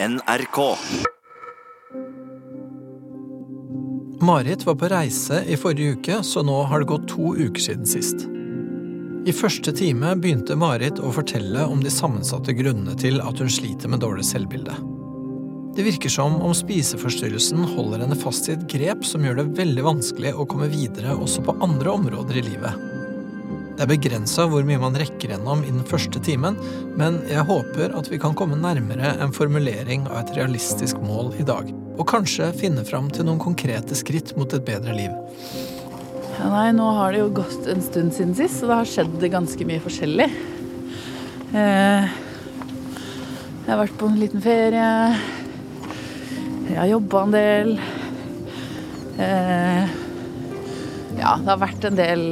NRK. 0.00 0.76
Marit 4.20 4.66
var 4.66 4.74
på 4.74 4.88
reise 4.88 5.40
i 5.46 5.56
forrige 5.58 5.96
uke, 5.96 6.18
så 6.22 6.44
nå 6.46 6.60
har 6.70 6.84
det 6.84 6.86
gått 6.86 7.08
to 7.10 7.32
uker 7.34 7.64
siden 7.64 7.86
sist. 7.86 8.22
I 9.26 9.34
første 9.34 9.74
time 9.74 10.12
begynte 10.22 10.54
Marit 10.54 11.02
å 11.02 11.10
fortelle 11.16 11.66
om 11.66 11.82
de 11.82 11.90
sammensatte 11.90 12.54
grunnene 12.54 12.94
til 12.94 13.18
at 13.18 13.42
hun 13.42 13.50
sliter 13.50 13.90
med 13.90 14.04
dårlig 14.06 14.28
selvbilde. 14.28 14.76
Det 15.74 15.88
virker 15.88 16.14
som 16.14 16.38
om 16.46 16.54
spiseforstyrrelsen 16.54 17.66
holder 17.74 18.06
henne 18.06 18.20
fast 18.22 18.46
i 18.46 18.54
et 18.54 18.68
grep 18.70 19.02
som 19.02 19.26
gjør 19.26 19.42
det 19.42 19.48
veldig 19.58 19.88
vanskelig 19.88 20.36
å 20.38 20.46
komme 20.46 20.70
videre 20.70 21.18
også 21.18 21.42
på 21.42 21.58
andre 21.58 21.98
områder 21.98 22.38
i 22.38 22.46
livet. 22.52 22.87
Det 23.78 23.84
er 23.84 23.92
begrensa 23.92 24.42
hvor 24.50 24.64
mye 24.66 24.80
man 24.82 24.96
rekker 24.98 25.30
gjennom 25.30 25.60
i 25.62 25.68
den 25.70 25.84
første 25.86 26.18
timen, 26.26 26.56
men 26.98 27.20
jeg 27.30 27.44
håper 27.46 27.92
at 27.94 28.08
vi 28.10 28.18
kan 28.18 28.34
komme 28.34 28.58
nærmere 28.58 29.12
en 29.22 29.30
formulering 29.30 30.08
av 30.08 30.24
et 30.24 30.32
realistisk 30.34 30.98
mål 30.98 31.30
i 31.38 31.46
dag. 31.46 31.70
Og 31.94 32.02
kanskje 32.10 32.48
finne 32.58 32.82
fram 32.82 33.06
til 33.14 33.28
noen 33.28 33.38
konkrete 33.38 33.94
skritt 33.94 34.34
mot 34.34 34.50
et 34.50 34.66
bedre 34.66 34.98
liv. 34.98 35.14
Ja, 36.40 36.50
nei, 36.50 36.66
nå 36.74 36.90
har 36.98 37.14
det 37.14 37.22
jo 37.22 37.30
gått 37.38 37.70
en 37.70 37.86
stund 37.86 38.18
siden 38.18 38.34
sist, 38.34 38.58
så 38.58 38.66
det 38.66 38.80
har 38.80 38.92
skjedd 38.96 39.30
ganske 39.30 39.70
mye 39.70 39.86
forskjellig. 39.86 40.30
Eh, 41.54 42.12
jeg 43.62 43.70
har 43.70 43.82
vært 43.86 43.98
på 44.02 44.10
en 44.10 44.18
liten 44.18 44.42
ferie. 44.42 44.92
Jeg 46.66 46.82
har 46.82 46.94
jobba 46.98 47.26
en 47.28 47.38
del. 47.38 47.76
Eh, 49.22 49.98
ja, 51.22 51.38
det 51.38 51.52
har 51.54 51.68
vært 51.68 51.92
en 51.92 52.06
del 52.08 52.24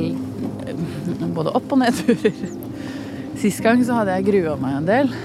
både 1.37 1.55
opp- 1.57 1.73
og 1.73 1.83
nedturer. 1.83 2.45
Sist 3.41 3.63
gang 3.65 3.83
så 3.85 4.01
hadde 4.01 4.17
jeg 4.17 4.29
grua 4.31 4.57
meg 4.61 4.79
en 4.81 4.89
del 4.89 5.17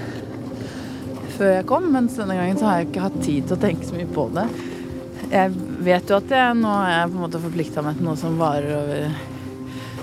før 1.42 1.56
jeg 1.56 1.66
kom, 1.66 1.86
mens 1.90 2.14
denne 2.18 2.36
gangen 2.38 2.58
så 2.60 2.68
har 2.68 2.80
jeg 2.80 2.90
ikke 2.90 3.06
hatt 3.06 3.18
tid 3.24 3.46
til 3.48 3.56
å 3.56 3.62
tenke 3.62 3.86
så 3.88 3.96
mye 3.96 4.10
på 4.14 4.26
det. 4.36 4.44
Jeg 5.32 5.54
vet 5.82 6.10
jo 6.10 6.18
at 6.18 6.34
jeg 6.36 6.58
nå 6.58 6.72
er 6.86 7.08
på 7.08 7.16
en 7.16 7.24
måte 7.24 7.40
forplikta 7.42 7.82
meg 7.82 7.98
til 7.98 8.06
noe 8.06 8.20
som 8.20 8.36
varer 8.38 8.74
over 8.76 9.06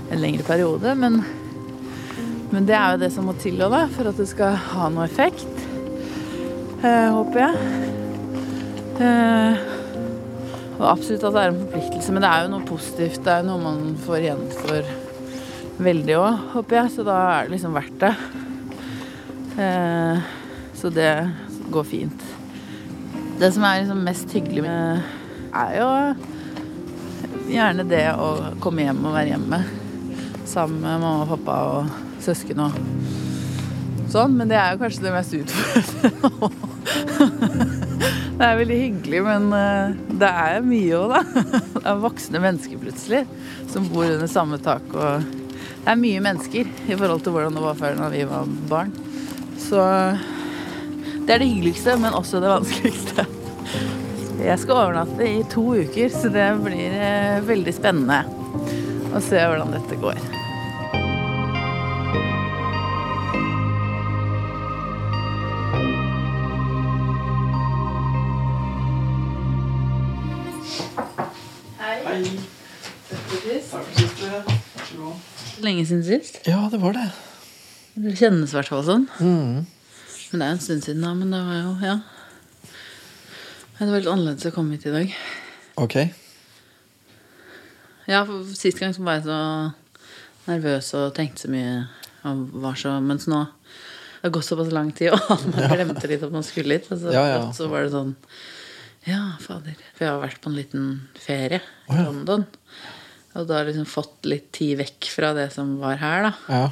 en 0.10 0.20
lengre 0.20 0.44
periode, 0.48 0.96
men, 1.00 1.20
men 2.50 2.68
det 2.68 2.76
er 2.76 2.96
jo 2.96 3.02
det 3.06 3.12
som 3.14 3.30
må 3.30 3.36
til 3.40 3.62
da, 3.62 3.86
for 3.94 4.10
at 4.10 4.20
det 4.20 4.28
skal 4.32 4.58
ha 4.74 4.90
noe 4.92 5.06
effekt. 5.08 5.46
Eh, 6.80 7.08
håper 7.14 7.44
jeg. 7.46 7.54
Eh, 9.06 9.68
og 10.80 10.88
absolutt 10.90 11.24
at 11.28 11.36
det 11.36 11.44
er 11.44 11.54
en 11.54 11.62
forpliktelse, 11.62 12.16
men 12.16 12.26
det 12.26 12.32
er 12.34 12.44
jo 12.44 12.52
noe 12.56 12.68
positivt. 12.68 13.22
Det 13.24 13.32
er 13.32 13.44
jo 13.44 13.52
noe 13.52 13.64
man 13.64 13.96
får 14.04 14.26
igjen 14.26 14.44
for 14.58 14.92
veldig 15.80 16.16
òg, 16.20 16.42
håper 16.56 16.82
jeg, 16.82 16.92
så 16.96 17.06
da 17.08 17.18
er 17.34 17.48
det 17.48 17.54
liksom 17.56 17.76
verdt 17.78 18.02
det. 18.04 18.14
Eh, 19.60 20.16
så 20.80 20.92
det 20.94 21.14
går 21.72 21.88
fint. 21.88 22.26
Det 23.40 23.52
som 23.56 23.64
er 23.64 23.82
liksom 23.82 24.04
mest 24.04 24.36
hyggelig 24.36 24.66
med 24.66 25.02
er 25.56 25.76
jo 25.80 25.90
gjerne 27.50 27.86
det 27.90 28.06
å 28.14 28.30
komme 28.62 28.86
hjem 28.86 29.02
og 29.08 29.16
være 29.16 29.32
hjemme 29.32 29.60
sammen 30.50 30.82
med 30.84 31.02
mamma 31.02 31.24
og 31.24 31.32
pappa 31.34 31.56
og 31.72 31.84
søsken 32.24 32.64
og 32.66 32.78
sånn. 34.12 34.36
Men 34.36 34.52
det 34.52 34.60
er 34.60 34.74
jo 34.74 34.82
kanskje 34.84 35.06
det 35.08 35.16
mest 35.16 35.38
utfordrende. 35.40 36.68
Det 38.40 38.48
er 38.48 38.56
veldig 38.56 38.76
hyggelig, 38.80 39.20
men 39.26 39.50
eh, 39.52 39.98
det 40.22 40.28
er 40.46 40.62
mye 40.64 40.96
òg, 40.96 41.12
da. 41.12 41.50
Det 41.74 41.82
er 41.92 41.98
voksne 42.00 42.40
mennesker 42.40 42.80
plutselig 42.80 43.26
som 43.68 43.90
bor 43.92 44.08
under 44.08 44.32
samme 44.32 44.56
tak. 44.64 44.86
Og 44.96 45.39
det 45.84 45.94
er 45.94 46.00
mye 46.00 46.24
mennesker 46.24 46.68
i 46.88 46.96
forhold 46.96 47.24
til 47.26 47.34
hvordan 47.36 47.56
det 47.56 47.64
var 47.64 47.78
før 47.80 47.96
da 47.98 48.10
vi 48.14 48.26
var 48.30 48.50
barn. 48.70 48.92
Så 49.60 49.84
det 51.26 51.36
er 51.36 51.44
det 51.44 51.50
hyggeligste, 51.50 51.96
men 52.02 52.18
også 52.18 52.42
det 52.44 52.52
vanskeligste. 52.52 53.26
Jeg 54.40 54.60
skal 54.62 54.78
overnatte 54.86 55.26
i 55.28 55.44
to 55.52 55.66
uker, 55.76 56.12
så 56.14 56.32
det 56.34 56.48
blir 56.64 56.96
eh, 56.96 57.42
veldig 57.44 57.76
spennende 57.76 58.22
å 59.14 59.24
se 59.24 59.42
hvordan 59.44 59.76
dette 59.76 60.00
går. 60.00 60.39
Lenge 75.80 75.88
siden 75.88 76.04
sist. 76.04 76.42
Ja, 76.44 76.68
det 76.72 76.82
var 76.82 76.92
det. 76.92 77.06
Det 77.96 78.18
kjennes 78.20 78.52
i 78.52 78.56
hvert 78.58 78.68
fall 78.68 78.82
sånn. 78.84 79.06
Mm. 79.24 79.62
Men 80.30 80.42
det 80.42 80.48
er 80.48 80.52
en 80.52 80.60
stund 80.60 80.84
siden, 80.84 81.06
da. 81.06 81.14
Men 81.16 81.32
det 81.32 81.40
var 81.40 81.60
jo 81.62 81.70
Ja. 81.80 81.94
Det 83.80 83.88
var 83.88 84.02
litt 84.02 84.10
annerledes 84.12 84.50
å 84.50 84.52
komme 84.52 84.76
hit 84.76 84.90
i 84.90 84.92
dag. 84.92 85.14
Ok. 85.80 85.96
Ja, 88.12 88.26
for 88.26 88.44
Sist 88.52 88.82
gang 88.82 88.92
så 88.92 89.06
var 89.08 89.22
jeg 89.22 89.30
så 89.30 89.40
nervøs 90.50 90.92
og 91.00 91.16
tenkte 91.16 91.46
så 91.46 91.54
mye 91.54 91.88
og 92.28 92.44
var 92.60 92.76
så 92.76 93.00
Mens 93.00 93.30
nå 93.32 93.46
det 94.20 94.28
har 94.28 94.36
gått 94.36 94.50
såpass 94.50 94.74
lang 94.76 94.92
tid, 94.92 95.14
og 95.16 95.46
man 95.48 95.72
glemte 95.72 96.10
litt 96.12 96.24
at 96.28 96.34
man 96.34 96.44
skulle 96.44 96.76
hit. 96.76 96.92
Og 96.92 97.00
så, 97.00 97.14
Ja, 97.16 97.24
ja. 97.38 97.52
så 97.56 97.70
var 97.72 97.88
det 97.88 97.96
sånn 97.96 98.18
Ja, 99.08 99.38
fader. 99.40 99.80
For 99.96 100.04
jeg 100.04 100.12
har 100.12 100.20
vært 100.28 100.42
på 100.44 100.52
en 100.52 100.60
liten 100.60 100.90
ferie 101.16 101.62
i 101.64 101.96
oh, 101.96 102.04
ja. 102.04 102.44
Og 103.38 103.48
da 103.50 103.62
liksom 103.64 103.86
fått 103.86 104.26
litt 104.30 104.52
tid 104.56 104.80
vekk 104.80 105.10
fra 105.14 105.34
det 105.38 105.50
som 105.54 105.76
var 105.82 106.00
her, 106.02 106.30
da. 106.30 106.34
Ja. 106.50 106.70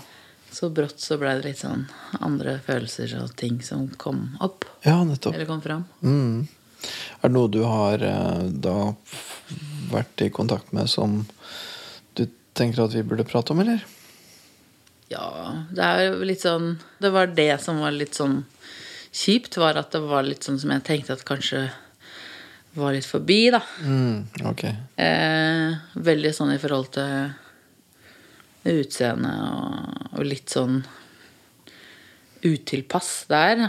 Så 0.52 0.70
brått 0.74 1.02
så 1.04 1.20
ble 1.22 1.36
det 1.38 1.52
litt 1.52 1.60
sånn 1.62 1.86
andre 2.24 2.58
følelser 2.66 3.14
og 3.20 3.36
ting 3.38 3.60
som 3.66 3.90
kom 4.00 4.38
opp. 4.42 4.66
ja, 4.88 5.04
nettopp. 5.06 5.36
Eller 5.36 5.50
kom 5.50 5.62
fram. 5.62 5.84
Mm. 6.02 6.48
Er 7.22 7.30
det 7.30 7.36
noe 7.36 7.52
du 7.52 7.62
har 7.68 8.02
eh, 8.06 8.48
da 8.50 8.94
vært 9.92 10.24
i 10.24 10.32
kontakt 10.34 10.74
med 10.76 10.90
som 10.90 11.20
du 12.18 12.26
tenker 12.58 12.86
at 12.86 12.96
vi 12.96 13.06
burde 13.06 13.28
prate 13.28 13.54
om, 13.54 13.62
eller? 13.64 13.84
Ja, 15.12 15.28
det 15.72 15.84
er 15.84 16.02
jo 16.10 16.26
litt 16.28 16.42
sånn 16.44 16.74
Det 17.00 17.14
var 17.16 17.30
det 17.32 17.54
som 17.64 17.78
var 17.80 17.94
litt 17.96 18.18
sånn 18.18 18.42
kjipt, 19.16 19.56
var 19.58 19.80
at 19.80 19.94
det 19.96 20.02
var 20.04 20.26
litt 20.28 20.44
sånn 20.44 20.60
som 20.60 20.74
jeg 20.74 20.84
tenkte 20.86 21.16
at 21.16 21.24
kanskje 21.28 21.68
var 22.80 22.96
litt 22.96 23.08
forbi, 23.08 23.40
da. 23.54 23.62
Mm, 23.84 24.28
ok. 24.52 24.64
Eh, 25.02 25.78
veldig 26.08 26.34
sånn 26.36 26.54
i 26.56 26.60
forhold 26.62 26.92
til 26.98 27.32
utseende 28.68 29.32
og, 29.48 30.02
og 30.18 30.28
litt 30.28 30.52
sånn 30.52 30.82
utilpass 32.46 33.26
der. 33.32 33.68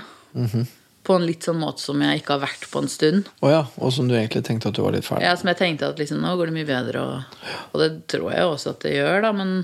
På 1.09 1.17
en 1.17 1.25
litt 1.25 1.47
sånn 1.47 1.61
måte 1.61 1.81
som 1.81 2.01
jeg 2.05 2.21
ikke 2.21 2.37
har 2.37 2.45
vært 2.45 2.67
på 2.69 2.83
en 2.83 2.91
stund. 2.93 3.31
Oh 3.41 3.53
ja, 3.53 3.63
og 3.81 3.95
som 3.97 4.11
du 4.11 4.17
egentlig 4.19 4.45
tenkte 4.45 4.69
at 4.69 4.77
du 4.77 4.83
var 4.85 4.93
litt 4.93 5.07
ferdig? 5.07 5.25
Ja, 5.25 5.37
Som 5.41 5.49
jeg 5.53 5.61
tenkte 5.61 5.89
at 5.89 6.01
liksom, 6.01 6.21
nå 6.21 6.35
går 6.37 6.51
det 6.51 6.57
mye 6.59 6.69
bedre, 6.69 7.05
og, 7.05 7.49
og 7.73 7.83
det 7.83 7.91
tror 8.13 8.29
jeg 8.35 8.51
også 8.51 8.75
at 8.75 8.85
det 8.85 8.97
gjør, 8.99 9.23
da, 9.25 9.33
men 9.37 9.55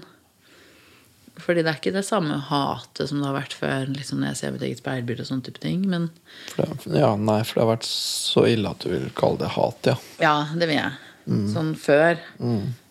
fordi 1.41 1.65
det 1.65 1.73
er 1.73 1.79
ikke 1.81 1.95
det 1.97 2.05
samme 2.07 2.37
hatet 2.49 3.11
som 3.11 3.19
det 3.19 3.27
har 3.27 3.37
vært 3.37 3.57
før 3.59 3.89
liksom 3.91 4.21
når 4.21 4.31
jeg 4.31 4.39
ser 4.39 4.55
mitt 4.55 4.65
eget 4.69 4.83
speilbilde 4.83 5.25
og 5.25 5.31
sånne 5.31 5.47
type 5.49 5.63
ting. 5.63 5.83
Men 5.91 6.09
ja, 6.55 7.15
nei, 7.19 7.41
for 7.43 7.59
det 7.59 7.65
har 7.65 7.73
vært 7.73 7.89
så 7.91 8.47
ille 8.51 8.71
at 8.71 8.87
du 8.87 8.93
vil 8.93 9.09
kalle 9.19 9.43
det 9.43 9.51
hat, 9.57 9.91
ja. 9.91 9.97
ja, 10.23 10.37
det 10.55 10.71
vil 10.71 10.79
jeg. 10.79 10.97
Sånn 11.51 11.73
før. 11.81 12.21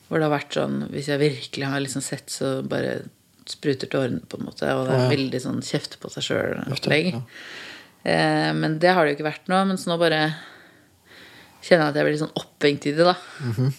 Hvor 0.10 0.20
det 0.20 0.26
har 0.26 0.34
vært 0.34 0.56
sånn 0.58 0.80
Hvis 0.90 1.08
jeg 1.12 1.22
virkelig 1.22 1.68
har 1.70 1.82
liksom 1.84 2.02
sett, 2.02 2.32
så 2.34 2.56
bare 2.66 3.04
spruter 3.50 3.90
tårene, 3.92 4.24
på 4.30 4.40
en 4.40 4.48
måte. 4.48 4.68
Og 4.74 4.88
det 4.88 4.96
er 4.96 5.02
ja, 5.02 5.06
ja. 5.06 5.12
veldig 5.14 5.42
sånn 5.44 5.62
kjefte 5.66 6.00
på 6.02 6.12
seg 6.14 6.28
sjøl-opplegg. 6.30 7.14
ja. 7.16 7.22
Eh, 8.04 8.50
men 8.56 8.80
det 8.84 8.92
har 8.92 9.06
det 9.06 9.14
jo 9.14 9.18
ikke 9.18 9.30
vært 9.30 9.50
nå. 9.52 9.62
Mens 9.70 9.86
nå 9.88 9.98
bare 10.02 10.26
kjenner 11.64 11.86
jeg 11.86 11.94
at 11.94 11.98
jeg 12.00 12.08
blir 12.08 12.16
litt 12.16 12.24
sånn 12.26 12.40
opphengt 12.40 12.88
i 12.90 12.96
det, 12.98 13.08
da. 13.08 13.16
Mhm. 13.48 13.74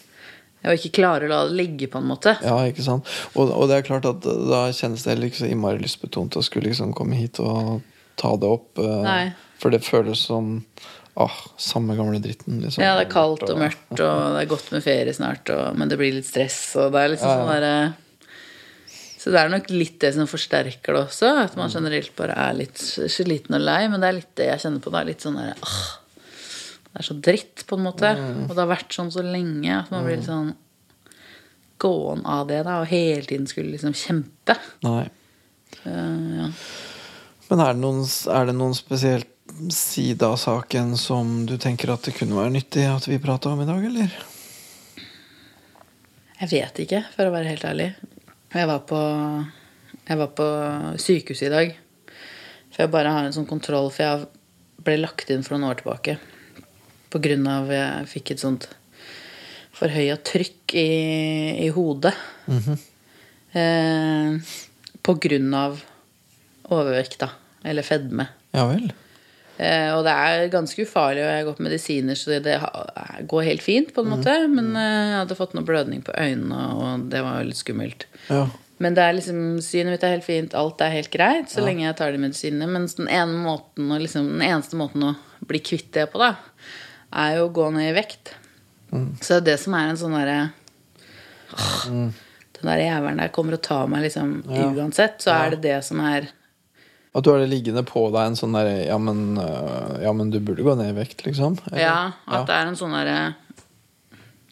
Jeg 0.64 0.80
ikke 0.80 0.94
klarer 1.02 1.28
å 1.28 1.32
la 1.32 1.40
det 1.48 1.56
ligge, 1.58 1.88
på 1.92 2.00
en 2.00 2.08
måte. 2.08 2.36
Ja, 2.42 2.56
ikke 2.70 2.84
sant? 2.86 3.08
Og, 3.36 3.50
og 3.52 3.68
det 3.68 3.76
er 3.78 3.86
klart 3.86 4.06
at 4.08 4.24
da 4.24 4.62
kjennes 4.72 5.04
det 5.04 5.12
heller 5.12 5.28
ikke 5.28 5.42
så 5.42 5.50
innmari 5.52 5.82
lystbetont 5.82 6.38
å 6.40 6.44
skulle 6.46 6.70
liksom 6.72 6.94
komme 6.96 7.18
hit 7.20 7.40
og 7.44 7.82
ta 8.20 8.30
det 8.40 8.48
opp. 8.48 8.78
eh, 8.80 9.00
Nei. 9.04 9.24
For 9.60 9.74
det 9.74 9.82
føles 9.84 10.22
som 10.28 10.54
ah, 11.20 11.34
samme 11.60 11.96
gamle 11.98 12.18
dritten. 12.24 12.62
Liksom. 12.64 12.82
Ja, 12.84 12.94
det 12.98 13.06
er 13.06 13.12
kaldt 13.12 13.44
og 13.48 13.58
mørkt, 13.60 13.92
og 13.92 13.98
det 14.34 14.40
er 14.40 14.48
godt 14.50 14.70
med 14.74 14.82
ferie 14.86 15.12
snart, 15.14 15.50
og, 15.54 15.76
men 15.78 15.92
det 15.92 15.98
blir 16.00 16.16
litt 16.16 16.26
stress, 16.28 16.56
og 16.80 16.90
det 16.96 17.02
er 17.04 17.12
liksom 17.12 17.28
Ja, 17.30 17.34
ja. 17.34 17.44
sånn 17.44 17.52
derre 17.54 17.74
Så 19.24 19.32
det 19.32 19.40
er 19.40 19.52
nok 19.54 19.70
litt 19.72 19.98
det 20.02 20.10
som 20.16 20.28
forsterker 20.28 20.92
det 20.96 21.02
også, 21.06 21.30
at 21.46 21.54
man 21.56 21.70
generelt 21.72 22.10
bare 22.18 22.34
er 22.48 22.56
litt 22.58 22.76
sliten 22.80 23.56
og 23.56 23.62
lei, 23.64 23.82
men 23.88 24.02
det 24.02 24.08
er 24.10 24.18
litt 24.18 24.32
det 24.36 24.48
jeg 24.50 24.64
kjenner 24.66 24.82
på 24.84 24.92
Det 24.92 25.00
er 25.00 25.08
litt 25.12 25.24
sånn 25.24 25.38
der, 25.40 25.54
ah, 25.64 25.84
Det 26.94 27.02
er 27.02 27.06
så 27.08 27.16
dritt, 27.18 27.64
på 27.66 27.74
en 27.74 27.88
måte. 27.88 28.12
Og 28.46 28.52
det 28.52 28.60
har 28.60 28.70
vært 28.70 28.94
sånn 28.94 29.10
så 29.10 29.24
lenge 29.26 29.80
at 29.80 29.88
man 29.90 30.04
blir 30.06 30.20
litt 30.20 30.28
sånn 30.28 30.52
gåen 31.82 32.22
av 32.22 32.46
det, 32.46 32.60
da, 32.62 32.78
og 32.84 32.86
hele 32.86 33.26
tiden 33.26 33.48
skulle 33.50 33.74
liksom 33.74 33.96
kjempe. 33.98 34.54
Nei. 34.86 35.08
Uh, 35.82 36.28
ja. 36.38 36.50
Men 37.48 37.62
er 37.64 37.74
det, 37.74 37.80
noen, 37.82 38.04
er 38.30 38.46
det 38.46 38.54
noen 38.56 38.76
spesielt 38.78 39.30
side 39.74 40.22
av 40.22 40.38
saken 40.40 40.94
som 40.96 41.42
du 41.50 41.56
tenker 41.60 41.90
at 41.92 42.06
det 42.06 42.14
kunne 42.16 42.38
være 42.38 42.54
nyttig 42.54 42.86
at 42.88 43.08
vi 43.10 43.18
prata 43.22 43.50
om 43.50 43.64
i 43.64 43.68
dag, 43.68 43.82
eller? 43.90 44.14
Jeg 46.38 46.50
vet 46.54 46.80
ikke, 46.86 47.02
for 47.16 47.26
å 47.26 47.34
være 47.34 47.50
helt 47.52 47.66
ærlig. 47.66 47.88
Jeg 48.54 48.70
var 48.70 48.86
på, 48.86 49.00
jeg 50.06 50.22
var 50.22 50.30
på 50.38 50.46
sykehuset 51.02 51.48
i 51.50 51.52
dag. 51.52 51.74
For 52.70 52.84
jeg 52.86 52.94
bare 52.94 53.12
har 53.18 53.26
en 53.26 53.34
sånn 53.34 53.50
kontroll, 53.50 53.90
for 53.90 54.06
jeg 54.06 54.84
ble 54.86 54.96
lagt 55.02 55.30
inn 55.34 55.42
for 55.42 55.56
noen 55.56 55.72
år 55.72 55.82
tilbake. 55.82 56.16
Av 57.14 57.70
jeg 57.72 58.10
fikk 58.10 58.34
et 58.34 58.42
sånt 58.42 58.68
forhøya 59.74 60.16
trykk 60.22 60.74
i, 60.78 60.88
i 61.66 61.68
hodet. 61.74 62.14
eh, 63.52 64.54
på 65.04 65.16
grunn 65.20 65.54
av 65.54 65.80
overvekt, 66.72 67.18
da. 67.20 67.30
Eller 67.64 67.86
fedme. 67.86 68.28
Ja 68.54 68.66
vel. 68.70 68.92
Eh, 69.54 69.92
og 69.94 70.02
det 70.06 70.12
er 70.12 70.48
ganske 70.50 70.82
ufarlig, 70.82 71.22
og 71.22 71.28
jeg 71.30 71.38
har 71.38 71.46
gått 71.46 71.62
medisiner, 71.62 72.18
så 72.18 72.32
det 72.32 72.40
det 72.48 72.56
går 73.30 73.46
helt 73.46 73.62
fint, 73.62 73.92
på 73.94 74.02
en 74.02 74.10
måte. 74.16 74.34
Men 74.50 74.74
eh, 74.74 75.12
jeg 75.12 75.18
hadde 75.20 75.38
fått 75.38 75.54
noe 75.54 75.66
blødning 75.66 76.02
på 76.06 76.14
øynene, 76.16 76.62
og 76.74 77.08
det 77.12 77.22
var 77.24 77.40
jo 77.40 77.50
litt 77.50 77.60
skummelt. 77.60 78.06
Ja. 78.30 78.48
Men 78.82 78.96
det 78.96 79.04
er 79.04 79.14
liksom, 79.14 79.42
synet 79.62 79.94
mitt 79.94 80.04
er 80.06 80.16
helt 80.16 80.26
fint, 80.26 80.56
alt 80.58 80.82
er 80.82 80.96
helt 80.96 81.12
greit 81.12 81.52
så 81.52 81.62
lenge 81.62 81.84
jeg 81.84 81.96
tar 82.00 82.10
de 82.10 82.18
medisinene. 82.24 82.66
Mens 82.74 82.96
den, 82.98 83.06
ene 83.06 83.38
måten, 83.44 83.92
liksom, 84.02 84.32
den 84.34 84.42
eneste 84.48 84.78
måten 84.80 85.06
å 85.06 85.14
bli 85.46 85.60
kvitt 85.62 85.92
det 85.94 86.08
på, 86.10 86.18
da, 86.18 86.32
er 87.14 87.36
jo 87.38 87.48
å 87.48 87.54
gå 87.54 87.70
ned 87.74 87.90
i 87.90 87.96
vekt. 87.96 88.34
Så 89.22 89.34
det 89.34 89.40
er 89.40 89.46
det 89.48 89.56
som 89.64 89.74
er 89.74 89.90
en 89.90 89.98
sånn 89.98 90.14
derre 90.14 90.38
Åh, 91.54 91.86
Den 92.54 92.68
der 92.68 92.82
jævelen 92.84 93.18
der 93.18 93.32
kommer 93.34 93.56
og 93.56 93.62
tar 93.66 93.88
meg 93.90 94.04
liksom 94.06 94.36
uansett. 94.46 95.16
Så 95.22 95.32
er 95.34 95.54
det 95.54 95.62
det 95.64 95.78
som 95.86 95.98
er 96.04 96.28
At 97.14 97.24
du 97.26 97.32
har 97.32 97.40
det 97.42 97.50
liggende 97.50 97.82
på 97.86 98.04
deg 98.14 98.30
en 98.30 98.38
sånn 98.38 98.54
derre 98.54 98.84
ja, 98.86 98.98
men, 99.02 99.38
øh, 99.38 99.96
ja, 100.02 100.12
men 100.14 100.30
du 100.30 100.38
burde 100.38 100.62
gå 100.66 100.76
ned 100.78 100.92
i 100.92 100.98
vekt, 101.00 101.24
liksom? 101.26 101.58
Eller? 101.70 101.82
Ja, 101.82 101.96
at 102.26 102.46
det 102.46 102.54
er 102.54 102.70
en 102.70 102.78
sånn 102.78 102.94
derre 102.94 103.18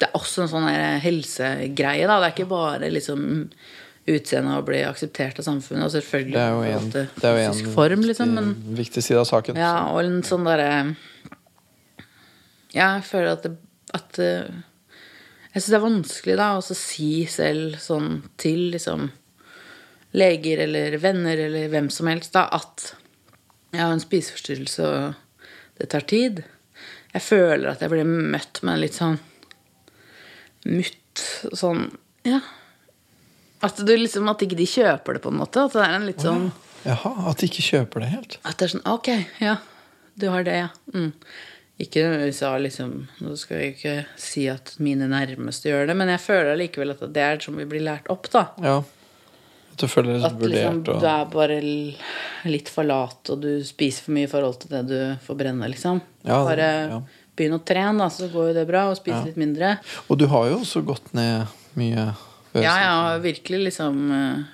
Det 0.00 0.08
er 0.08 0.18
også 0.18 0.42
en 0.44 0.50
sånn 0.50 0.66
der 0.66 0.98
helsegreie, 1.04 2.10
da. 2.10 2.18
Det 2.18 2.28
er 2.32 2.34
ikke 2.34 2.50
bare 2.50 2.90
liksom 2.90 3.22
utseendet 4.10 4.58
å 4.58 4.66
bli 4.66 4.80
akseptert 4.82 5.38
av 5.38 5.46
samfunnet. 5.46 5.86
Og 5.86 5.92
selvfølgelig 5.94 6.34
Det 6.34 6.42
er 6.42 6.52
jo 6.56 6.62
en, 6.80 6.88
det 6.90 7.28
er 7.28 7.36
jo 7.38 7.48
en 7.52 7.74
form, 7.76 8.02
liksom. 8.10 8.34
Men 8.34 8.52
viktig, 8.74 9.04
side 9.06 9.22
av 9.22 9.28
saken. 9.30 9.60
Ja, 9.62 9.76
og 9.92 10.02
en 10.02 10.24
sånn 10.26 10.48
derre 10.48 10.70
Ja, 10.72 10.84
jeg 12.72 13.04
føler 13.04 13.32
at 13.36 13.46
det 13.46 13.56
at, 13.92 14.18
eh, 14.18 14.62
Jeg 15.52 15.60
syns 15.60 15.72
det 15.72 15.76
er 15.76 15.84
vanskelig 15.84 16.36
da 16.38 16.46
å 16.56 16.62
si 16.64 17.26
selv 17.28 17.76
sånn 17.82 18.22
til 18.40 18.70
liksom 18.72 19.10
leger 20.16 20.62
eller 20.64 20.96
venner 21.00 21.36
eller 21.36 21.68
hvem 21.72 21.90
som 21.92 22.08
helst 22.08 22.32
da 22.32 22.46
at 22.52 22.94
jeg 23.72 23.80
har 23.80 23.92
en 23.92 24.00
spiseforstyrrelse 24.00 24.86
og 24.86 25.44
det 25.80 25.90
tar 25.92 26.04
tid. 26.08 26.42
Jeg 27.12 27.24
føler 27.24 27.68
at 27.68 27.84
jeg 27.84 27.92
blir 27.92 28.08
møtt 28.08 28.62
med 28.62 28.74
en 28.74 28.82
litt 28.82 28.96
sånn 28.96 29.18
mutt 30.68 31.22
sånn 31.52 31.90
Ja. 32.24 32.40
At 33.62 33.76
du 33.76 33.92
liksom 33.96 34.28
At 34.30 34.42
ikke 34.42 34.58
de 34.58 34.66
kjøper 34.66 35.14
det, 35.16 35.22
på 35.22 35.30
en 35.30 35.38
måte. 35.38 35.64
At 35.66 35.76
det 35.76 35.84
er 35.84 35.96
en 35.96 36.06
litt 36.08 36.24
sånn 36.24 36.52
Jaha, 36.86 37.12
at 37.30 37.38
de 37.38 37.46
ikke 37.46 37.62
kjøper 37.62 38.02
det 38.02 38.10
helt? 38.10 38.38
at 38.42 38.56
det 38.58 38.66
er 38.66 38.72
sånn 38.76 38.86
Ok, 38.90 39.08
ja. 39.42 39.56
Du 40.18 40.28
har 40.32 40.44
det, 40.44 40.56
ja. 40.64 40.68
Mm. 40.94 41.12
Ikke 41.80 42.02
nødvendigvis 42.04 42.42
av 42.46 42.58
liksom 42.60 42.90
Nå 43.24 43.36
skal 43.40 43.62
jeg 43.62 43.70
ikke 43.72 43.94
si 44.20 44.44
at 44.52 44.74
mine 44.82 45.08
nærmeste 45.10 45.70
gjør 45.70 45.88
det, 45.88 45.96
men 45.98 46.10
jeg 46.12 46.22
føler 46.22 46.52
allikevel 46.52 46.92
at 46.94 47.06
det 47.14 47.24
er 47.24 47.40
som 47.42 47.56
vi 47.58 47.68
blir 47.68 47.84
lært 47.86 48.10
opp, 48.12 48.28
da. 48.32 48.44
Ja. 48.62 48.76
At 49.72 49.80
du 49.80 49.88
føler 49.88 50.18
deg 50.18 50.26
At 50.28 50.42
liksom, 50.42 50.82
og 50.84 51.00
du 51.00 51.08
er 51.08 51.24
bare 51.32 51.58
litt 52.52 52.68
for 52.72 52.86
lat, 52.86 53.32
og 53.32 53.40
du 53.40 53.50
spiser 53.64 54.04
for 54.06 54.16
mye 54.18 54.28
i 54.28 54.30
forhold 54.30 54.60
til 54.62 54.74
det 54.74 54.82
du 54.90 54.98
får 55.24 55.38
brenne, 55.38 55.70
liksom. 55.72 56.02
Ja, 56.28 56.42
bare 56.44 56.68
ja. 56.92 56.98
begynn 57.38 57.56
å 57.56 57.62
trene, 57.64 57.96
da, 58.04 58.10
så 58.12 58.28
går 58.32 58.50
jo 58.50 58.56
det 58.60 58.66
bra, 58.68 58.84
og 58.90 59.00
spise 59.00 59.22
litt 59.30 59.40
mindre. 59.40 59.78
Og 60.12 60.20
du 60.20 60.26
har 60.30 60.50
jo 60.52 60.60
også 60.60 60.84
gått 60.86 61.14
ned 61.16 61.48
mye 61.80 62.10
før. 62.52 62.60
Ja, 62.60 62.76
jeg 62.76 62.92
har 62.92 63.24
virkelig 63.24 63.62
liksom 63.70 64.04
eh, 64.18 64.44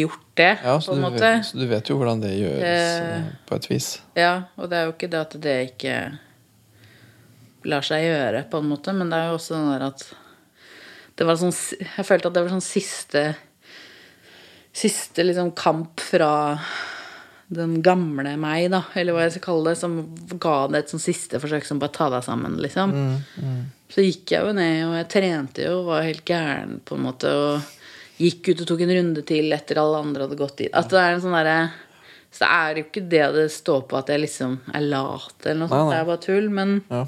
gjort 0.00 0.26
det, 0.34 0.50
Ja, 0.64 0.76
på 0.82 0.96
en 0.96 1.04
måte. 1.06 1.22
vet, 1.22 1.46
så 1.46 1.62
du 1.62 1.66
vet 1.70 1.90
jo 1.90 2.00
hvordan 2.00 2.24
det 2.24 2.34
gjøres 2.34 2.84
eh, 2.98 3.32
på 3.46 3.60
et 3.60 3.70
vis. 3.70 3.90
Ja, 4.18 4.34
og 4.58 4.72
det 4.72 4.80
er 4.80 4.88
jo 4.88 4.96
ikke 4.96 5.12
det 5.12 5.20
at 5.22 5.36
det 5.44 5.58
ikke 5.70 5.98
lar 7.64 7.82
seg 7.86 8.04
gjøre, 8.04 8.44
på 8.50 8.60
en 8.60 8.68
måte, 8.70 8.92
men 8.96 9.10
det 9.12 9.18
er 9.20 9.30
jo 9.32 9.38
også 9.38 9.54
den 9.56 9.70
der 9.72 9.86
at 9.88 10.04
det 11.16 11.26
var 11.28 11.36
sånn, 11.38 11.52
Jeg 11.78 12.04
følte 12.08 12.26
at 12.28 12.34
det 12.34 12.42
var 12.42 12.50
sånn 12.56 12.64
siste 12.64 13.20
Siste 14.74 15.22
liksom 15.22 15.52
kamp 15.54 16.00
fra 16.02 16.58
den 17.54 17.76
gamle 17.84 18.32
meg, 18.40 18.64
da, 18.72 18.80
eller 18.98 19.14
hva 19.14 19.26
jeg 19.26 19.36
skal 19.36 19.44
kalle 19.44 19.70
det, 19.70 19.78
som 19.78 19.92
ga 20.42 20.54
det 20.72 20.80
et 20.80 20.90
sånn 20.90 21.02
siste 21.04 21.38
forsøk 21.38 21.66
som 21.68 21.78
bare 21.78 21.92
ta 21.94 22.08
deg 22.10 22.24
sammen, 22.26 22.56
liksom. 22.58 22.94
Så 23.92 24.02
gikk 24.02 24.32
jeg 24.34 24.42
jo 24.48 24.54
ned, 24.56 24.80
og 24.88 24.96
jeg 24.98 25.08
trente 25.12 25.62
jo 25.68 25.76
og 25.84 25.90
var 25.92 26.06
helt 26.08 26.24
gæren, 26.26 26.80
på 26.88 26.96
en 26.98 27.04
måte, 27.04 27.30
og 27.30 28.18
gikk 28.18 28.48
ut 28.50 28.64
og 28.64 28.70
tok 28.72 28.82
en 28.88 28.94
runde 28.96 29.22
til 29.28 29.54
etter 29.54 29.78
alle 29.84 30.00
andre 30.02 30.26
hadde 30.26 30.40
gått 30.40 30.56
dit. 30.64 30.72
At 30.74 30.90
det 30.90 30.98
er 31.04 31.14
en 31.14 31.22
sånn 31.22 31.36
derre 31.36 31.58
Så 32.34 32.42
det 32.42 32.50
er 32.50 32.74
jo 32.80 32.82
ikke 32.88 33.04
det 33.12 33.24
det 33.36 33.46
står 33.54 33.84
på 33.86 34.00
at 34.00 34.10
jeg 34.10 34.24
liksom 34.24 34.56
er 34.74 34.88
lat 34.88 35.44
eller 35.46 35.60
noe 35.60 35.68
Nei, 35.68 35.76
sånt. 35.76 35.84
nei. 35.84 35.92
Det 35.94 36.00
er 36.00 36.08
bare 36.10 36.24
tull. 36.26 36.48
Men, 36.50 36.72
Ja. 36.90 37.04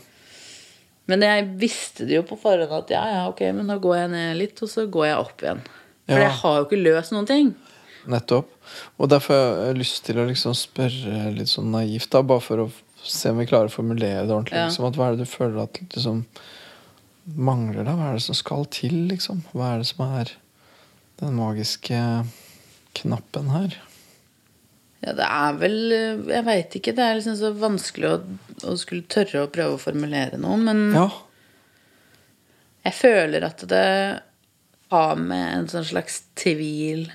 Men 1.07 1.23
jeg 1.23 1.47
visste 1.61 2.07
det 2.09 2.17
jo 2.19 2.23
på 2.27 2.39
forhånd 2.41 2.73
at 2.73 2.91
ja, 2.91 3.03
ja, 3.13 3.21
ok, 3.31 3.41
men 3.55 3.67
da 3.71 3.77
går 3.83 3.97
jeg 4.01 4.11
ned 4.15 4.37
litt, 4.41 4.63
og 4.63 4.69
så 4.73 4.87
går 4.91 5.07
jeg 5.07 5.19
opp 5.23 5.45
igjen. 5.47 5.61
For 6.07 6.15
Ja. 6.19 6.25
jeg 6.29 6.35
har 6.41 6.57
jo 6.61 6.65
ikke 6.67 6.83
løst 6.83 7.13
noen 7.15 7.27
ting. 7.27 7.55
Nettopp. 8.07 8.51
Og 8.99 9.09
derfor 9.11 9.35
har 9.35 9.65
jeg 9.71 9.79
lyst 9.81 10.05
til 10.07 10.19
å 10.23 10.27
liksom 10.29 10.55
spørre 10.55 11.33
litt 11.35 11.51
sånn 11.51 11.73
naivt, 11.75 12.11
da, 12.15 12.23
bare 12.23 12.41
for 12.43 12.65
å 12.67 12.71
se 13.07 13.31
om 13.31 13.39
vi 13.39 13.47
klarer 13.47 13.71
å 13.71 13.75
formulere 13.75 14.27
det 14.27 14.35
ordentlig. 14.35 14.59
Ja. 14.59 14.67
Liksom, 14.71 14.93
hva 14.95 15.09
er 15.09 15.17
det 15.17 15.27
du 15.27 15.31
føler 15.31 15.63
at 15.63 15.81
liksom 15.95 16.25
mangler 17.37 17.83
deg? 17.87 17.95
Hva 17.99 18.11
er 18.11 18.19
det 18.21 18.23
som 18.27 18.39
skal 18.39 18.67
til, 18.71 18.95
liksom? 19.11 19.43
Hva 19.55 19.73
er 19.75 19.83
det 19.83 19.89
som 19.91 20.05
er 20.07 20.33
den 21.23 21.35
magiske 21.39 22.01
knappen 22.99 23.51
her? 23.55 23.77
Ja, 25.07 25.13
det 25.15 25.27
er 25.31 25.59
vel 25.61 25.77
Jeg 26.33 26.45
veit 26.49 26.75
ikke. 26.81 26.95
Det 26.97 27.05
er 27.05 27.15
liksom 27.21 27.37
så 27.39 27.53
vanskelig 27.55 28.09
å, 28.11 28.17
å 28.67 28.75
skulle 28.81 29.07
tørre 29.13 29.45
å 29.47 29.51
prøve 29.55 29.77
å 29.77 29.83
formulere 29.83 30.39
noe. 30.43 30.57
Men 30.59 30.81
Ja. 30.97 31.07
jeg 32.89 32.95
føler 32.99 33.47
at 33.47 33.63
det 33.71 33.85
har 34.91 35.17
med 35.19 35.47
en 35.59 35.69
sånn 35.71 35.87
slags 35.87 36.21
tvil 36.39 37.07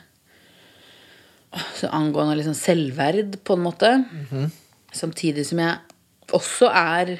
så 1.75 1.89
angående 1.91 2.37
liksom 2.39 2.55
selvverd, 2.55 3.37
på 3.43 3.57
en 3.57 3.63
måte. 3.65 3.89
Samtidig 4.95 5.43
som 5.49 5.59
jeg 5.59 5.79
også 6.31 6.69
er 6.71 7.17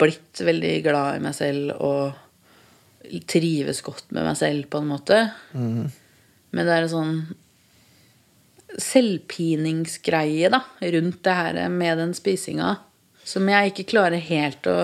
blitt 0.00 0.40
veldig 0.42 0.72
glad 0.82 1.18
i 1.18 1.22
meg 1.22 1.34
selv 1.38 1.76
og 1.78 3.20
trives 3.30 3.82
godt 3.86 4.10
med 4.14 4.26
meg 4.26 4.36
selv, 4.38 4.66
på 4.70 4.80
en 4.82 4.90
måte. 4.90 5.20
Men 5.54 6.66
det 6.66 6.74
er 6.74 6.82
en 6.88 6.90
sånn 6.94 7.14
selvpiningsgreie 8.78 10.50
da, 10.52 10.62
rundt 10.94 11.24
det 11.26 11.34
her 11.40 11.60
med 11.72 11.98
den 11.98 12.14
spisinga 12.14 12.76
som 13.30 13.48
jeg 13.50 13.70
ikke 13.70 13.88
klarer 13.92 14.22
helt 14.22 14.66
å 14.70 14.76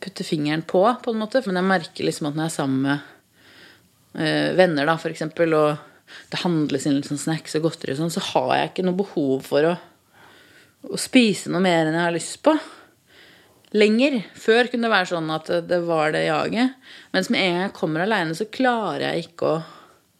putte 0.00 0.26
fingeren 0.26 0.62
på, 0.68 0.82
på 1.02 1.12
en 1.12 1.22
måte. 1.22 1.42
Men 1.46 1.60
jeg 1.60 1.70
merker 1.70 2.06
liksom 2.06 2.30
at 2.30 2.36
når 2.36 2.46
jeg 2.46 2.52
er 2.52 2.56
sammen 2.56 2.82
med 2.86 4.20
eh, 4.20 4.50
venner, 4.58 4.88
da, 4.88 4.96
eksempel, 5.10 5.56
og 5.56 6.20
det 6.30 6.42
handles 6.44 6.86
inn 6.86 6.98
litt 6.98 7.08
sånn 7.10 7.22
snacks 7.22 7.56
og 7.58 7.66
godteri 7.66 7.96
og 7.96 8.02
sånn, 8.02 8.12
så 8.14 8.22
har 8.32 8.52
jeg 8.56 8.72
ikke 8.72 8.86
noe 8.86 9.00
behov 9.00 9.48
for 9.48 9.70
å, 9.72 9.74
å 10.90 11.00
spise 11.00 11.52
noe 11.52 11.64
mer 11.64 11.88
enn 11.88 11.98
jeg 11.98 12.06
har 12.06 12.16
lyst 12.16 12.38
på. 12.46 12.54
Lenger. 13.74 14.20
Før 14.34 14.70
kunne 14.70 14.88
det 14.88 14.94
være 14.94 15.10
sånn 15.12 15.34
at 15.34 15.50
det 15.70 15.82
var 15.86 16.14
det 16.14 16.24
jaget. 16.26 16.78
Mens 17.14 17.30
med 17.30 17.42
en 17.42 17.52
gang 17.54 17.68
jeg 17.68 17.76
kommer 17.76 18.06
aleine, 18.06 18.34
så 18.38 18.50
klarer 18.50 19.08
jeg 19.08 19.28
ikke 19.28 19.54
å 19.56 19.60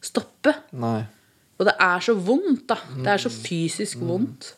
stoppe. 0.03 0.55
Nei. 0.71 1.01
Og 1.61 1.67
det 1.69 1.75
er 1.77 2.01
så 2.01 2.15
vondt, 2.17 2.65
da. 2.71 2.79
Det 2.97 3.13
er 3.13 3.21
så 3.21 3.29
fysisk 3.29 4.01
vondt. 4.01 4.55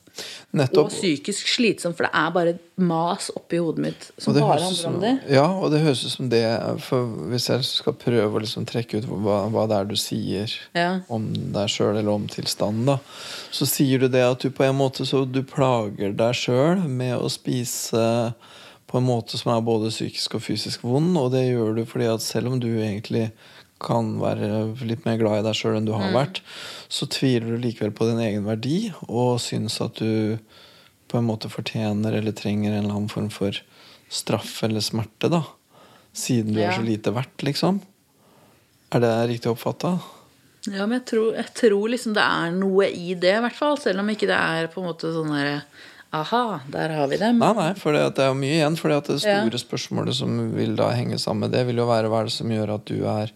Og 0.77 0.91
psykisk 0.93 1.47
slitsomt, 1.49 1.97
for 1.97 2.05
det 2.05 2.11
er 2.13 2.33
bare 2.35 2.51
mas 2.77 3.31
oppi 3.33 3.57
hodet 3.57 3.81
mitt 3.81 4.03
som 4.21 4.35
bare 4.37 4.59
handler 4.61 4.89
om 4.91 4.99
det. 5.01 5.13
Ja, 5.33 5.47
og 5.49 5.71
det 5.73 5.79
høres 5.81 6.03
ut 6.05 6.13
som 6.13 6.27
det 6.29 6.43
For 6.85 7.07
hvis 7.31 7.47
jeg 7.49 7.65
skal 7.65 7.95
prøve 7.97 8.37
å 8.37 8.43
liksom 8.43 8.67
trekke 8.69 9.01
ut 9.01 9.07
hva, 9.09 9.39
hva 9.49 9.63
det 9.71 9.79
er 9.79 9.89
du 9.89 9.95
sier 9.97 10.53
Ja. 10.77 10.99
om 11.09 11.25
deg 11.33 11.71
sjøl, 11.73 11.97
eller 11.97 12.13
om 12.13 12.27
tilstanden, 12.29 12.85
da, 12.93 12.99
så 13.51 13.65
sier 13.65 14.05
du 14.05 14.07
det 14.13 14.21
at 14.27 14.45
du 14.45 14.53
på 14.53 14.67
en 14.67 14.77
måte 14.77 15.07
så 15.09 15.23
du 15.25 15.41
plager 15.41 16.13
deg 16.13 16.37
sjøl 16.37 16.85
med 16.85 17.17
å 17.17 17.31
spise 17.33 18.05
på 18.85 19.01
en 19.01 19.09
måte 19.09 19.39
som 19.41 19.55
er 19.55 19.65
både 19.65 19.89
psykisk 19.89 20.37
og 20.37 20.45
fysisk 20.45 20.85
vond, 20.85 21.17
og 21.17 21.31
det 21.33 21.47
gjør 21.47 21.73
du 21.79 21.85
fordi 21.89 22.05
at 22.13 22.21
selv 22.21 22.53
om 22.53 22.61
du 22.61 22.69
egentlig 22.69 23.31
kan 23.83 24.13
være 24.21 24.49
litt 24.87 25.05
mer 25.05 25.17
glad 25.21 25.41
i 25.41 25.45
deg 25.47 25.57
sjøl 25.59 25.77
enn 25.77 25.85
du 25.89 25.93
har 25.95 26.11
vært, 26.15 26.39
så 26.89 27.07
tviler 27.11 27.53
du 27.53 27.57
likevel 27.63 27.91
på 27.95 28.07
din 28.09 28.21
egen 28.23 28.45
verdi 28.47 28.93
og 29.07 29.37
syns 29.43 29.79
at 29.83 29.99
du 30.01 30.37
på 31.11 31.19
en 31.19 31.27
måte 31.27 31.51
fortjener 31.51 32.15
eller 32.17 32.33
trenger 32.33 32.71
en 32.73 32.83
eller 32.85 32.95
annen 32.95 33.11
form 33.11 33.29
for 33.33 33.59
straff 34.13 34.63
eller 34.65 34.81
smerte, 34.81 35.29
da. 35.29 35.43
Siden 36.13 36.53
du 36.53 36.59
Ja. 36.61 36.69
er 36.69 36.77
så 36.79 36.85
lite 36.85 37.11
verdt, 37.13 37.41
liksom. 37.45 37.81
Er 38.93 38.99
det 39.01 39.13
riktig 39.29 39.49
oppfatta? 39.51 39.99
Ja, 40.69 40.85
men 40.85 40.99
jeg 41.01 41.05
tror, 41.09 41.33
jeg 41.35 41.53
tror 41.57 41.89
liksom 41.91 42.13
det 42.15 42.23
er 42.23 42.51
noe 42.55 42.85
i 42.87 43.13
det, 43.19 43.33
i 43.35 43.41
hvert 43.41 43.57
fall. 43.57 43.77
Selv 43.81 43.99
om 43.99 44.07
ikke 44.13 44.29
det 44.29 44.37
er 44.37 44.67
på 44.71 44.79
en 44.81 44.87
måte 44.93 45.09
sånn 45.13 45.33
derre 45.33 45.63
Aha, 46.13 46.59
der 46.69 46.91
har 46.93 47.07
vi 47.09 47.17
dem. 47.17 47.39
Nei, 47.41 47.53
nei, 47.57 47.71
for 47.73 47.91
det 47.91 48.19
er 48.21 48.27
jo 48.29 48.35
mye 48.37 48.53
igjen. 48.59 48.75
For 48.77 48.87
det 48.93 49.23
Ja. 49.25 49.41
store 49.41 49.57
spørsmålet 49.57 50.13
som 50.13 50.53
vil 50.53 50.75
da 50.75 50.91
henge 50.93 51.17
sammen 51.17 51.49
med 51.49 51.51
det, 51.57 51.65
vil 51.65 51.77
jo 51.81 51.87
være 51.89 52.05
hva 52.07 52.19
er 52.21 52.25
det 52.29 52.33
som 52.35 52.47
gjør 52.53 52.75
at 52.75 52.85
du 52.85 53.03
er 53.03 53.31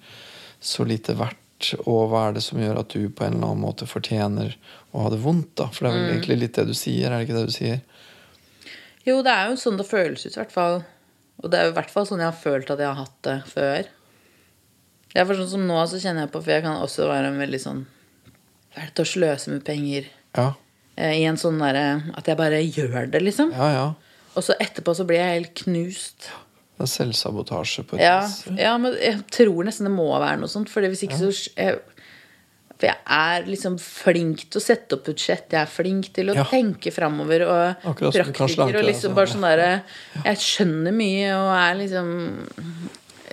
så 0.59 0.85
lite 0.87 1.15
verdt 1.17 1.43
og 1.87 2.11
hva 2.11 2.27
er 2.27 2.35
det 2.35 2.43
som 2.45 2.59
gjør 2.61 2.83
at 2.83 2.93
du 2.93 3.07
på 3.09 3.25
en 3.25 3.33
eller 3.33 3.49
annen 3.49 3.63
måte 3.63 3.87
fortjener 3.89 4.53
å 4.93 5.07
ha 5.07 5.09
det 5.09 5.17
vondt? 5.23 5.55
da? 5.57 5.69
For 5.73 5.87
det 5.87 5.89
er 5.89 5.97
vel 5.97 6.11
egentlig 6.11 6.37
litt 6.43 6.59
det 6.59 6.67
du 6.69 6.75
sier, 6.77 7.09
er 7.09 7.17
det 7.17 7.25
ikke 7.25 7.37
det 7.39 7.47
du 7.49 7.55
sier? 7.55 7.79
Jo, 9.07 9.21
det 9.25 9.33
er 9.33 9.49
jo 9.49 9.57
sånn 9.57 9.79
det 9.79 9.87
føles 9.87 10.25
ut, 10.27 10.35
i 10.35 10.37
hvert 10.37 10.53
fall. 10.53 10.81
Og 11.41 11.49
det 11.49 11.59
er 11.59 11.67
jo 11.67 11.73
i 11.73 11.77
hvert 11.77 11.93
fall 11.93 12.07
sånn 12.09 12.21
jeg 12.21 12.29
har 12.29 12.37
følt 12.37 12.69
at 12.73 12.81
jeg 12.83 12.89
har 12.91 12.99
hatt 13.01 13.17
det 13.25 13.37
før. 13.49 13.89
Det 15.13 15.21
er 15.21 15.27
for 15.29 15.39
sånn 15.39 15.53
som 15.55 15.65
nå, 15.65 15.77
så 15.89 16.01
kjenner 16.01 16.25
jeg 16.25 16.33
på 16.33 16.41
For 16.43 16.53
jeg 16.53 16.65
kan 16.65 16.81
også 16.83 17.07
være 17.09 17.29
en 17.31 17.39
veldig 17.39 17.59
sånn 17.63 17.85
Fælt 18.75 18.91
til 18.97 19.05
å 19.05 19.09
sløse 19.09 19.53
med 19.53 19.63
penger. 19.65 20.09
Ja. 20.35 20.49
Eh, 20.99 21.13
I 21.21 21.23
en 21.29 21.39
sånn 21.41 21.57
derre 21.61 21.85
At 22.19 22.27
jeg 22.29 22.37
bare 22.37 22.59
gjør 22.61 23.07
det, 23.13 23.23
liksom. 23.23 23.53
Ja, 23.55 23.69
ja. 23.73 23.87
Og 24.37 24.45
så 24.45 24.53
etterpå 24.61 24.93
så 24.93 25.07
blir 25.07 25.23
jeg 25.23 25.39
helt 25.39 25.53
knust. 25.63 26.27
Det 26.77 26.86
er 26.86 26.91
selvsabotasje 26.93 27.84
på 27.89 27.98
et 27.98 28.01
Ja, 28.05 28.19
vis. 28.22 28.43
ja, 28.62 28.77
men 28.77 28.93
jeg 29.01 29.24
tror 29.34 29.63
nesten 29.65 29.88
det 29.89 29.93
må 29.96 30.07
være 30.22 30.38
noe 30.39 30.48
sånt. 30.51 30.69
For 30.69 30.81
hvis 30.86 31.01
ikke 31.07 31.17
så 31.17 31.31
jeg, 31.57 31.79
For 32.77 32.86
jeg 32.86 32.98
er 33.10 33.48
liksom 33.50 33.79
flink 33.81 34.43
til 34.51 34.60
å 34.60 34.63
sette 34.63 34.93
opp 34.93 35.05
budsjett. 35.07 35.48
Jeg 35.50 35.62
er 35.63 35.65
flink 35.65 36.12
til 36.13 36.29
å 36.29 36.36
Ja. 36.36 36.43
tenke 36.46 36.91
framover. 36.93 37.41
Og 37.50 37.96
praktiker. 38.13 38.77
Og 38.77 38.86
liksom 38.86 39.12
altså. 39.12 39.15
bare 39.15 39.31
sånn 39.34 39.41
derre 39.48 39.84
Jeg 40.24 40.38
skjønner 40.38 40.93
mye 40.93 41.31
og 41.34 41.50
er 41.57 41.75
liksom 41.81 42.12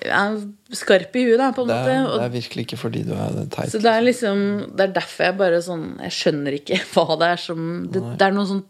Jeg 0.05 0.13
er 0.13 0.41
skarp 0.77 1.15
i 1.17 1.25
huet, 1.29 1.37
da, 1.39 1.51
på 1.53 1.63
en 1.63 1.69
Det 1.69 1.77
måte. 1.77 1.93
er, 1.93 2.07
Og, 2.09 2.19
det 2.21 2.25
er 2.25 2.41
virkelig 2.41 2.65
ikke 2.67 2.79
fordi 2.81 3.05
du 3.05 3.13
er 3.13 3.47
teit. 3.53 3.69
så 3.71 3.81
det 3.81 3.93
er 3.93 4.01
liksom 4.03 4.77
Det 4.77 4.81
er 4.89 4.93
derfor 5.01 5.25
jeg 5.25 5.37
bare 5.37 5.61
sånn 5.63 6.01
Jeg 6.01 6.11
skjønner 6.11 6.53
ikke 6.63 6.81
hva 6.95 7.19
det 7.19 7.29
er 7.29 7.37
som 7.37 7.87
Det, 7.93 8.03
det 8.19 8.23
er 8.27 8.33
noe 8.33 8.47
sånn 8.49 8.65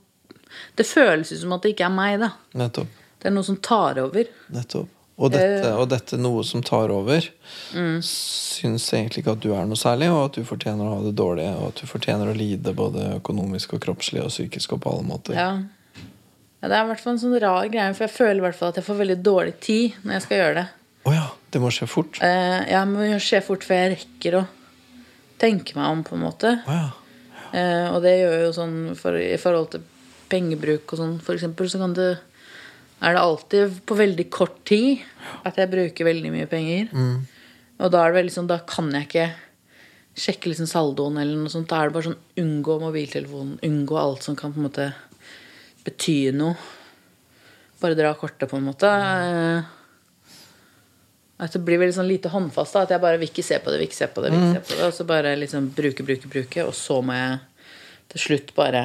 Det 0.76 0.87
føles 0.87 1.31
ut 1.33 1.38
som 1.40 1.52
at 1.52 1.62
det 1.62 1.76
ikke 1.76 1.87
er 1.87 1.95
meg, 1.95 2.19
da. 2.21 2.33
Nettopp. 2.54 2.87
Det 3.25 3.31
er 3.31 3.35
noe 3.38 3.47
som 3.47 3.57
tar 3.64 3.97
over. 4.02 4.28
Nettopp. 4.52 4.90
Og 5.16 5.31
dette, 5.31 5.69
Eh. 5.71 5.76
og 5.78 5.88
dette 5.88 6.16
noe 6.19 6.43
som 6.45 6.61
tar 6.61 6.90
over, 6.90 7.23
Mm. 7.73 8.02
syns 8.02 8.93
egentlig 8.93 9.23
ikke 9.23 9.33
at 9.33 9.40
du 9.40 9.54
er 9.54 9.64
noe 9.64 9.78
særlig, 9.78 10.11
og 10.12 10.25
at 10.26 10.33
du 10.35 10.43
fortjener 10.45 10.85
å 10.85 10.97
ha 10.99 11.02
det 11.04 11.14
dårlig, 11.14 11.47
og 11.57 11.69
at 11.69 11.75
du 11.81 11.87
fortjener 11.87 12.26
å 12.28 12.37
lide 12.37 12.75
både 12.75 13.21
økonomisk 13.23 13.75
og 13.75 13.81
kroppslig 13.81 14.21
og 14.21 14.28
psykisk 14.28 14.73
og 14.75 14.81
på 14.83 14.93
alle 14.93 15.07
måter. 15.07 15.35
Ja. 15.38 15.62
ja. 16.61 16.69
Det 16.69 16.73
er 16.73 16.85
i 16.85 16.88
hvert 16.88 17.00
fall 17.00 17.12
en 17.14 17.19
sånn 17.23 17.40
rar 17.40 17.69
greie, 17.69 17.95
for 17.95 18.04
jeg 18.09 18.16
føler 18.16 18.37
i 18.43 18.45
hvert 18.49 18.57
fall 18.59 18.69
at 18.69 18.75
jeg 18.83 18.85
får 18.85 18.99
veldig 18.99 19.23
dårlig 19.23 19.54
tid 19.61 19.93
når 20.02 20.12
jeg 20.12 20.23
skal 20.26 20.37
gjøre 20.38 20.54
det. 20.54 20.69
Å 21.07 21.12
ja, 21.14 21.25
det 21.52 21.61
må 21.62 21.71
skje 21.71 21.87
fort. 21.88 22.19
Eh, 22.21 22.71
ja, 22.73 22.85
men 22.85 23.11
det 23.12 23.23
skje 23.23 23.43
fort 23.45 23.62
før 23.62 23.81
jeg 23.85 23.97
rekker 23.99 24.38
å 24.40 24.47
tenke 25.38 25.76
meg 25.76 25.90
om, 25.93 26.02
på 26.02 26.14
en 26.16 26.25
måte. 26.26 26.59
Å 26.66 26.75
ja. 26.75 26.90
Eh, 27.54 27.95
og 27.95 28.02
det 28.02 28.19
gjør 28.19 28.47
jo 28.49 28.52
sånn 28.52 28.97
for, 28.99 29.14
i 29.14 29.37
forhold 29.38 29.71
til 29.71 29.83
pengebruk 30.28 30.90
og 30.93 30.99
sånn, 30.99 31.21
for 31.23 31.37
eksempel, 31.37 31.69
så 31.71 31.78
kan 31.78 31.95
det 31.95 32.19
er 33.04 33.16
det 33.16 33.23
alltid 33.23 33.80
på 33.87 33.96
veldig 33.99 34.25
kort 34.32 34.61
tid 34.68 35.02
at 35.44 35.58
jeg 35.61 35.73
bruker 35.73 36.08
veldig 36.08 36.30
mye 36.32 36.49
penger. 36.50 36.88
Og 37.82 37.90
da 37.92 38.00
er 38.04 38.12
det 38.12 38.20
veldig 38.20 38.34
sånn, 38.34 38.49
da 38.50 38.61
kan 38.68 38.88
jeg 38.94 39.08
ikke 39.08 39.26
sjekke 40.14 40.50
liksom 40.52 40.68
saldoen 40.70 41.18
eller 41.20 41.37
noe 41.42 41.52
sånt. 41.52 41.68
Da 41.70 41.82
er 41.82 41.90
det 41.90 41.96
bare 41.96 42.08
sånn 42.08 42.40
unngå 42.40 42.78
mobiltelefonen, 42.82 43.58
unngå 43.66 43.99
alt 43.99 44.26
som 44.26 44.37
kan 44.38 44.54
på 44.54 44.62
en 44.62 44.68
måte 44.68 44.88
bety 45.84 46.18
noe. 46.37 46.54
Bare 47.82 47.99
dra 47.99 48.14
kortet, 48.16 48.49
på 48.49 48.56
en 48.56 48.68
måte. 48.70 48.88
At 51.34 51.52
det 51.52 51.64
blir 51.66 51.82
veldig 51.82 51.96
sånn 51.99 52.08
lite 52.08 52.30
håndfast. 52.32 52.73
da 52.76 52.84
At 52.87 52.94
jeg 52.94 53.02
bare 53.02 53.18
vil 53.20 53.28
ikke 53.28 53.44
se 53.44 53.58
på 53.61 53.73
det, 53.73 53.80
vil 53.82 53.90
ikke 53.90 53.99
se 53.99 54.08
på 54.14 54.23
det, 54.23 54.30
vil 54.30 54.40
ikke 54.40 54.54
se 54.54 54.64
på 54.70 54.78
det. 54.78 54.87
Og 54.87 54.94
så 54.96 55.08
bare 55.08 55.34
liksom 55.37 55.66
bruke, 55.76 56.06
bruke, 56.06 56.30
bruke. 56.30 56.64
Og 56.64 56.73
så 56.78 57.00
må 57.04 57.18
jeg 57.18 57.42
til 58.14 58.25
slutt 58.28 58.54
bare 58.56 58.84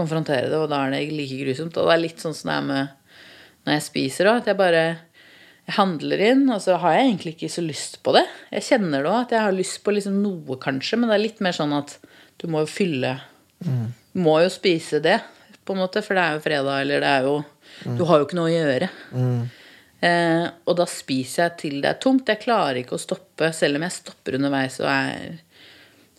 konfrontere 0.00 0.48
det, 0.48 0.56
og 0.58 0.70
da 0.72 0.82
er 0.86 0.96
det 0.96 1.04
like 1.12 1.38
grusomt. 1.44 1.76
Og 1.76 1.86
det 1.88 1.94
er 1.94 2.02
litt 2.02 2.24
sånn 2.24 2.36
som 2.36 2.50
det 2.50 2.56
er 2.56 2.66
med 2.70 2.96
når 3.60 3.76
jeg 3.76 3.86
spiser 3.86 4.30
òg, 4.30 4.40
at 4.40 4.50
jeg 4.50 4.58
bare 4.58 4.84
jeg 5.70 5.76
handler 5.76 6.22
inn, 6.24 6.46
og 6.50 6.58
så 6.64 6.78
har 6.82 6.96
jeg 6.96 7.04
egentlig 7.06 7.32
ikke 7.36 7.50
så 7.52 7.62
lyst 7.62 8.00
på 8.02 8.14
det. 8.16 8.24
Jeg 8.56 8.66
kjenner 8.66 9.04
det 9.04 9.10
òg, 9.10 9.18
at 9.26 9.34
jeg 9.36 9.44
har 9.44 9.54
lyst 9.54 9.82
på 9.84 9.92
liksom 9.94 10.16
noe, 10.24 10.56
kanskje, 10.58 10.98
men 10.98 11.12
det 11.12 11.18
er 11.18 11.22
litt 11.22 11.42
mer 11.44 11.54
sånn 11.54 11.74
at 11.76 11.92
du 12.40 12.48
må 12.50 12.64
jo 12.64 12.70
fylle 12.72 13.18
Du 13.60 14.22
må 14.24 14.38
jo 14.42 14.48
spise 14.50 14.98
det, 15.04 15.18
på 15.68 15.76
en 15.76 15.82
måte, 15.84 16.00
for 16.02 16.16
det 16.16 16.24
er 16.24 16.34
jo 16.38 16.42
fredag, 16.42 16.80
eller 16.82 17.04
det 17.04 17.10
er 17.12 17.28
jo 17.28 17.36
Du 18.00 18.02
har 18.08 18.18
jo 18.18 18.26
ikke 18.26 18.38
noe 18.40 18.48
å 18.48 18.54
gjøre. 18.56 18.88
Eh, 20.00 20.46
og 20.64 20.76
da 20.80 20.86
spiser 20.88 21.42
jeg 21.44 21.56
til 21.60 21.74
det 21.84 21.90
er 21.92 22.00
tomt. 22.02 22.28
Jeg 22.32 22.40
klarer 22.42 22.80
ikke 22.80 22.96
å 22.96 23.02
stoppe, 23.02 23.52
selv 23.52 23.76
om 23.76 23.84
jeg 23.84 23.98
stopper 23.98 24.38
underveis 24.40 24.80
og 24.80 24.88
er 24.88 25.38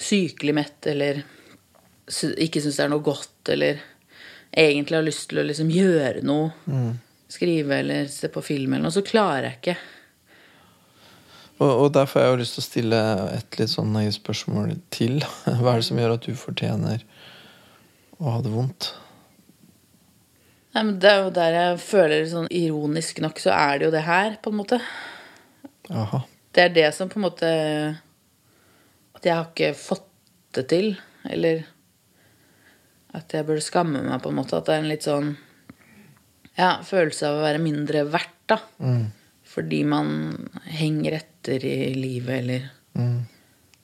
sykelig 0.01 0.53
mett 0.57 0.88
eller 0.93 1.23
ikke 2.10 2.62
syns 2.63 2.79
det 2.79 2.86
er 2.86 2.91
noe 2.91 3.05
godt, 3.05 3.39
eller 3.53 3.81
egentlig 4.51 4.98
har 4.98 5.08
lyst 5.08 5.29
til 5.31 5.41
å 5.41 5.48
liksom 5.48 5.72
gjøre 5.72 6.24
noe. 6.27 6.51
Skrive 7.31 7.77
eller 7.79 8.10
se 8.12 8.27
på 8.31 8.43
film 8.43 8.74
eller 8.74 8.89
noe, 8.89 8.96
så 8.96 9.05
klarer 9.08 9.51
jeg 9.51 9.60
ikke. 9.62 9.77
Og, 11.62 11.70
og 11.70 11.91
derfor 11.93 12.20
har 12.20 12.27
jeg 12.27 12.34
jo 12.34 12.41
lyst 12.41 12.58
til 12.58 12.63
å 12.63 12.65
stille 12.65 13.03
et 13.38 13.60
litt 13.60 13.72
sånn 13.72 13.93
nøye 13.93 14.12
spørsmål 14.15 14.74
til. 14.93 15.22
Hva 15.62 15.75
er 15.75 15.81
det 15.84 15.88
som 15.88 16.01
gjør 16.01 16.15
at 16.17 16.25
du 16.25 16.34
fortjener 16.38 17.05
å 18.17 18.36
ha 18.36 18.41
det 18.43 18.53
vondt? 18.53 18.91
Nei, 20.72 20.84
men 20.88 20.96
Det 21.03 21.10
er 21.12 21.25
jo 21.25 21.34
der 21.36 21.58
jeg 21.58 21.79
føler 21.84 22.27
sånn 22.31 22.51
ironisk 22.55 23.20
nok, 23.24 23.41
så 23.43 23.53
er 23.53 23.79
det 23.79 23.89
jo 23.89 23.93
det 23.93 24.05
her, 24.08 24.38
på 24.41 24.53
en 24.53 24.60
måte. 24.62 24.79
Aha. 25.91 26.24
Det 26.55 26.63
er 26.63 26.74
det 26.75 26.88
som 26.96 27.10
på 27.12 27.20
en 27.20 27.24
måte 27.25 27.50
At 29.15 29.24
jeg 29.24 29.36
har 29.36 29.46
ikke 29.48 29.72
fått 29.77 30.08
det 30.55 30.65
til. 30.72 30.93
Eller 31.29 31.63
at 33.13 33.34
jeg 33.36 33.46
burde 33.48 33.63
skamme 33.63 34.01
meg, 34.06 34.22
på 34.24 34.30
en 34.32 34.38
måte. 34.38 34.58
At 34.58 34.68
det 34.70 34.75
er 34.75 34.84
en 34.84 34.91
litt 34.91 35.08
sånn 35.08 35.32
ja, 36.58 36.77
følelse 36.86 37.27
av 37.27 37.39
å 37.39 37.46
være 37.46 37.63
mindre 37.63 38.06
verdt, 38.12 38.38
da. 38.51 38.58
Fordi 39.51 39.82
man 39.84 40.12
henger 40.72 41.18
etter 41.20 41.63
i 41.68 41.94
livet, 41.98 42.38
eller 42.44 42.70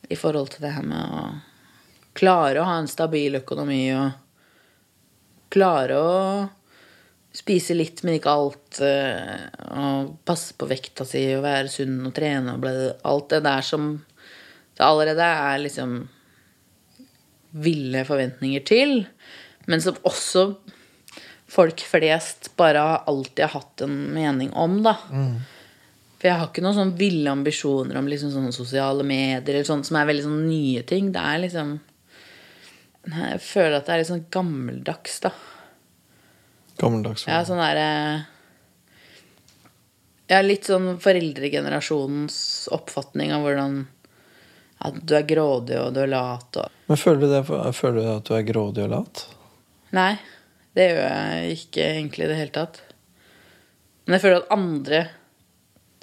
i 0.09 0.15
forhold 0.15 0.53
til 0.53 0.63
det 0.63 0.71
her 0.77 0.83
med 0.87 1.15
å 1.17 1.25
klare 2.17 2.61
å 2.61 2.67
ha 2.67 2.77
en 2.79 2.87
stabil 2.87 3.35
økonomi 3.39 3.81
og 3.95 4.11
klare 5.53 5.97
å 5.99 6.13
spise 7.37 7.75
litt, 7.75 8.01
men 8.03 8.17
ikke 8.17 8.31
alt. 8.33 8.79
eh, 8.81 9.47
Og 9.77 10.17
passe 10.25 10.55
på 10.57 10.67
vekta 10.67 11.05
si 11.05 11.21
og 11.35 11.43
være 11.43 11.69
sunn 11.69 11.99
og 12.07 12.13
trene 12.15 12.55
og 12.55 12.63
bla, 12.63 12.71
alt 13.03 13.29
det 13.29 13.43
der 13.45 13.61
som 13.61 13.91
det 14.77 14.83
allerede 14.85 15.21
er 15.23 15.59
liksom 15.59 16.09
ville 17.51 18.03
forventninger 18.07 18.63
til, 18.67 19.05
men 19.67 19.81
som 19.83 19.97
også 20.07 20.49
folk 21.47 21.79
flest 21.87 22.51
bare 22.59 22.81
alltid 23.07 23.45
har 23.45 23.53
hatt 23.55 23.81
en 23.85 23.95
mening 24.13 24.51
om, 24.53 24.81
da. 24.83 24.97
For 26.17 26.27
jeg 26.31 26.39
har 26.39 26.49
ikke 26.49 26.63
noen 26.65 26.75
sånn 26.75 26.95
ville 26.97 27.29
ambisjoner 27.31 27.99
om 27.99 28.07
liksom 28.09 28.31
sånne 28.33 28.53
sosiale 28.55 29.03
medier 29.05 29.53
eller 29.53 29.67
sånt 29.67 29.85
som 29.85 29.99
er 29.99 30.07
veldig 30.09 30.25
sånn 30.25 30.47
nye 30.49 30.81
ting. 30.87 31.11
Det 31.13 31.21
er 31.21 31.43
liksom 31.43 31.77
Jeg 33.07 33.39
føler 33.39 33.77
at 33.77 33.85
det 33.87 33.93
er 33.93 34.01
litt 34.01 34.09
sånn 34.09 34.25
gammeldags, 34.33 35.19
da. 35.23 35.31
Gammeldags. 36.81 37.27
Ja, 37.29 37.43
sånn 37.47 37.61
derre 37.61 38.25
Ja, 40.27 40.41
litt 40.43 40.67
sånn 40.67 40.97
foreldregenerasjonens 40.99 42.67
oppfatning 42.75 43.31
av 43.31 43.45
hvordan 43.45 43.85
at 44.77 44.97
du 45.01 45.13
er 45.17 45.25
grådig 45.25 45.77
og 45.81 45.93
du 45.95 46.01
er 46.03 46.11
lat 46.11 46.59
og 46.61 46.73
Men 46.89 46.99
føler 47.01 47.21
du, 47.23 47.29
det, 47.31 47.73
føler 47.75 48.01
du 48.01 48.09
at 48.13 48.27
du 48.29 48.33
er 48.37 48.43
grådig 48.47 48.83
og 48.85 48.91
lat? 48.93 49.23
Nei, 49.97 50.11
det 50.77 50.89
gjør 50.91 51.07
jeg 51.07 51.55
ikke 51.57 51.87
egentlig 51.93 52.25
i 52.25 52.29
det 52.29 52.41
hele 52.41 52.53
tatt. 52.55 52.81
Men 54.05 54.17
jeg 54.17 54.23
føler 54.23 54.43
at 54.43 54.51
andre 54.55 54.99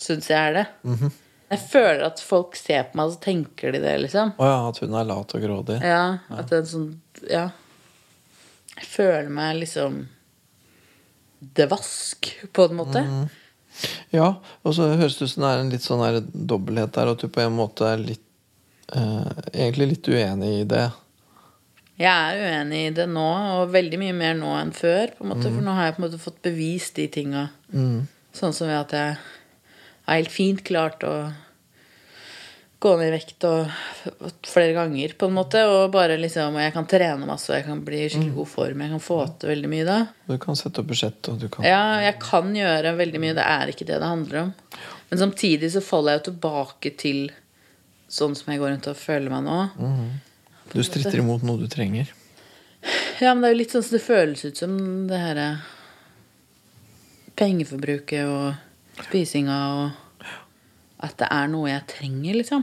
syns 0.01 0.31
jeg 0.33 0.41
er 0.51 0.57
det. 0.59 0.65
Jeg 1.55 1.61
føler 1.71 2.03
at 2.09 2.23
folk 2.25 2.57
ser 2.59 2.89
på 2.89 2.99
meg, 2.99 3.07
og 3.07 3.15
så 3.15 3.23
tenker 3.23 3.75
de 3.77 3.81
det, 3.85 3.95
liksom. 4.03 4.33
Å 4.41 4.49
ja, 4.49 4.57
at 4.69 4.81
hun 4.83 4.97
er 4.99 5.07
lat 5.07 5.37
og 5.37 5.45
grådig? 5.45 5.79
Ja, 5.85 6.03
at 6.35 6.51
det 6.51 6.59
er 6.59 6.65
en 6.65 6.73
sånn 6.73 6.91
Ja. 7.31 7.47
Jeg 8.75 8.89
føler 8.91 9.31
meg 9.31 9.61
liksom 9.61 10.01
dvask, 11.55 12.33
på 12.57 12.65
en 12.67 12.79
måte. 12.81 13.03
Ja, 14.15 14.29
og 14.63 14.75
så 14.75 14.89
høres 14.95 15.19
det 15.19 15.29
ut 15.29 15.33
som 15.33 15.45
det 15.45 15.51
er 15.53 15.63
en 15.63 15.71
litt 15.71 15.85
sånn 15.85 16.31
dobbelthet 16.33 16.95
der, 16.97 17.13
at 17.13 17.23
du 17.23 17.31
på 17.31 17.43
en 17.45 17.55
måte 17.55 17.87
er 17.87 18.03
litt 18.03 18.24
Egentlig 18.93 19.89
litt 19.95 20.09
uenig 20.13 20.51
i 20.61 20.65
det. 20.69 20.85
Jeg 22.01 22.11
er 22.11 22.41
uenig 22.43 22.81
i 22.89 22.91
det 22.97 23.07
nå, 23.07 23.29
og 23.61 23.71
veldig 23.75 24.01
mye 24.03 24.17
mer 24.19 24.35
nå 24.35 24.51
enn 24.59 24.73
før. 24.75 25.13
på 25.15 25.25
en 25.25 25.31
måte, 25.31 25.47
For 25.53 25.63
nå 25.63 25.75
har 25.77 25.87
jeg 25.89 25.97
på 25.97 26.03
en 26.03 26.09
måte 26.09 26.19
fått 26.23 26.43
bevist 26.43 26.97
de 26.99 27.07
tinga. 27.09 27.49
Sånn 28.35 28.53
som 28.57 28.67
ved 28.67 28.81
at 28.81 28.95
jeg 28.97 29.17
har 30.09 30.19
helt 30.19 30.35
fint 30.35 30.65
klart 30.67 31.05
å 31.07 31.15
gå 32.85 32.91
ned 33.01 33.09
i 33.09 33.13
vekt 33.15 33.45
og 33.49 33.71
flere 34.45 34.75
ganger, 34.77 35.15
på 35.17 35.31
en 35.31 35.37
måte. 35.39 35.63
Og 35.71 35.93
bare 35.95 36.19
liksom, 36.21 36.59
og 36.59 36.61
jeg 36.61 36.75
kan 36.75 36.89
trene 36.91 37.29
masse, 37.31 37.49
og 37.53 37.57
jeg 37.57 37.65
kan 37.71 37.81
bli 37.87 38.03
i 38.03 38.11
skikkelig 38.11 38.35
god 38.35 38.51
form. 38.51 38.83
Jeg 38.85 38.93
kan 38.97 39.05
få 39.07 39.21
til 39.39 39.53
veldig 39.55 39.71
mye 39.73 39.87
da. 39.89 40.01
Du 40.29 40.35
kan 40.43 40.59
sette 40.59 40.83
opp 40.83 40.91
budsjett, 40.91 41.31
og 41.31 41.39
du 41.41 41.47
kan 41.49 41.65
Ja, 41.65 42.01
jeg 42.05 42.19
kan 42.21 42.51
gjøre 42.59 42.97
veldig 42.99 43.23
mye. 43.23 43.39
Det 43.39 43.47
er 43.55 43.73
ikke 43.73 43.87
det 43.89 44.03
det 44.03 44.11
handler 44.11 44.43
om. 44.43 44.53
Men 45.09 45.23
samtidig 45.23 45.71
så 45.73 45.81
faller 45.85 46.17
jeg 46.17 46.21
jo 46.25 46.27
tilbake 46.33 46.95
til 47.01 47.23
sånn 48.15 48.37
som 48.39 48.53
jeg 48.53 48.61
går 48.63 48.75
rundt 48.75 48.89
og 48.91 48.99
føler 48.99 49.33
meg 49.33 49.43
nå. 49.47 49.59
Du 50.73 50.81
stritter 50.87 51.21
imot 51.21 51.43
noe 51.47 51.61
du 51.61 51.67
trenger. 51.71 52.13
Ja, 53.21 53.33
men 53.33 53.41
det 53.43 53.49
er 53.49 53.55
jo 53.55 53.61
litt 53.63 53.75
sånn 53.75 53.85
som 53.87 53.97
det 53.97 54.05
føles 54.05 54.45
ut 54.45 54.59
som 54.61 54.75
det 55.09 55.19
her 55.21 55.41
pengeforbruket 57.39 58.27
og 58.31 59.05
spisinga 59.09 59.59
og 59.75 60.01
At 61.05 61.19
det 61.21 61.27
er 61.35 61.49
noe 61.53 61.69
jeg 61.69 61.85
trenger, 61.91 62.37
liksom. 62.39 62.63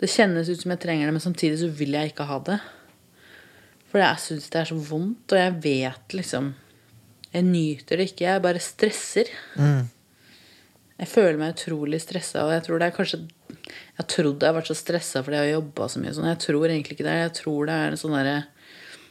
Det 0.00 0.08
kjennes 0.10 0.48
ut 0.48 0.58
som 0.64 0.72
jeg 0.72 0.80
trenger 0.82 1.06
det, 1.06 1.12
men 1.14 1.22
samtidig 1.22 1.60
så 1.60 1.68
vil 1.70 1.92
jeg 1.94 2.10
ikke 2.10 2.24
ha 2.26 2.38
det. 2.48 2.56
For 3.92 4.02
jeg 4.02 4.18
syns 4.24 4.48
det 4.50 4.58
er 4.58 4.70
så 4.72 4.78
vondt, 4.88 5.30
og 5.30 5.38
jeg 5.38 5.52
vet 5.62 6.16
liksom 6.18 6.48
Jeg 7.32 7.44
nyter 7.46 8.00
det 8.00 8.08
ikke. 8.10 8.24
Jeg 8.26 8.42
bare 8.42 8.60
stresser. 8.64 9.30
Jeg 11.02 11.10
føler 11.10 11.38
meg 11.40 11.56
utrolig 11.56 11.98
stressa, 11.98 12.44
og 12.46 12.52
jeg 12.54 12.62
tror 12.62 12.78
det 12.78 12.86
er 12.86 12.94
kanskje 12.94 13.18
Jeg 13.50 13.98
har 13.98 14.06
trodd 14.06 14.42
jeg 14.44 14.48
har 14.48 14.54
vært 14.54 14.68
så 14.70 14.76
stressa 14.78 15.22
fordi 15.22 15.38
jeg 15.38 15.48
har 15.48 15.56
jobba 15.56 15.88
så 15.90 16.02
mye 16.02 16.12
sånn. 16.14 16.28
Jeg 16.30 16.40
tror 16.44 16.66
egentlig 16.68 16.94
ikke 16.94 17.06
det. 17.08 17.14
Jeg 17.18 17.32
tror 17.40 17.66
det 17.66 17.78
er 17.78 17.96
sånn 17.98 18.14
derre 18.14 18.36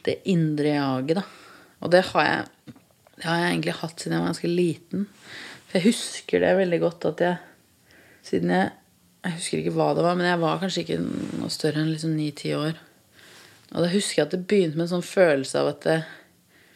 Det 0.06 0.14
indre 0.32 0.72
jaget, 0.72 1.20
da. 1.20 1.24
Og 1.84 1.92
det 1.92 2.04
har 2.08 2.28
jeg 2.28 2.76
Det 3.18 3.26
har 3.26 3.42
jeg 3.42 3.50
egentlig 3.50 3.74
hatt 3.82 4.00
siden 4.00 4.16
jeg 4.16 4.22
var 4.22 4.32
ganske 4.32 4.52
liten. 4.52 5.04
For 5.66 5.78
jeg 5.78 5.86
husker 5.90 6.44
det 6.44 6.54
veldig 6.62 6.80
godt 6.86 7.08
at 7.12 7.26
jeg 7.26 7.36
Siden 8.30 8.54
jeg 8.56 8.72
Jeg 9.26 9.36
husker 9.36 9.60
ikke 9.60 9.76
hva 9.76 9.90
det 9.94 10.06
var, 10.08 10.16
men 10.18 10.26
jeg 10.26 10.40
var 10.42 10.64
kanskje 10.64 10.86
ikke 10.86 10.98
noe 11.04 11.52
større 11.52 11.84
enn 11.84 11.92
liksom 11.92 12.16
ni-ti 12.16 12.56
år. 12.56 12.80
Og 13.70 13.84
da 13.84 13.92
husker 13.92 14.18
jeg 14.18 14.26
at 14.26 14.32
det 14.34 14.40
begynte 14.50 14.80
med 14.80 14.88
en 14.88 14.94
sånn 14.96 15.06
følelse 15.06 15.60
av 15.60 15.68
at 15.76 15.84
det, 15.86 16.00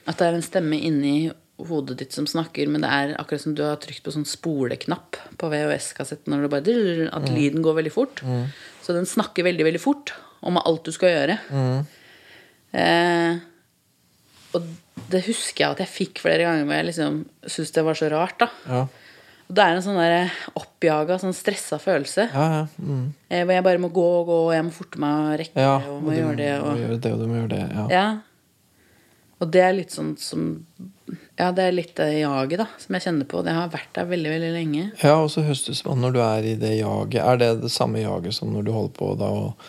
at 0.07 0.21
det 0.21 0.29
er 0.29 0.37
en 0.37 0.47
stemme 0.47 0.79
inni 0.79 1.17
hodet 1.57 1.97
ditt 2.03 2.13
som 2.13 2.27
snakker, 2.29 2.69
men 2.69 2.85
det 2.85 2.91
er 2.93 3.15
akkurat 3.17 3.41
som 3.47 3.55
du 3.57 3.63
har 3.65 3.79
trykt 3.81 4.05
på 4.05 4.13
sånn 4.13 4.27
spoleknapp 4.29 5.17
på 5.41 5.49
VHS-kassetten 5.53 6.35
når 6.35 6.45
du 6.45 6.53
bare 6.53 7.09
At 7.17 7.29
lyden 7.33 7.65
går 7.65 7.79
veldig 7.81 7.93
fort. 7.95 8.21
Så 8.85 8.93
den 8.97 9.09
snakker 9.09 9.47
veldig, 9.47 9.65
veldig 9.65 9.81
fort 9.83 10.13
om 10.47 10.61
alt 10.61 10.85
du 10.85 10.93
skal 10.95 11.15
gjøre. 11.15 11.39
Eh, 12.77 13.39
og 14.57 14.69
det 15.13 15.25
husker 15.29 15.65
jeg 15.65 15.75
at 15.77 15.83
jeg 15.85 15.93
fikk 15.93 16.23
flere 16.25 16.45
ganger 16.47 16.67
hvor 16.67 16.79
jeg 16.79 16.89
liksom 16.91 17.19
syntes 17.47 17.75
det 17.77 17.85
var 17.87 17.99
så 17.99 18.09
rart, 18.13 18.39
da. 18.43 18.49
Ja. 18.69 18.85
Og 19.47 19.55
det 19.55 19.63
er 19.63 19.77
en 19.77 19.85
sånn 19.85 19.99
der 20.01 20.33
oppjaga, 20.59 21.21
sånn 21.23 21.35
stressa 21.37 21.79
følelse. 21.79 22.27
Ja, 22.33 22.47
ja. 22.51 22.63
Mm. 22.83 23.05
Eh, 23.31 23.45
Hvor 23.47 23.55
jeg 23.55 23.65
bare 23.69 23.83
må 23.83 23.91
gå 23.95 24.07
og 24.21 24.27
gå, 24.27 24.39
og 24.49 24.55
jeg 24.57 24.65
må 24.67 24.75
forte 24.75 24.99
meg 25.03 25.21
å 25.21 25.37
rekke 25.39 25.67
og 25.71 25.87
og 25.93 26.01
må 26.03 26.17
gjøre 26.17 26.39
det. 26.41 26.49
må 26.59 26.73
Og, 26.73 26.81
gjøre 26.83 26.99
det, 27.05 27.13
og 27.15 27.23
du 27.23 27.27
må 27.31 27.39
gjøre 27.39 27.53
det. 27.53 27.63
Ja. 27.71 27.85
ja. 27.95 28.07
og 29.39 29.53
det 29.55 29.63
er 29.63 29.77
litt 29.77 29.95
sånn 29.95 30.17
som 30.19 30.49
Ja, 31.37 31.51
det 31.53 31.67
er 31.69 31.75
litt 31.77 31.93
det 31.99 32.07
jaget, 32.23 32.59
da, 32.63 32.67
som 32.81 32.97
jeg 32.97 33.05
kjenner 33.05 33.27
på. 33.29 33.43
Det 33.45 33.53
har 33.53 33.69
vært 33.69 33.91
der 33.99 34.07
veldig, 34.09 34.31
veldig 34.33 34.53
lenge. 34.55 34.85
Ja, 35.03 35.19
og 35.21 35.29
så 35.35 35.43
høstes 35.45 35.83
man 35.85 36.01
når 36.01 36.15
du 36.17 36.21
er 36.25 36.47
i 36.49 36.55
det 36.57 36.71
jaget 36.79 37.21
Er 37.21 37.37
det 37.43 37.51
det 37.67 37.71
samme 37.75 38.01
jaget 38.01 38.33
som 38.39 38.55
når 38.55 38.65
du 38.65 38.73
holder 38.73 38.95
på 38.97 39.11
da 39.21 39.29
og 39.29 39.67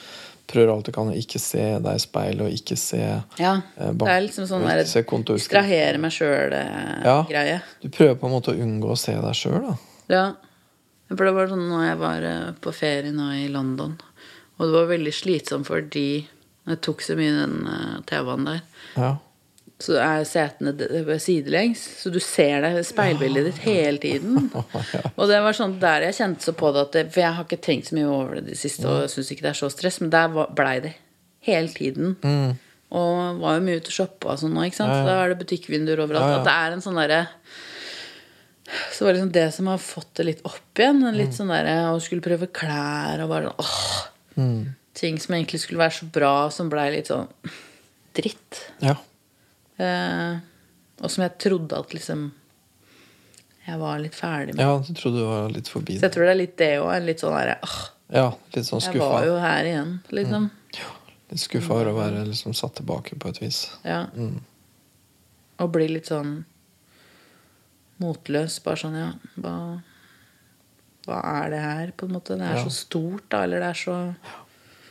prøver 0.48 0.72
alt 0.72 0.88
du 0.88 0.94
kan 0.96 1.10
å 1.12 1.16
ikke 1.20 1.42
se 1.44 1.64
deg 1.84 1.98
i 2.00 2.00
speilet 2.00 2.46
og 2.46 2.54
ikke 2.56 2.78
se 2.80 3.02
Ja, 3.04 3.58
eh, 3.76 3.92
det 4.00 4.08
er 4.08 4.22
liksom 4.24 4.48
sånn 4.48 4.64
der 4.64 4.80
distrahere 4.88 6.00
meg 6.00 6.14
Ja. 6.16 7.18
sjøl-greie. 7.28 7.58
Du 7.84 7.90
prøver 7.92 8.16
på 8.16 8.30
en 8.30 8.36
måte 8.38 8.54
å 8.56 8.62
unngå 8.64 8.94
å 8.94 8.98
se 9.00 9.12
deg 9.20 9.36
sjøl, 9.36 9.60
da. 9.68 9.76
Ja. 10.08 10.26
For 11.12 11.24
det 11.28 11.36
var 11.36 11.52
sånn 11.52 11.68
når 11.68 11.84
jeg 11.90 12.00
var 12.00 12.24
eh, 12.32 12.48
på 12.64 12.72
ferie 12.76 13.12
nå 13.12 13.28
i 13.44 13.48
London, 13.52 14.00
og 14.58 14.64
det 14.66 14.74
var 14.74 14.88
veldig 14.96 15.14
slitsomt 15.16 15.68
fordi 15.68 16.08
jeg 16.68 16.82
tok 16.84 17.04
så 17.04 17.16
mye 17.20 17.36
den 17.44 17.68
eh, 17.68 17.94
TV-en 18.08 18.48
der. 18.48 18.62
Ja. 18.96 19.12
Så 19.80 19.94
er 20.02 20.24
setene 20.26 20.72
sidelengs, 21.22 21.82
så 22.02 22.10
du 22.10 22.18
ser 22.20 22.62
det 22.66 22.86
speilbildet 22.88 23.46
ditt 23.52 23.58
hele 23.62 24.00
tiden. 24.02 24.48
Og 25.20 25.28
det 25.30 25.38
var 25.46 25.54
sånn 25.54 25.76
der 25.80 26.08
jeg 26.08 26.16
kjente 26.18 26.48
så 26.48 26.54
på 26.58 26.72
det 26.74 26.82
at 26.88 26.96
det, 26.96 27.04
For 27.14 27.22
jeg 27.22 27.36
har 27.38 27.46
ikke 27.46 27.60
tenkt 27.62 27.92
så 27.92 27.98
mye 28.00 28.08
over 28.10 28.40
det 28.40 28.48
de 28.48 28.56
siste, 28.58 28.88
og 28.90 29.06
syns 29.14 29.30
ikke 29.36 29.46
det 29.46 29.52
er 29.52 29.60
så 29.60 29.70
stress, 29.70 30.00
men 30.02 30.10
der 30.10 30.32
var- 30.34 30.50
blei 30.58 30.80
det 30.82 30.96
hele 31.46 31.70
tiden. 31.70 32.16
Og 32.90 33.38
var 33.44 33.60
jo 33.60 33.66
mye 33.68 33.78
ute 33.78 33.92
og 33.92 33.98
shoppa 34.00 34.32
og 34.34 34.40
sånn 34.42 34.54
nå, 34.58 34.64
ikke 34.66 34.80
sant. 34.80 34.90
Mm. 34.90 34.98
Ja, 34.98 35.04
ja. 35.04 35.08
Da 35.12 35.20
er 35.26 35.34
det 35.36 35.40
butikkvinduer 35.46 36.02
overalt. 36.08 36.26
Ja. 36.32 36.40
At 36.40 36.48
det 36.48 36.56
er 36.58 36.72
en 36.78 36.82
sånn 36.88 36.98
derre 36.98 37.22
Så 38.92 39.06
var 39.06 39.14
det 39.14 39.20
liksom 39.22 39.32
det 39.36 39.46
som 39.56 39.68
har 39.72 39.78
fått 39.80 40.10
det 40.20 40.26
litt 40.26 40.42
opp 40.48 40.74
igjen. 40.82 41.04
en 41.06 41.14
Mm. 41.14 41.18
Litt 41.22 41.36
sånn 41.38 41.52
derre 41.54 41.76
å 41.94 42.02
skulle 42.02 42.22
prøve 42.26 42.48
klær 42.52 43.22
og 43.24 43.30
bare 43.30 43.52
sånn 43.52 43.62
åh. 43.62 44.08
Mm. 44.38 44.76
Ting 44.98 45.20
som 45.20 45.36
egentlig 45.36 45.60
skulle 45.62 45.80
være 45.86 46.00
så 46.02 46.10
bra, 46.12 46.50
som 46.50 46.70
blei 46.70 46.90
litt 46.96 47.08
sånn 47.14 47.28
dritt. 48.18 48.64
ja. 48.82 48.96
Eh, 49.78 50.38
og 51.04 51.12
som 51.14 51.24
jeg 51.28 51.38
trodde 51.44 51.78
at 51.78 51.94
liksom 51.94 52.32
jeg 53.68 53.80
var 53.82 54.00
litt 54.00 54.16
ferdig 54.16 54.56
med. 54.56 54.64
Ja, 54.64 54.78
du 54.80 54.94
trodde 54.96 55.20
du 55.20 55.26
var 55.28 55.50
litt 55.52 55.68
forbi 55.68 55.98
Så 56.00 56.06
jeg 56.08 56.14
tror 56.16 56.24
det 56.24 56.32
er 56.32 56.40
litt 56.40 56.54
det 56.58 56.70
òg. 56.80 56.94
Litt 57.04 57.20
sånn 57.20 57.36
derre 57.36 57.58
ah, 57.68 57.80
Ja, 58.16 58.28
litt 58.56 58.66
sånn 58.70 58.80
jeg 58.86 59.02
var 59.02 59.26
jo 59.28 59.34
her 59.44 59.68
igjen, 59.68 59.98
liksom. 60.16 60.46
Litt 61.28 61.42
skuffa 61.44 61.74
over 61.76 61.90
å 61.92 61.96
være 61.98 62.22
liksom 62.30 62.56
satt 62.56 62.78
tilbake 62.80 63.18
på 63.20 63.34
et 63.34 63.42
vis. 63.42 63.66
Ja. 63.84 64.06
Og 65.60 65.74
bli 65.74 65.90
litt 65.92 66.08
sånn 66.08 66.46
motløs. 68.00 68.62
Bare 68.64 68.80
sånn, 68.80 68.96
ja 68.96 69.10
hva, 69.36 69.56
hva 71.08 71.20
er 71.42 71.52
det 71.52 71.62
her, 71.66 71.92
på 72.00 72.08
en 72.08 72.16
måte? 72.16 72.38
Det 72.40 72.48
er 72.48 72.62
Ja. 72.62 72.64
så 72.64 72.72
stort, 72.72 73.28
da. 73.30 73.44
Eller 73.44 73.60
det 73.60 73.74
er 73.74 73.82
så 73.84 73.98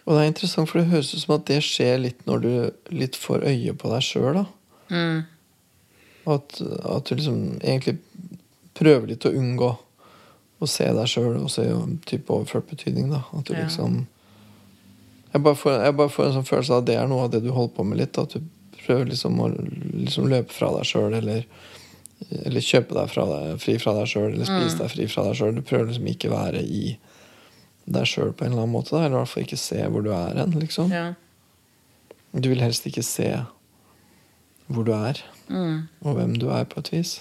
Og 0.07 0.15
det 0.15 0.21
er 0.23 0.29
interessant, 0.29 0.69
for 0.69 0.79
det 0.79 0.91
høres 0.93 1.15
ut 1.15 1.21
som 1.25 1.35
at 1.35 1.47
det 1.47 1.63
skjer 1.65 1.97
litt 1.99 2.21
når 2.29 2.43
du 2.45 2.73
litt 2.95 3.17
får 3.17 3.43
øye 3.43 3.73
på 3.75 3.89
deg 3.91 4.05
sjøl, 4.05 4.35
da. 4.35 4.45
Mm, 4.91 5.25
At, 6.27 6.61
at 6.85 7.05
du 7.07 7.15
liksom 7.15 7.41
egentlig 7.63 7.99
prøver 8.75 9.07
litt 9.13 9.25
å 9.29 9.31
unngå 9.31 9.69
å 10.59 10.67
se 10.69 10.87
deg 10.89 11.07
sjøl, 11.11 11.37
også 11.45 11.63
i 11.69 11.75
type 12.09 12.33
overført 12.33 12.67
betydning, 12.71 13.11
da. 13.13 13.23
At 13.37 13.45
du 13.47 13.55
Ja. 13.55 13.65
liksom 13.67 14.07
jeg 15.33 15.43
bare, 15.45 15.55
får, 15.59 15.73
jeg 15.85 15.97
bare 15.97 16.09
får 16.09 16.25
en 16.27 16.33
sånn 16.39 16.47
følelse 16.49 16.73
av 16.73 16.79
at 16.81 16.87
det 16.89 16.95
er 16.97 17.09
noe 17.11 17.25
av 17.27 17.31
det 17.31 17.43
du 17.45 17.51
holder 17.53 17.75
på 17.77 17.85
med 17.85 17.99
litt. 18.01 18.17
At 18.19 18.33
du 18.33 18.41
prøver 18.87 19.11
liksom 19.11 19.41
å 19.43 19.49
liksom 19.53 20.31
løpe 20.33 20.55
fra 20.55 20.71
deg 20.79 20.87
sjøl, 20.89 21.13
eller, 21.19 21.43
eller 22.47 22.65
kjøpe 22.65 22.97
deg 22.97 23.11
fra 23.13 23.27
deg, 23.29 23.51
fri 23.61 23.75
fra 23.83 23.93
deg 23.99 24.09
sjøl, 24.09 24.31
eller 24.33 24.49
spise 24.49 24.79
deg 24.81 24.95
fri 24.95 25.07
fra 25.13 25.27
deg 25.27 25.37
sjøl. 25.37 25.55
Du 25.59 25.61
prøver 25.67 25.91
liksom 25.91 26.09
ikke 26.09 26.31
være 26.33 26.63
i 26.65 26.97
deg 27.85 28.09
sjøl 28.09 28.33
på 28.33 28.47
en 28.47 28.55
eller 28.55 28.65
annen 28.65 28.73
måte, 28.79 28.95
da. 28.97 29.05
eller 29.05 29.19
i 29.19 29.21
hvert 29.21 29.33
fall 29.35 29.45
ikke 29.45 29.61
se 29.61 29.83
hvor 29.93 30.07
du 30.07 30.11
er 30.17 30.41
hen, 30.41 30.57
liksom. 30.63 30.95
Ja. 30.95 31.05
Du 32.33 32.49
vil 32.49 32.65
helst 32.65 32.89
ikke 32.89 33.05
se 33.05 33.29
hvor 34.69 34.85
du 34.87 34.93
er, 34.97 35.23
Mm. 35.49 35.87
og 36.03 36.15
hvem 36.19 36.35
du 36.43 36.49
er, 36.51 36.65
på 36.65 36.81
et 36.83 36.89
vis. 36.93 37.21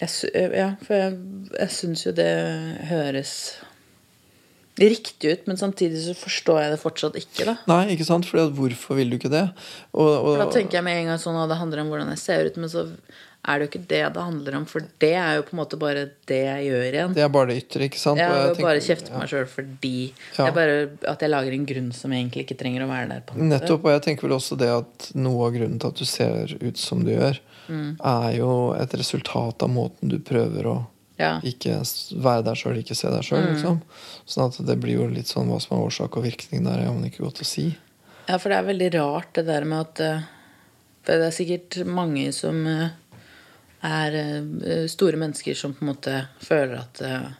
Jeg, 0.00 0.08
ja, 0.54 0.68
for 0.82 0.94
jeg, 0.96 1.16
jeg 1.58 1.70
syns 1.74 2.06
jo 2.06 2.12
det 2.16 2.28
høres 2.88 3.32
riktig 4.80 5.34
ut, 5.34 5.42
men 5.50 5.58
samtidig 5.60 6.00
så 6.06 6.14
forstår 6.16 6.62
jeg 6.62 6.72
det 6.72 6.78
fortsatt 6.80 7.18
ikke, 7.20 7.44
da. 7.50 7.54
Nei, 7.68 7.82
ikke 7.92 8.06
sant? 8.08 8.24
Fordi 8.26 8.46
hvorfor 8.56 8.96
vil 8.96 9.12
du 9.12 9.18
ikke 9.18 9.30
det? 9.32 9.44
Og, 9.92 10.08
og, 10.08 10.30
For 10.30 10.44
da 10.46 10.48
tenker 10.54 10.78
jeg 10.78 10.86
med 10.86 11.02
en 11.02 11.10
gang 11.12 11.20
sånn 11.20 11.36
at 11.42 11.50
det 11.52 11.58
handler 11.60 11.82
om 11.84 11.92
hvordan 11.92 12.08
jeg 12.14 12.22
ser 12.22 12.48
ut, 12.48 12.56
men 12.62 12.72
så 12.72 12.86
er 13.44 13.58
det 13.58 13.64
jo 13.66 13.70
ikke 13.72 13.88
det 13.90 14.00
det 14.14 14.22
handler 14.22 14.54
om, 14.54 14.64
for 14.70 14.84
det 15.02 15.14
er 15.18 15.36
jo 15.36 15.42
på 15.42 15.54
en 15.56 15.58
måte 15.58 15.78
bare 15.78 16.04
det 16.30 16.38
jeg 16.46 16.66
gjør 16.70 16.84
igjen. 16.92 17.14
det 17.16 17.22
er 17.24 17.28
bare 17.34 17.46
det 17.50 17.56
ytre, 17.64 17.88
ikke 17.88 17.98
sant? 17.98 18.18
Jeg 18.22 18.28
har 18.30 18.52
jo 18.54 18.62
bare 18.62 18.78
kjeftet 18.84 19.10
på 19.10 19.18
meg 19.18 19.28
sjøl 19.32 19.46
fordi 19.50 20.12
Ja. 20.38 20.44
Det 20.44 20.48
er 20.48 20.54
bare 20.54 20.76
at 21.10 21.20
jeg 21.26 21.30
lager 21.30 21.52
en 21.56 21.66
grunn 21.66 21.92
som 21.92 22.12
jeg 22.12 22.22
egentlig 22.22 22.44
ikke 22.46 22.58
trenger 22.60 22.84
å 22.84 22.88
være 22.88 23.08
der. 23.08 23.20
på. 23.26 23.34
Nettopp, 23.36 23.84
og 23.84 23.90
jeg 23.96 24.02
tenker 24.02 24.28
vel 24.28 24.36
også 24.38 24.56
det 24.58 24.68
at 24.70 25.10
noe 25.16 25.46
av 25.48 25.52
grunnen 25.56 25.80
til 25.80 25.88
at 25.88 25.94
du 25.98 26.04
ser 26.04 26.54
ut 26.62 26.76
som 26.78 27.02
du 27.04 27.10
gjør, 27.16 27.38
Mm. 27.68 27.96
er 28.04 28.36
jo 28.38 28.72
et 28.74 28.90
resultat 28.98 29.62
av 29.62 29.68
måten 29.70 30.08
du 30.10 30.18
prøver 30.18 30.64
å 30.66 30.86
Ja. 31.18 31.38
ikke 31.40 31.78
være 32.20 32.42
der 32.44 32.54
sjøl, 32.54 32.76
ikke 32.82 32.96
se 32.96 33.08
deg 33.08 33.22
sjøl, 33.22 33.42
Mm. 33.46 33.54
liksom. 33.54 33.80
Sånn 34.26 34.46
at 34.50 34.66
det 34.66 34.80
blir 34.80 34.94
jo 34.98 35.06
litt 35.06 35.26
sånn 35.26 35.46
hva 35.48 35.60
som 35.62 35.78
er 35.78 35.86
årsak 35.86 36.16
og 36.16 36.24
virkning 36.24 36.64
der, 36.64 36.78
er 36.80 36.86
jo 36.86 37.00
ikke 37.04 37.22
godt 37.24 37.40
å 37.40 37.44
si. 37.44 37.76
ja, 38.28 38.36
for 38.38 38.48
det 38.50 38.58
er 38.58 38.72
veldig 38.72 38.94
rart 38.94 39.32
det 39.34 39.46
der 39.46 39.64
med 39.64 39.80
at 39.80 40.00
eh, 40.00 40.20
For 41.04 41.12
det 41.18 41.26
er 41.34 41.44
sikkert 41.44 41.84
mange 41.86 42.32
som 42.32 42.66
eh, 42.66 42.90
er 43.82 44.16
eh, 44.16 44.86
store 44.90 45.18
mennesker 45.20 45.56
som 45.58 45.74
på 45.74 45.84
en 45.84 45.92
måte 45.92 46.16
føler 46.42 46.80
at 46.80 47.02
eh, 47.06 47.30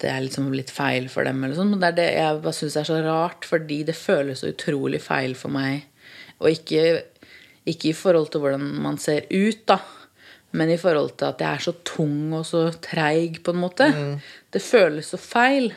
det 0.00 0.08
er 0.08 0.24
liksom 0.24 0.48
litt 0.54 0.70
feil 0.72 1.10
for 1.12 1.28
dem, 1.28 1.42
eller 1.44 1.58
sånn. 1.58 1.74
Men 1.74 1.82
det 1.82 1.90
er 1.90 1.96
det 1.98 2.08
jeg 2.14 2.42
bare 2.44 2.56
syns 2.56 2.76
er 2.80 2.88
så 2.88 3.00
rart, 3.04 3.46
fordi 3.48 3.82
det 3.88 3.96
føles 3.98 4.40
så 4.40 4.52
utrolig 4.54 5.02
feil 5.04 5.34
for 5.36 5.52
meg. 5.52 5.84
Og 6.40 6.54
ikke, 6.54 6.84
ikke 7.68 7.90
i 7.90 7.96
forhold 7.96 8.30
til 8.32 8.44
hvordan 8.44 8.64
man 8.80 8.96
ser 9.02 9.26
ut, 9.28 9.60
da. 9.68 9.80
Men 10.56 10.72
i 10.72 10.78
forhold 10.80 11.12
til 11.20 11.28
at 11.28 11.42
jeg 11.44 11.50
er 11.50 11.66
så 11.66 11.74
tung 11.86 12.32
og 12.38 12.46
så 12.48 12.64
treig, 12.82 13.42
på 13.44 13.52
en 13.52 13.60
måte. 13.60 13.90
Det 14.50 14.62
føles 14.64 15.12
så 15.12 15.20
feil. 15.20 15.68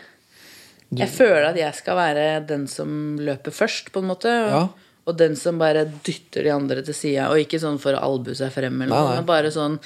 Jeg 0.94 1.10
føler 1.10 1.50
at 1.50 1.60
jeg 1.60 1.76
skal 1.76 1.98
være 1.98 2.26
den 2.48 2.66
som 2.70 3.20
løper 3.20 3.54
først, 3.54 3.92
på 3.92 4.02
en 4.02 4.10
måte. 4.14 4.32
Ja. 4.32 4.64
Og 5.04 5.18
den 5.20 5.36
som 5.36 5.60
bare 5.60 5.84
dytter 6.06 6.48
de 6.48 6.54
andre 6.54 6.84
til 6.86 6.96
sida. 6.96 7.28
Og 7.32 7.44
ikke 7.44 7.60
sånn 7.62 7.80
for 7.82 7.96
å 7.96 8.04
albue 8.08 8.38
seg 8.38 8.54
frem, 8.56 8.82
eller 8.86 8.94
noe, 8.94 9.18
men 9.20 9.28
bare 9.28 9.52
sånn 9.54 9.78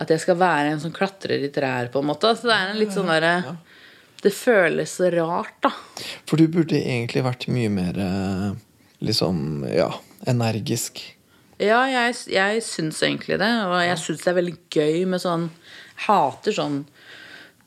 at 0.00 0.10
jeg 0.10 0.24
skal 0.24 0.38
være 0.40 0.72
en 0.72 0.82
som 0.82 0.94
klatrer 0.94 1.44
i 1.46 1.50
trær, 1.54 1.92
på 1.92 2.02
en 2.02 2.10
måte. 2.10 2.32
Så 2.34 2.50
det 2.50 2.56
er 2.56 2.72
en 2.72 2.80
litt 2.80 2.94
sånn 2.94 3.10
derre 3.12 3.56
Det 4.24 4.32
føles 4.32 4.96
så 4.98 5.10
rart, 5.12 5.58
da. 5.62 5.70
For 6.24 6.40
du 6.40 6.48
burde 6.48 6.78
egentlig 6.80 7.22
vært 7.26 7.46
mye 7.52 7.70
mer 7.70 7.98
eh, 8.00 8.46
liksom, 9.04 9.66
ja, 9.68 9.90
energisk. 10.26 11.02
Ja, 11.60 11.84
jeg, 11.86 12.16
jeg 12.32 12.62
syns 12.64 13.02
egentlig 13.04 13.38
det. 13.42 13.52
Og 13.68 13.76
jeg 13.84 14.00
syns 14.00 14.24
det 14.24 14.32
er 14.32 14.38
veldig 14.40 14.56
gøy 14.72 15.04
med 15.12 15.22
sånn 15.22 15.50
hater 16.08 16.56
sånn 16.56 16.80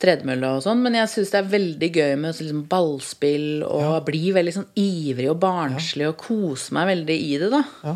tredemølle 0.02 0.50
og 0.58 0.62
sånn, 0.66 0.82
men 0.86 0.94
jeg 1.00 1.10
syns 1.10 1.32
det 1.34 1.40
er 1.40 1.48
veldig 1.50 1.90
gøy 1.96 2.12
med 2.22 2.38
liksom 2.38 2.66
ballspill 2.70 3.64
og 3.66 3.96
bli 4.06 4.28
veldig 4.36 4.54
sånn 4.60 4.68
ivrig 4.78 5.32
og 5.32 5.40
barnslig 5.42 6.06
og 6.12 6.20
kose 6.22 6.76
meg 6.78 6.92
veldig 6.92 7.18
i 7.18 7.32
det, 7.42 7.50
da. 7.56 7.64
Ja. 7.88 7.96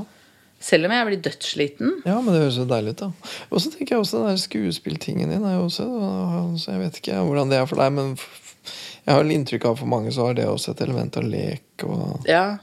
Selv 0.62 0.86
om 0.86 0.94
jeg 0.94 1.08
blir 1.08 1.22
dødssliten. 1.26 1.94
Ja, 2.06 2.20
men 2.22 2.36
det 2.36 2.42
høres 2.44 2.58
jo 2.62 2.68
deilig 2.70 2.94
ut, 2.94 3.00
da. 3.02 3.30
Og 3.50 3.62
så 3.64 3.72
tenker 3.74 3.96
jeg 3.96 4.04
også 4.04 4.20
den 4.22 4.30
der 4.30 4.42
skuespilltingen 4.42 5.32
din 5.34 5.46
er 5.46 5.56
jo 5.58 5.64
også 5.70 5.88
så 6.62 6.76
Jeg 6.76 6.84
vet 6.84 7.00
ikke 7.02 7.22
hvordan 7.26 7.50
det 7.50 7.58
er 7.58 7.70
for 7.70 7.82
deg, 7.82 7.96
men 7.98 8.12
jeg 9.02 9.16
har 9.16 9.32
inntrykk 9.34 9.66
av 9.72 9.80
for 9.80 9.90
mange 9.90 10.14
så 10.14 10.28
har 10.28 10.38
det 10.38 10.46
også 10.46 10.76
et 10.76 10.84
element 10.86 11.18
av 11.18 11.26
lek 11.26 11.86
og 11.88 12.30
Ja. 12.30 12.60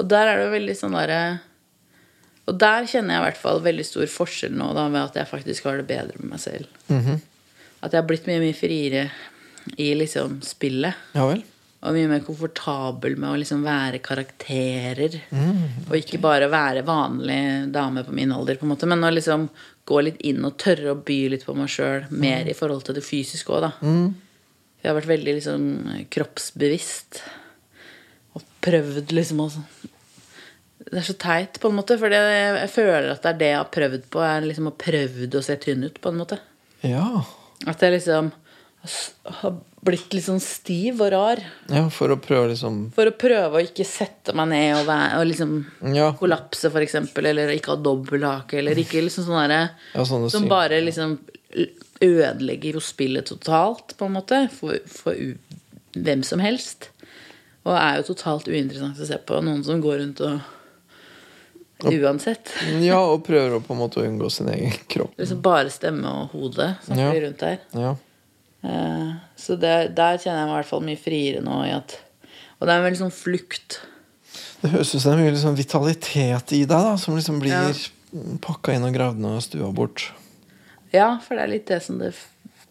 Og 0.00 0.08
der 0.08 0.28
er 0.28 0.38
det 0.38 0.44
jo 0.46 0.54
veldig 0.56 0.76
sånn 0.76 0.96
derre 0.96 1.22
Og 2.48 2.56
der 2.60 2.88
kjenner 2.90 3.14
jeg 3.16 3.22
i 3.22 3.26
hvert 3.28 3.40
fall 3.40 3.60
veldig 3.64 3.84
stor 3.86 4.08
forskjell 4.12 4.52
nå, 4.56 4.72
da, 4.76 4.88
ved 4.92 5.02
at 5.02 5.20
jeg 5.20 5.30
faktisk 5.30 5.68
har 5.68 5.80
det 5.80 5.86
bedre 5.88 6.16
med 6.20 6.34
meg 6.34 6.40
selv. 6.42 6.68
Mhm. 6.88 7.20
At 7.82 7.92
jeg 7.92 8.02
har 8.02 8.08
blitt 8.08 8.28
mye, 8.30 8.40
mye 8.42 8.56
friere 8.56 9.08
i 9.76 9.92
liksom 9.98 10.40
spillet. 10.46 10.94
Ja 11.16 11.26
vel? 11.28 11.42
Og 11.82 11.96
mye 11.96 12.06
mer 12.12 12.20
komfortabel 12.22 13.16
med 13.18 13.26
å 13.32 13.38
liksom 13.40 13.64
være 13.66 13.98
karakterer. 14.06 15.16
Og 15.88 15.96
ikke 15.98 16.20
bare 16.22 16.46
være 16.50 16.84
vanlig 16.86 17.72
dame 17.74 18.04
på 18.06 18.14
min 18.14 18.30
alder, 18.30 18.54
på 18.60 18.68
en 18.68 18.70
måte, 18.70 18.86
men 18.86 19.02
å 19.02 19.10
liksom 19.10 19.48
gå 19.90 19.98
litt 20.06 20.20
inn 20.22 20.44
og 20.46 20.54
tørre 20.62 20.92
å 20.94 21.00
by 21.02 21.16
litt 21.32 21.42
på 21.42 21.56
meg 21.58 21.72
sjøl, 21.74 22.06
mer 22.14 22.46
i 22.46 22.54
forhold 22.54 22.86
til 22.86 22.94
det 22.94 23.02
fysiske 23.02 23.50
òg, 23.50 23.64
da. 23.66 23.72
Jeg 24.78 24.90
har 24.92 24.98
vært 25.00 25.10
veldig 25.10 25.34
liksom 25.40 25.66
kroppsbevisst. 26.14 27.18
Og 28.38 28.46
prøvd 28.62 29.10
liksom 29.18 29.42
å 29.42 29.50
Det 30.82 30.98
er 30.98 31.04
så 31.06 31.18
teit, 31.18 31.58
på 31.58 31.68
en 31.68 31.76
måte, 31.82 31.98
for 31.98 32.14
jeg 32.14 32.70
føler 32.70 33.10
at 33.10 33.22
det 33.22 33.30
er 33.34 33.38
det 33.42 33.50
jeg 33.52 33.58
har 33.58 33.74
prøvd 33.74 34.08
på. 34.10 34.22
Er 34.22 34.46
liksom 34.46 34.70
å 34.70 34.78
prøvd 34.78 35.34
å 35.34 35.42
se 35.42 35.58
tynn 35.62 35.82
ut, 35.82 35.98
på 36.02 36.10
en 36.14 36.22
måte. 36.22 36.38
Ja. 36.86 37.24
At 37.66 37.80
jeg 37.84 37.92
liksom 37.98 38.32
har 39.24 39.52
blitt 39.86 40.14
litt 40.14 40.24
sånn 40.26 40.40
stiv 40.42 41.00
og 41.04 41.12
rar. 41.14 41.40
ja. 41.70 41.84
For 41.88 42.08
å 42.14 42.16
prøve 42.22 42.48
liksom 42.52 42.92
For 42.94 43.06
å 43.10 43.14
prøve 43.18 43.58
å 43.60 43.62
ikke 43.62 43.86
sette 43.86 44.34
meg 44.34 44.48
ned 44.50 44.76
og, 44.80 44.86
være, 44.86 45.20
og 45.20 45.26
liksom 45.30 45.52
Ja. 45.94 46.12
kollapse, 46.18 46.70
eksempel, 46.82 47.26
eller 47.30 47.48
ikke 47.54 47.76
ha 47.76 47.76
dobbelthake, 47.76 48.58
eller 48.58 48.74
ikke 48.78 49.02
liksom 49.04 49.24
sånn 49.26 49.48
derre 49.48 49.70
ja 49.94 50.04
Som 50.04 50.28
syn- 50.28 50.48
bare 50.48 50.80
liksom 50.82 51.18
ødelegger 52.02 52.74
jo 52.74 52.80
spillet 52.80 53.26
totalt, 53.26 53.94
på 53.98 54.06
en 54.06 54.14
måte, 54.16 54.50
for, 54.50 54.78
for 54.90 55.14
hvem 55.94 56.24
som 56.24 56.40
helst. 56.40 56.88
Og 57.64 57.76
er 57.76 58.00
jo 58.00 58.08
totalt 58.14 58.48
uinteressant 58.50 58.98
å 58.98 59.06
se 59.06 59.18
på. 59.18 59.38
Noen 59.44 59.62
som 59.64 59.80
går 59.80 60.00
rundt 60.00 60.20
og 60.26 60.40
Uansett. 61.90 62.52
Ja, 62.84 63.00
og 63.00 63.24
prøver 63.26 63.56
å 63.58 63.62
på 63.64 63.74
en 63.74 63.80
måte 63.82 64.04
unngå 64.06 64.30
sin 64.30 64.48
egen 64.52 64.72
kropp. 64.88 65.14
Liksom 65.18 65.40
bare 65.42 65.70
stemme 65.74 66.06
og 66.06 66.30
hode 66.36 66.76
som 66.86 66.98
Ja. 66.98 67.10
rundt 67.12 67.38
der. 67.42 67.58
Ja. 67.74 67.94
Uh, 68.62 69.14
Så 69.36 69.56
det, 69.58 69.94
der 69.98 70.18
kjenner 70.22 70.44
jeg 70.44 70.46
meg 70.46 70.52
i 70.54 70.58
hvert 70.60 70.68
fall 70.70 70.84
mye 70.86 71.00
friere 71.02 71.40
nå 71.42 71.56
i 71.66 71.72
at 71.74 71.96
Og 72.60 72.68
det 72.68 72.74
er 72.74 72.78
en 72.78 72.84
veldig 72.86 73.00
sånn 73.00 73.10
flukt. 73.16 73.80
Det 74.62 74.70
høres 74.70 74.92
ut 74.94 75.00
som 75.02 75.10
det 75.10 75.18
er 75.18 75.22
mye 75.24 75.32
liksom 75.34 75.56
vitalitet 75.58 76.52
i 76.54 76.60
deg, 76.62 76.68
da, 76.86 76.92
som 76.96 77.16
liksom 77.18 77.40
blir 77.42 77.50
Ja. 77.50 77.72
pakka 78.40 78.72
inn 78.76 78.84
og 78.86 78.94
gravd 78.94 79.18
ned 79.18 79.34
og 79.40 79.42
stua 79.42 79.72
bort. 79.74 80.12
Ja, 80.92 81.18
for 81.18 81.34
det 81.34 81.42
er 81.42 81.50
litt 81.56 81.66
det 81.66 81.80
som 81.82 81.98
det 81.98 82.12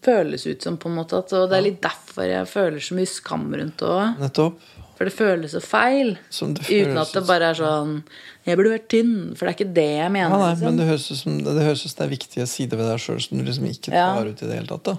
føles 0.02 0.46
ut 0.46 0.62
som, 0.64 0.78
på 0.78 0.88
en 0.88 0.96
måte. 0.96 1.18
At, 1.18 1.30
og 1.36 1.50
det 1.50 1.58
er 1.58 1.66
litt 1.68 1.82
derfor 1.84 2.24
jeg 2.24 2.48
føler 2.48 2.80
så 2.80 2.94
mye 2.96 3.10
skam 3.10 3.44
rundt 3.52 3.76
det 3.82 3.90
òg. 3.92 4.54
For 5.02 5.08
det 5.10 5.14
føles 5.18 5.50
så 5.50 5.58
feil. 5.66 6.12
Det 6.30 6.62
Uten 6.70 6.98
at 7.02 7.10
det 7.16 7.22
bare 7.26 7.48
er 7.50 7.56
sånn 7.58 7.96
Jeg 8.46 8.54
burde 8.58 8.70
vært 8.76 8.84
tynn. 8.92 9.14
For 9.34 9.48
det 9.48 9.50
er 9.50 9.56
ikke 9.58 9.74
det 9.74 9.86
jeg 9.98 10.12
mener. 10.14 10.30
Ja, 10.30 10.38
nei, 10.38 10.50
liksom. 10.52 10.68
men 10.68 10.76
det 10.78 10.86
høres 10.86 11.06
ut 11.10 11.18
som 11.18 11.38
det, 11.42 11.54
høres 11.66 11.82
ut 11.82 11.90
som 11.90 11.98
det 11.98 12.06
er 12.06 12.12
viktige 12.12 12.46
sider 12.46 12.78
ved 12.78 12.86
deg 12.92 13.00
sjøl 13.02 13.18
som 13.24 13.40
du 13.40 13.42
liksom 13.48 13.66
ikke 13.66 13.90
Ja. 13.96 14.04
tar 14.14 14.30
ut 14.30 14.42
i 14.42 14.46
det 14.46 14.58
hele 14.60 14.70
tatt. 14.70 14.84
da 14.92 14.94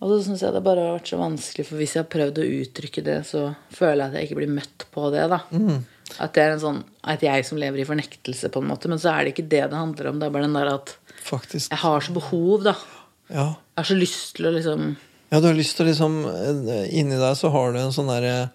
Og 0.00 0.08
så 0.08 0.16
syns 0.24 0.40
jeg 0.40 0.54
det 0.56 0.62
bare 0.64 0.80
har 0.86 0.96
vært 0.98 1.10
så 1.12 1.18
vanskelig, 1.20 1.66
for 1.68 1.76
hvis 1.76 1.92
jeg 1.94 2.02
har 2.02 2.10
prøvd 2.16 2.40
å 2.42 2.48
uttrykke 2.62 3.04
det, 3.04 3.18
så 3.28 3.44
føler 3.70 4.00
jeg 4.00 4.08
at 4.08 4.16
jeg 4.18 4.30
ikke 4.30 4.40
blir 4.40 4.54
møtt 4.56 4.86
på 4.90 5.10
det. 5.12 5.28
da 5.30 5.38
Mm. 5.52 5.84
At 6.18 6.32
det 6.34 6.42
er 6.42 6.50
en 6.56 6.60
sånn 6.64 6.84
At 7.04 7.20
jeg 7.20 7.44
som 7.44 7.58
lever 7.58 7.78
i 7.80 7.84
fornektelse, 7.84 8.48
på 8.50 8.60
en 8.62 8.68
måte. 8.72 8.88
Men 8.88 8.98
så 8.98 9.12
er 9.12 9.24
det 9.24 9.34
ikke 9.36 9.48
det 9.48 9.68
det 9.70 9.78
handler 9.78 10.08
om. 10.10 10.18
Det 10.18 10.26
er 10.26 10.30
bare 10.30 10.48
den 10.48 10.56
der 10.56 10.74
at 10.74 10.96
Faktisk. 11.22 11.68
jeg 11.70 11.78
har 11.78 12.00
så 12.00 12.12
behov, 12.12 12.62
da. 12.64 12.74
Ja. 13.28 13.46
Jeg 13.76 13.84
har 13.84 13.84
så 13.84 13.98
lyst 14.00 14.34
til 14.36 14.46
å 14.46 14.52
liksom 14.56 14.96
ja, 15.32 15.40
du 15.40 15.46
har 15.48 15.56
lyst 15.56 15.78
til 15.78 15.86
å 15.86 15.88
liksom 15.88 16.18
eh, 16.28 16.84
Inni 17.00 17.16
deg 17.18 17.34
så 17.40 17.48
har 17.54 17.72
du 17.72 17.80
en 17.80 17.94
sånn 17.94 18.10
derre 18.12 18.50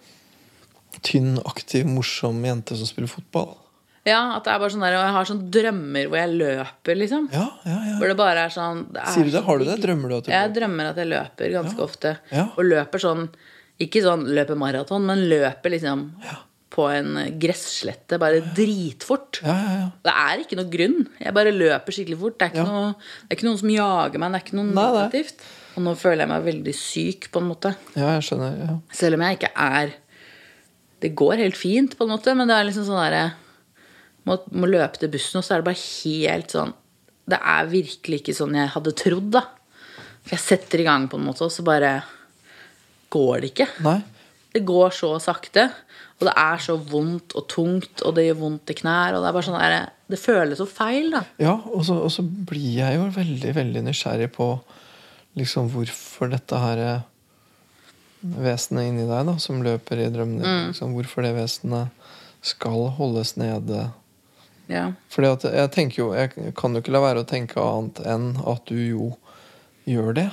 tynn, 1.06 1.36
aktiv, 1.46 1.86
morsom 1.90 2.40
jente 2.46 2.78
som 2.78 2.88
spiller 2.90 3.10
fotball. 3.12 3.56
Ja, 4.08 4.22
at 4.38 4.46
det 4.48 4.54
er 4.54 4.62
bare 4.64 4.72
sånn 4.72 4.86
der 4.86 4.96
Og 4.96 5.02
jeg 5.04 5.14
har 5.18 5.28
sånne 5.28 5.50
drømmer 5.52 6.08
hvor 6.08 6.18
jeg 6.22 6.36
løper, 6.40 6.96
liksom. 7.02 7.26
Ja, 7.34 7.44
ja, 7.68 7.78
ja. 7.90 7.96
Hvor 8.00 8.08
det 8.08 8.16
bare 8.22 8.46
er 8.48 8.54
sånn 8.56 8.86
er 8.96 9.10
Sier 9.12 9.28
du 9.28 9.34
det? 9.36 9.42
Har 9.44 9.60
du 9.60 9.66
det? 9.68 9.76
Drømmer 9.84 10.14
du 10.14 10.16
at 10.22 10.30
du 10.30 10.32
Jeg 10.32 10.54
drømmer 10.56 10.90
at 10.94 11.02
jeg 11.02 11.10
løper 11.12 11.52
ganske 11.58 11.84
ofte. 11.84 12.14
Ja. 12.32 12.46
Og 12.56 12.70
løper 12.70 13.04
sånn 13.04 13.26
Ikke 13.84 14.02
sånn 14.06 14.24
løper 14.32 14.58
maraton, 14.58 15.04
men 15.06 15.26
løper 15.28 15.76
liksom 15.76 16.08
på 16.78 16.86
en 16.94 17.14
gresslette 17.42 18.18
bare 18.22 18.40
dritfort. 18.54 19.40
Ja, 19.42 19.54
ja, 19.58 19.76
ja. 19.82 19.86
Det 20.08 20.16
er 20.24 20.42
ikke 20.44 20.58
noe 20.60 20.70
grunn. 20.72 20.98
Jeg 21.24 21.34
bare 21.34 21.54
løper 21.56 21.96
skikkelig 21.96 22.18
fort. 22.22 22.36
Det 22.38 22.48
er 22.48 22.52
ikke, 22.54 22.66
Ja. 22.66 22.74
noe, 22.74 22.90
det 23.24 23.32
er 23.34 23.38
ikke 23.40 23.48
noen 23.48 23.62
som 23.62 23.72
jager 23.76 24.20
meg. 24.22 24.32
Det 24.36 24.40
er 24.40 24.46
ikke 24.46 24.58
noe 24.60 24.74
negativt. 24.76 25.40
nei. 25.42 25.57
Og 25.78 25.84
nå 25.86 25.94
føler 25.98 26.26
jeg 26.26 26.32
meg 26.32 26.46
veldig 26.48 26.74
syk, 26.74 27.30
på 27.34 27.42
en 27.42 27.50
måte. 27.52 27.76
ja 27.94 28.16
jeg 28.16 28.26
skjønner. 28.26 28.56
Ja. 28.66 28.76
Selv 28.98 29.18
om 29.20 29.26
jeg 29.28 29.38
ikke 29.38 29.54
er 29.54 29.96
Det 30.98 31.12
går 31.14 31.44
helt 31.44 31.58
fint, 31.60 31.94
på 31.94 32.08
en 32.08 32.16
måte, 32.16 32.34
men 32.34 32.50
det 32.50 32.56
er 32.58 32.66
liksom 32.66 32.88
sånn 32.88 32.98
derre 33.04 33.26
må, 34.26 34.40
må 34.58 34.66
løpe 34.68 34.98
til 34.98 35.12
bussen, 35.14 35.38
og 35.40 35.46
så 35.46 35.54
er 35.54 35.62
det 35.62 35.68
bare 35.70 35.86
helt 35.86 36.56
sånn 36.56 36.74
Det 37.30 37.38
er 37.54 37.70
virkelig 37.70 38.22
ikke 38.24 38.36
sånn 38.36 38.58
jeg 38.58 38.72
hadde 38.74 38.96
trodd, 38.98 39.28
da. 39.38 39.44
For 40.26 40.34
jeg 40.36 40.44
setter 40.44 40.82
i 40.82 40.88
gang, 40.88 41.06
på 41.08 41.20
en 41.20 41.28
måte, 41.28 41.46
og 41.46 41.54
så 41.54 41.64
bare 41.64 41.92
går 43.14 43.44
det 43.44 43.52
ikke. 43.54 43.68
Nei. 43.86 44.00
Det 44.56 44.64
går 44.68 44.96
så 44.96 45.12
sakte, 45.22 45.68
og 46.18 46.26
det 46.28 46.34
er 46.42 46.64
så 46.66 46.76
vondt 46.82 47.36
og 47.38 47.46
tungt, 47.52 48.02
og 48.02 48.16
det 48.18 48.26
gjør 48.26 48.40
vondt 48.42 48.74
i 48.74 48.78
knær, 48.80 49.16
og 49.16 49.22
det 49.22 49.30
er 49.30 49.38
bare 49.38 49.48
sånn 49.48 49.60
der, 49.62 49.94
Det 50.08 50.20
føles 50.20 50.58
så 50.58 50.66
feil, 50.72 51.12
da. 51.14 51.22
Ja, 51.44 51.54
og 51.54 51.86
så, 51.86 52.00
og 52.08 52.12
så 52.12 52.24
blir 52.26 52.80
jeg 52.80 52.98
jo 52.98 53.08
veldig, 53.16 53.54
veldig 53.60 53.86
nysgjerrig 53.86 54.32
på 54.34 54.50
liksom 55.38 55.70
hvorfor 55.74 56.32
dette 56.34 56.60
her 56.62 56.82
eh, 56.84 57.06
vesenet 58.42 58.90
inni 58.90 59.06
deg, 59.08 59.28
da, 59.30 59.38
som 59.42 59.62
løper 59.66 60.02
i 60.02 60.10
drømmene 60.14 60.42
dine, 60.44 60.68
liksom, 60.72 60.96
hvorfor 60.98 61.26
det 61.26 61.36
vesenet 61.38 61.94
skal 62.46 62.90
holdes 62.98 63.36
nede. 63.40 63.88
Ja. 64.68 64.90
Fordi 65.14 65.30
at 65.32 65.46
jeg 65.48 65.70
tenker 65.72 66.02
jo 66.02 66.08
Jeg 66.12 66.52
kan 66.60 66.74
jo 66.76 66.82
ikke 66.82 66.92
la 66.92 67.00
være 67.00 67.22
å 67.24 67.28
tenke 67.28 67.62
annet 67.64 68.02
enn 68.04 68.34
at 68.44 68.66
du 68.68 68.76
jo 68.76 69.06
gjør 69.88 70.12
det. 70.18 70.28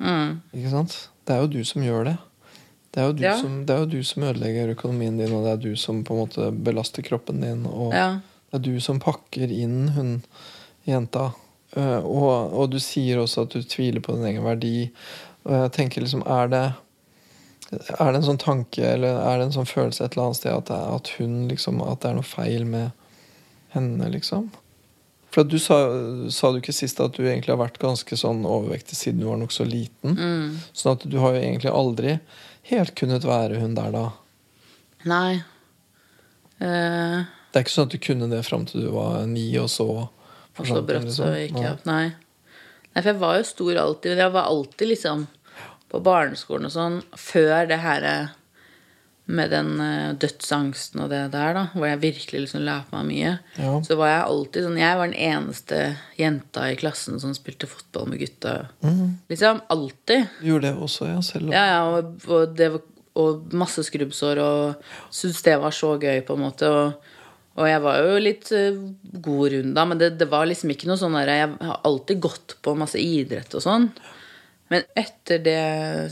Mm. 0.00 0.38
Ikke 0.56 0.70
sant? 0.72 0.94
Det 1.28 1.34
er 1.34 1.42
jo 1.44 1.50
du 1.52 1.60
som 1.68 1.84
gjør 1.84 2.08
det. 2.08 2.16
Det 2.96 3.02
er, 3.02 3.12
Ja. 3.20 3.34
som, 3.36 3.66
det 3.66 3.74
er 3.74 3.82
jo 3.84 3.90
du 3.98 4.02
som 4.02 4.24
ødelegger 4.24 4.72
økonomien 4.72 5.18
din, 5.20 5.34
og 5.36 5.44
det 5.44 5.52
er 5.52 5.60
du 5.68 5.76
som 5.76 6.00
på 6.04 6.14
en 6.14 6.22
måte 6.24 6.48
belaster 6.64 7.04
kroppen 7.04 7.42
din. 7.44 7.66
Og 7.68 7.92
ja. 7.92 8.20
det 8.48 8.56
er 8.58 8.64
du 8.64 8.80
som 8.80 8.98
pakker 9.02 9.52
inn 9.52 9.90
hun 9.92 10.14
jenta. 10.88 11.32
Eh, 11.76 11.98
og, 11.98 12.54
og 12.54 12.70
du 12.72 12.78
sier 12.82 13.20
også 13.20 13.46
at 13.46 13.56
du 13.56 13.62
tviler 13.62 14.04
på 14.04 14.16
din 14.16 14.28
egen 14.32 14.46
verdi. 14.46 14.88
Og 15.46 15.54
jeg 15.54 15.74
tenker 15.76 16.04
liksom, 16.04 16.24
er 16.28 16.52
det 16.52 16.66
er 17.68 18.12
det 18.14 18.22
en 18.22 18.24
sånn 18.24 18.40
tanke 18.40 18.80
eller 18.94 19.18
er 19.20 19.36
det 19.36 19.48
en 19.48 19.58
sånn 19.58 19.68
følelse 19.68 20.06
et 20.06 20.14
eller 20.14 20.30
annet 20.30 20.38
sted 20.38 20.54
at, 20.54 20.70
at 20.72 21.10
hun 21.18 21.42
liksom, 21.50 21.82
at 21.84 22.00
det 22.00 22.08
er 22.10 22.16
noe 22.16 22.24
feil 22.24 22.64
med 22.64 22.94
henne, 23.74 24.08
liksom? 24.14 24.46
For 25.34 25.44
du 25.44 25.58
sa, 25.60 25.76
sa 26.32 26.48
du 26.50 26.62
ikke 26.62 26.72
sist 26.72 27.00
at 27.04 27.18
du 27.18 27.26
egentlig 27.26 27.52
har 27.52 27.60
vært 27.60 27.76
ganske 27.82 28.16
sånn 28.16 28.46
overvektig 28.48 28.96
siden 28.96 29.20
du 29.20 29.26
var 29.28 29.36
nokså 29.42 29.66
liten? 29.68 30.16
Mm. 30.16 30.54
Sånn 30.72 30.96
at 30.96 31.04
du 31.04 31.18
har 31.20 31.36
jo 31.36 31.42
egentlig 31.42 31.74
aldri 31.74 32.16
helt 32.70 32.94
kunnet 32.96 33.26
være 33.28 33.60
hun 33.60 33.76
der 33.76 33.92
da. 33.92 34.06
Nei. 35.08 35.40
Uh... 36.62 37.28
Det 37.52 37.60
er 37.60 37.66
ikke 37.66 37.74
sånn 37.74 37.90
at 37.90 37.96
du 37.96 38.00
kunne 38.00 38.30
det 38.32 38.40
fram 38.48 38.64
til 38.68 38.86
du 38.86 38.90
var 38.96 39.20
ni, 39.28 39.50
og 39.60 39.68
så 39.72 40.08
og 40.58 40.66
så 40.66 40.82
brått 40.82 41.12
så 41.14 41.28
gikk 41.34 41.54
Nei. 41.56 41.62
jeg 41.62 41.72
opp. 41.76 41.84
Nei. 41.88 42.06
Nei, 42.94 43.02
for 43.02 43.10
jeg 43.12 43.20
var 43.20 43.36
jo 43.38 43.44
stor 43.52 43.76
alltid. 43.84 44.10
Men 44.16 44.24
jeg 44.26 44.32
var 44.34 44.48
alltid 44.50 44.88
liksom 44.94 45.26
på 45.88 46.00
barneskolen 46.04 46.66
og 46.68 46.72
sånn 46.74 46.98
før 47.16 47.68
det 47.70 47.78
her 47.80 48.04
eh, 48.04 48.34
med 49.28 49.50
den 49.52 49.70
eh, 49.84 50.10
dødsangsten 50.20 51.02
og 51.04 51.10
det 51.12 51.20
der, 51.34 51.52
da, 51.56 51.62
hvor 51.74 51.84
jeg 51.88 52.00
virkelig 52.00 52.42
liksom 52.46 52.62
la 52.64 52.78
på 52.88 52.96
meg 52.96 53.08
mye, 53.10 53.32
Ja. 53.60 53.74
så 53.84 53.96
var 54.00 54.08
jeg 54.08 54.22
alltid 54.24 54.64
sånn 54.64 54.78
Jeg 54.80 54.96
var 55.00 55.10
den 55.10 55.18
eneste 55.20 55.80
jenta 56.16 56.66
i 56.72 56.76
klassen 56.80 57.20
som 57.20 57.34
spilte 57.36 57.68
fotball 57.68 58.08
med 58.08 58.22
gutta. 58.24 58.54
Liksom. 59.28 59.60
Alltid. 59.68 60.26
Gjorde 60.44 60.70
det 60.70 60.76
også, 60.88 61.08
ja? 61.12 61.20
Selv 61.24 61.48
om 61.48 61.52
Ja, 61.52 61.64
ja, 61.74 61.82
og, 61.98 62.16
og, 62.28 62.56
det 62.56 62.70
var, 62.72 62.80
og 63.20 63.52
masse 63.52 63.84
skrubbsår, 63.84 64.40
og 64.40 64.90
syntes 65.12 65.42
det 65.44 65.56
var 65.60 65.76
så 65.76 65.94
gøy, 66.00 66.20
på 66.24 66.36
en 66.38 66.44
måte. 66.46 66.68
Og, 66.72 67.14
og 67.58 67.66
jeg 67.66 67.82
var 67.82 67.98
jo 68.04 68.20
litt 68.22 68.50
god 68.52 69.24
god 69.24 69.74
da, 69.74 69.84
men 69.88 69.98
det, 70.00 70.12
det 70.20 70.28
var 70.30 70.46
liksom 70.46 70.70
ikke 70.72 70.88
noe 70.90 71.00
sånn 71.00 71.16
der 71.18 71.32
Jeg 71.32 71.50
har 71.58 71.80
alltid 71.88 72.20
gått 72.22 72.56
på 72.62 72.76
masse 72.78 73.00
idrett 73.02 73.54
og 73.58 73.64
sånn. 73.64 73.88
Men 74.68 74.84
etter 74.98 75.40
det 75.42 75.60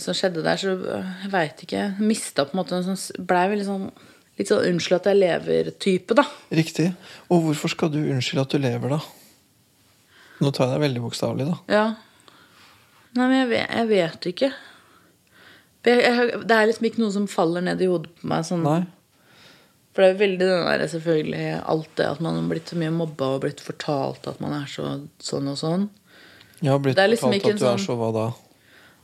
som 0.03 0.17
skjedde 0.17 0.43
der, 0.45 0.59
så 0.59 0.75
jeg 0.75 1.31
veit 1.33 1.63
ikke 1.67 1.91
Mista 2.01 2.47
på 2.47 2.57
en 2.57 2.63
måte 2.63 2.79
en 2.79 2.87
sånn 2.89 3.27
Blei 3.29 3.47
veldig 3.53 3.69
sånn 3.69 3.89
Litt 4.37 4.51
sånn 4.51 4.67
'unnskyld 4.69 4.99
at 4.99 5.07
jeg 5.09 5.17
lever'-type, 5.17 6.13
da. 6.19 6.27
Riktig. 6.53 6.91
Og 7.33 7.47
hvorfor 7.47 7.73
skal 7.73 7.89
du 7.89 8.03
unnskylde 8.03 8.43
at 8.45 8.53
du 8.53 8.59
lever, 8.61 8.93
da? 8.93 8.99
Nå 10.45 10.51
tar 10.53 10.67
jeg 10.67 10.75
deg 10.75 10.83
veldig 10.83 11.05
bokstavelig, 11.07 11.47
da. 11.49 11.57
Ja. 11.73 11.87
Nei, 13.17 13.29
men 13.31 13.39
jeg 13.39 13.49
vet, 13.55 13.71
jeg 13.79 13.89
vet 13.89 14.29
ikke. 14.29 14.51
Jeg, 15.87 16.03
jeg, 16.05 16.43
det 16.45 16.59
er 16.59 16.69
liksom 16.69 16.89
ikke 16.91 17.01
noe 17.01 17.15
som 17.15 17.31
faller 17.33 17.65
ned 17.65 17.81
i 17.81 17.89
hodet 17.89 18.13
på 18.13 18.29
meg. 18.29 18.45
Sånn, 18.45 18.67
Nei. 18.67 18.83
For 19.97 20.05
det 20.05 20.13
er 20.13 20.19
veldig 20.21 20.45
den 20.45 20.67
der, 20.69 20.83
selvfølgelig, 20.93 21.45
alt 21.73 21.93
det 21.97 22.05
at 22.05 22.19
man 22.21 22.35
har 22.37 22.49
blitt 22.51 22.69
så 22.69 22.77
mye 22.77 22.93
mobba 22.93 23.31
og 23.33 23.47
blitt 23.47 23.63
fortalt 23.65 24.27
at 24.29 24.43
man 24.45 24.53
er 24.53 24.67
så, 24.69 24.91
sånn 25.25 25.47
og 25.49 25.57
sånn. 25.57 25.87
Jeg 26.61 26.69
har 26.69 26.83
blitt 26.85 26.99
liksom 27.01 27.33
fortalt 27.33 27.49
at 27.49 27.57
du 27.57 27.65
sånn, 27.65 27.79
er 27.81 27.85
så 27.87 27.97
hva 27.97 28.11
da? 28.13 28.27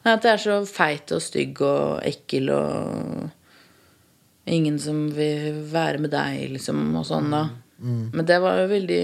Nei, 0.02 0.12
At 0.12 0.26
det 0.26 0.34
er 0.34 0.42
så 0.42 0.58
feit 0.68 1.14
og 1.16 1.22
stygg 1.24 1.62
og 1.64 2.04
ekkel 2.04 2.52
og 2.52 4.50
ingen 4.52 4.76
som 4.82 5.06
vil 5.16 5.62
være 5.72 6.02
med 6.04 6.12
deg, 6.12 6.42
liksom, 6.58 6.82
og 6.98 7.06
sånn, 7.08 7.32
da. 7.32 7.46
Men 7.80 8.28
det 8.28 8.36
var 8.44 8.60
jo 8.60 8.68
veldig 8.70 9.02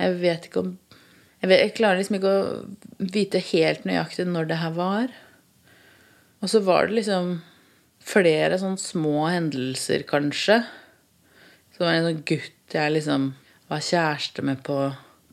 Jeg 0.00 0.16
vet 0.20 0.50
ikke 0.50 0.64
om 0.66 0.74
jeg, 1.40 1.48
vet, 1.48 1.60
jeg 1.62 1.72
klarer 1.78 1.96
liksom 1.96 2.18
ikke 2.18 2.32
å 2.36 3.06
vite 3.14 3.40
helt 3.54 3.86
nøyaktig 3.88 4.26
når 4.28 4.50
det 4.50 4.58
her 4.60 4.74
var. 4.76 5.14
Og 6.44 6.50
så 6.52 6.60
var 6.66 6.90
det 6.90 6.98
liksom 6.98 7.38
flere 8.00 8.58
sånne 8.60 8.80
små 8.80 9.28
hendelser, 9.28 10.04
kanskje. 10.08 10.60
Så 11.70 11.80
det 11.80 11.86
var 11.86 11.98
en 11.98 12.08
sånn 12.08 12.26
gutt 12.28 12.74
jeg 12.74 12.94
liksom 12.94 13.30
var 13.70 13.86
kjæreste 13.86 14.44
med 14.46 14.60
på 14.66 14.76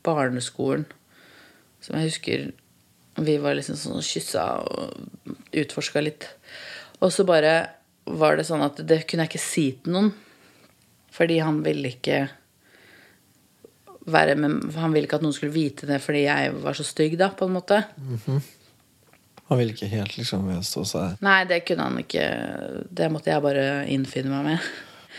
barneskolen. 0.06 0.86
Som 1.82 1.98
jeg 1.98 2.10
husker 2.10 2.48
vi 3.18 3.34
var 3.42 3.56
liksom 3.58 3.78
sånn 3.78 4.04
kyssa 4.04 4.44
og 4.62 5.34
utforska 5.58 6.02
litt. 6.02 6.28
Og 7.02 7.10
så 7.14 7.26
bare 7.26 7.54
var 8.08 8.38
det 8.38 8.46
sånn 8.48 8.62
at 8.64 8.78
det 8.86 9.02
kunne 9.08 9.26
jeg 9.26 9.32
ikke 9.32 9.42
si 9.42 9.66
til 9.82 9.96
noen. 9.96 10.12
Fordi 11.14 11.40
han 11.42 11.62
ville 11.64 11.90
ikke 11.96 12.28
være 14.08 14.36
med 14.40 14.70
Han 14.78 14.94
ville 14.94 15.04
ikke 15.04 15.18
at 15.18 15.24
noen 15.24 15.34
skulle 15.36 15.52
vite 15.52 15.84
det 15.88 15.98
fordi 16.00 16.22
jeg 16.24 16.52
var 16.62 16.76
så 16.78 16.84
stygg, 16.86 17.18
da, 17.20 17.28
på 17.34 17.48
en 17.48 17.56
måte. 17.58 17.82
Han 19.48 19.58
ville 19.60 19.72
ikke 19.72 19.88
helt 19.88 20.16
liksom 20.18 20.44
vedstå 20.50 20.84
seg 20.88 21.22
Nei, 21.24 21.38
det 21.48 21.62
kunne 21.68 21.86
han 21.88 22.00
ikke. 22.02 22.24
Det 22.92 23.08
måtte 23.12 23.32
jeg 23.32 23.44
bare 23.44 23.64
innfinne 23.88 24.32
meg 24.32 24.52
med. 24.52 24.66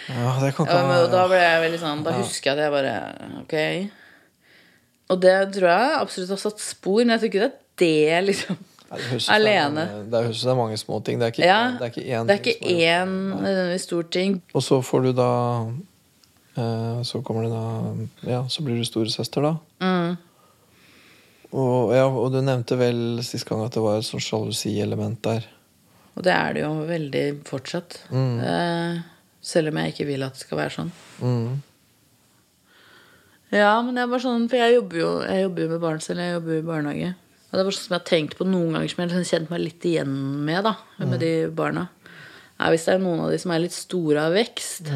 Ja, 0.10 0.34
det 0.42 0.54
kan 0.56 0.68
ikke 0.68 0.78
ja, 0.80 1.08
da 1.12 1.24
ble 1.30 1.40
jeg 1.42 1.62
veldig 1.66 1.80
sånn 1.82 2.04
Da 2.06 2.14
husker 2.16 2.52
jeg 2.52 2.56
at 2.56 2.62
jeg 2.64 2.74
bare 2.74 2.94
Ok. 3.42 3.56
Og 5.10 5.22
det 5.22 5.36
tror 5.56 5.72
jeg 5.72 5.96
absolutt 5.98 6.34
har 6.36 6.42
satt 6.44 6.62
spor, 6.62 7.02
men 7.02 7.16
jeg 7.16 7.24
tror 7.24 7.32
ikke 7.32 7.42
det 7.42 7.50
er 7.50 7.64
det, 7.80 8.20
liksom. 8.30 8.58
Nei, 8.90 9.00
det 9.02 9.20
Alene. 9.34 9.84
Det 10.10 10.22
høres 10.26 10.38
ut 10.38 10.42
som 10.42 10.50
det 10.50 10.54
er 10.54 10.60
mange 10.60 10.78
små 10.82 11.00
ting. 11.06 11.20
Det 11.20 11.28
er 11.28 11.34
ikke, 11.34 11.46
Ja, 11.46 11.60
det 11.78 11.86
er 11.86 11.92
ikke 11.94 12.06
én 12.06 12.30
Det 12.30 12.36
er 12.36 12.42
ikke 12.44 12.74
én 12.74 13.12
nødvendigvis 13.36 13.86
stor 13.86 14.08
ting. 14.14 14.40
Og 14.54 14.66
så 14.66 14.80
får 14.86 15.06
du 15.06 15.12
da 15.18 15.30
eh, 16.58 17.02
Så 17.06 17.22
kommer 17.26 17.46
det 17.46 17.52
da 17.54 18.32
Ja, 18.32 18.42
så 18.50 18.66
blir 18.66 18.78
du 18.78 18.86
storesøster, 18.86 19.46
da. 19.46 19.54
Mm. 19.82 20.18
Og, 21.50 21.94
ja, 21.98 22.06
og 22.06 22.30
du 22.34 22.42
nevnte 22.46 22.78
vel 22.78 23.22
sist 23.26 23.48
gang 23.50 23.64
at 23.66 23.74
det 23.74 23.82
var 23.82 23.98
et 24.00 24.08
sånn 24.08 24.22
sjalusielement 24.22 25.18
der. 25.26 25.48
Og 26.18 26.26
det 26.26 26.36
er 26.36 26.54
det 26.56 26.66
jo 26.66 26.74
veldig 26.90 27.24
fortsatt. 27.48 27.98
Mm. 28.14 28.36
Eh, 28.44 29.00
selv 29.42 29.72
om 29.72 29.80
jeg 29.80 29.94
ikke 29.94 30.08
vil 30.10 30.26
at 30.28 30.38
det 30.38 30.44
skal 30.44 30.60
være 30.60 30.76
sånn. 30.76 30.92
Mm. 31.24 31.62
Ja, 33.56 33.72
men 33.82 33.98
jeg 33.98 34.12
var 34.12 34.22
sånn, 34.22 34.46
for 34.52 34.62
jeg 34.62 34.76
jobber 34.76 35.00
jo, 35.00 35.12
jeg 35.26 35.46
jobber 35.48 35.64
jo 35.64 35.70
med 35.72 35.82
barn 35.82 36.04
selv, 36.06 36.22
jeg 36.22 36.36
jobber 36.36 36.54
jo 36.54 36.62
i 36.62 36.68
barnehage. 36.68 37.14
Og 37.50 37.56
det 37.58 37.64
var 37.66 37.74
sånn 37.74 37.86
som 37.88 37.96
jeg 37.96 38.02
har 38.02 38.10
tenkt 38.12 38.36
på 38.38 38.46
noen 38.46 38.76
ganger 38.76 38.92
som 38.92 39.02
jeg 39.02 39.16
har 39.16 39.30
kjent 39.32 39.50
meg 39.50 39.64
litt 39.64 39.88
igjen 39.90 40.12
med, 40.46 40.68
da, 40.68 40.76
med 41.02 41.18
de 41.24 41.32
barna. 41.58 41.88
Er 42.60 42.76
hvis 42.76 42.86
det 42.86 42.94
er 42.94 43.02
noen 43.02 43.24
av 43.24 43.32
de 43.34 43.40
som 43.42 43.56
er 43.56 43.64
litt 43.64 43.74
store 43.74 44.28
av 44.28 44.36
vekst, 44.38 44.92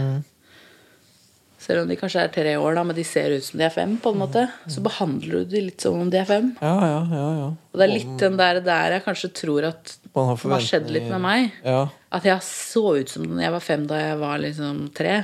selv 1.63 1.83
om 1.83 1.89
de 1.89 1.97
kanskje 1.99 2.23
er 2.25 2.31
tre 2.33 2.53
år, 2.59 2.75
da, 2.75 2.83
men 2.87 2.97
de 2.97 3.05
ser 3.07 3.31
ut 3.31 3.45
som 3.45 3.59
de 3.59 3.65
er 3.67 3.73
fem, 3.73 3.93
på 4.01 4.11
en 4.11 4.19
måte, 4.19 4.45
så 4.71 4.83
behandler 4.83 5.43
du 5.43 5.53
de 5.53 5.61
litt 5.69 5.83
som 5.83 5.99
om 5.99 6.09
de 6.11 6.19
er 6.19 6.27
fem. 6.27 6.49
Ja, 6.59 6.73
ja, 6.89 6.97
ja, 7.07 7.27
ja. 7.39 7.45
Og 7.71 7.79
det 7.79 7.85
er 7.85 7.93
litt 7.93 8.11
den 8.19 8.35
der, 8.39 8.59
der 8.65 8.97
jeg 8.97 9.05
kanskje 9.05 9.29
tror 9.39 9.69
at 9.69 9.95
Man 10.13 10.27
har 10.29 10.41
det 10.41 10.51
har 10.53 10.65
skjedd 10.65 10.91
litt 10.93 11.07
med 11.07 11.23
meg. 11.23 11.55
Ja. 11.65 11.85
At 12.13 12.27
jeg 12.27 12.45
så 12.45 12.83
ut 12.99 13.13
som 13.13 13.39
jeg 13.39 13.55
var 13.55 13.63
fem 13.63 13.87
da 13.89 14.01
jeg 14.01 14.19
var 14.21 14.43
liksom 14.43 14.83
tre. 14.93 15.15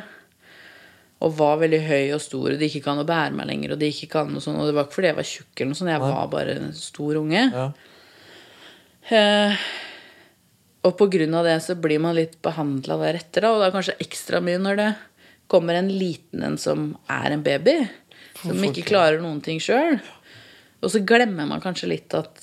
Og 1.20 1.36
var 1.36 1.60
veldig 1.60 1.82
høy 1.84 2.16
og 2.16 2.24
stor, 2.24 2.48
og 2.54 2.62
de 2.62 2.72
ikke 2.72 2.86
kan 2.88 3.02
å 3.02 3.06
bære 3.08 3.36
meg 3.36 3.52
lenger. 3.52 3.76
Og 3.76 3.82
det 3.82 3.92
ikke 3.92 4.10
kan 4.16 4.32
noe 4.32 4.42
sånt, 4.44 4.62
og 4.62 4.72
det 4.72 4.78
var 4.78 4.88
ikke 4.88 5.02
fordi 5.02 5.12
jeg 5.12 5.20
var 5.20 5.30
tjukk, 5.34 5.52
eller 5.58 5.72
noe 5.74 5.82
sånt, 5.82 5.94
jeg 5.94 6.06
var 6.06 6.34
bare 6.34 6.58
en 6.62 6.74
stor 6.80 7.22
unge. 7.22 7.46
ja. 7.52 7.70
Uh, 9.10 9.56
og 10.88 10.96
på 10.96 11.10
grunn 11.12 11.34
av 11.36 11.48
det 11.48 11.58
så 11.66 11.76
blir 11.76 12.00
man 12.00 12.16
litt 12.16 12.38
behandla 12.46 12.96
deretter, 13.02 13.44
da, 13.44 13.52
og 13.52 13.60
det 13.60 13.68
er 13.68 13.74
kanskje 13.76 13.96
ekstra 14.06 14.40
mye 14.44 14.62
når 14.62 14.80
det 14.80 14.90
kommer 15.50 15.80
en 15.80 15.90
liten 15.90 16.44
en 16.46 16.58
som 16.62 16.92
er 17.10 17.34
en 17.34 17.44
baby. 17.44 17.76
Som 18.40 18.64
ikke 18.64 18.88
klarer 18.88 19.22
noen 19.22 19.42
ting 19.44 19.60
sjøl. 19.64 19.98
Og 20.80 20.94
så 20.94 21.02
glemmer 21.04 21.48
man 21.50 21.64
kanskje 21.64 21.90
litt 21.92 22.14
at 22.16 22.38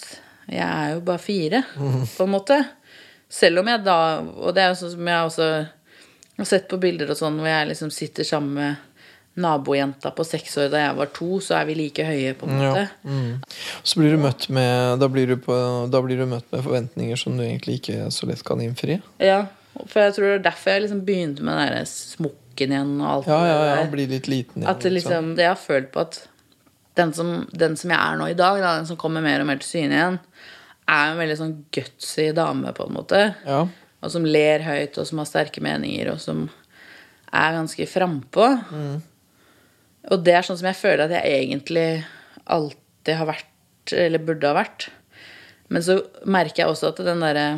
jeg 0.47 0.67
er 0.67 0.93
jo 0.95 1.05
bare 1.07 1.23
fire, 1.23 1.63
på 1.77 2.27
en 2.27 2.35
måte. 2.35 2.59
Selv 3.33 3.59
om 3.59 3.67
jeg 3.67 3.83
da 3.83 4.23
Og 4.23 4.53
det 4.55 4.63
er 4.63 4.69
jo 4.71 4.77
sånn 4.79 4.93
som 4.93 5.09
jeg 5.11 5.31
også 5.31 5.47
har 6.37 6.47
sett 6.47 6.69
på 6.71 6.79
bilder 6.79 7.11
og 7.11 7.19
sånn 7.19 7.41
hvor 7.41 7.49
jeg 7.49 7.71
liksom 7.73 7.91
sitter 7.91 8.29
sammen 8.29 8.55
med 8.55 8.85
nabojenta 9.37 10.13
på 10.17 10.25
seks 10.25 10.55
år 10.63 10.71
da 10.73 10.81
jeg 10.81 10.97
var 10.97 11.11
to, 11.17 11.41
så 11.45 11.59
er 11.59 11.67
vi 11.69 11.75
like 11.77 12.05
høye, 12.07 12.33
på 12.39 12.49
en 12.49 12.55
måte. 12.57 12.85
Ja. 12.87 13.11
Mm. 13.11 13.83
Så 13.85 14.01
blir 14.01 14.15
du 14.15 14.21
møtt 14.23 14.47
med 14.53 15.03
da 15.03 15.09
blir 15.13 15.29
du, 15.29 15.37
på, 15.45 15.57
da 15.93 16.01
blir 16.05 16.21
du 16.21 16.25
møtt 16.31 16.49
med 16.55 16.65
forventninger 16.65 17.21
som 17.21 17.37
du 17.37 17.45
egentlig 17.45 17.81
ikke 17.83 18.09
så 18.15 18.29
lett 18.31 18.45
kan 18.47 18.63
innfri. 18.65 18.97
Ja, 19.21 19.43
for 19.83 20.07
jeg 20.07 20.17
tror 20.17 20.29
det 20.31 20.39
er 20.39 20.47
derfor 20.49 20.73
jeg 20.73 20.87
liksom 20.87 21.05
begynte 21.09 21.45
med 21.45 21.61
den 21.61 21.75
der 21.75 21.91
smokken 22.57 22.73
igjen 22.73 23.01
og 23.01 23.11
alt 23.11 23.27
Ja, 23.29 23.41
ja, 23.47 23.77
ja. 23.77 23.91
Bli 23.91 24.07
litt 24.07 24.29
liten 24.29 24.63
igjen. 24.63 24.71
At 24.71 24.81
det 24.83 24.93
liksom, 24.93 25.35
det 25.37 25.43
jeg 25.45 25.53
har 25.53 25.61
følt 25.61 25.93
på 25.93 26.01
at 26.01 26.29
den 26.97 27.13
som, 27.13 27.47
den 27.53 27.77
som 27.77 27.91
jeg 27.91 28.01
er 28.01 28.17
nå 28.17 28.29
i 28.31 28.35
dag, 28.39 28.61
da, 28.61 28.77
den 28.79 28.87
som 28.89 28.97
kommer 28.97 29.21
mer 29.21 29.41
og 29.43 29.47
mer 29.47 29.59
til 29.61 29.69
syne 29.69 29.93
igjen, 29.99 30.19
er 30.89 31.11
en 31.11 31.19
veldig 31.19 31.37
sånn 31.37 31.57
gutsy 31.75 32.31
dame, 32.33 32.73
på 32.73 32.87
en 32.87 32.95
måte. 32.95 33.35
Ja. 33.45 33.67
Og 34.01 34.11
som 34.13 34.25
ler 34.25 34.63
høyt, 34.65 34.97
og 34.99 35.07
som 35.07 35.19
har 35.21 35.27
sterke 35.29 35.61
meninger, 35.61 36.13
og 36.15 36.21
som 36.23 36.47
er 37.33 37.53
ganske 37.59 37.87
frampå. 37.91 38.47
Og 40.07 40.23
det 40.25 40.37
er 40.39 40.47
sånn 40.47 40.57
som 40.61 40.71
jeg 40.71 40.79
føler 40.79 41.05
at 41.05 41.17
jeg 41.19 41.41
egentlig 41.43 42.05
alltid 42.47 43.19
har 43.19 43.29
vært, 43.29 43.93
eller 43.93 44.23
burde 44.25 44.49
ha 44.49 44.57
vært. 44.57 44.89
Men 45.69 45.83
så 45.83 45.99
merker 46.25 46.63
jeg 46.63 46.71
også 46.73 46.93
at 46.95 47.03
den 47.05 47.25
derre 47.25 47.49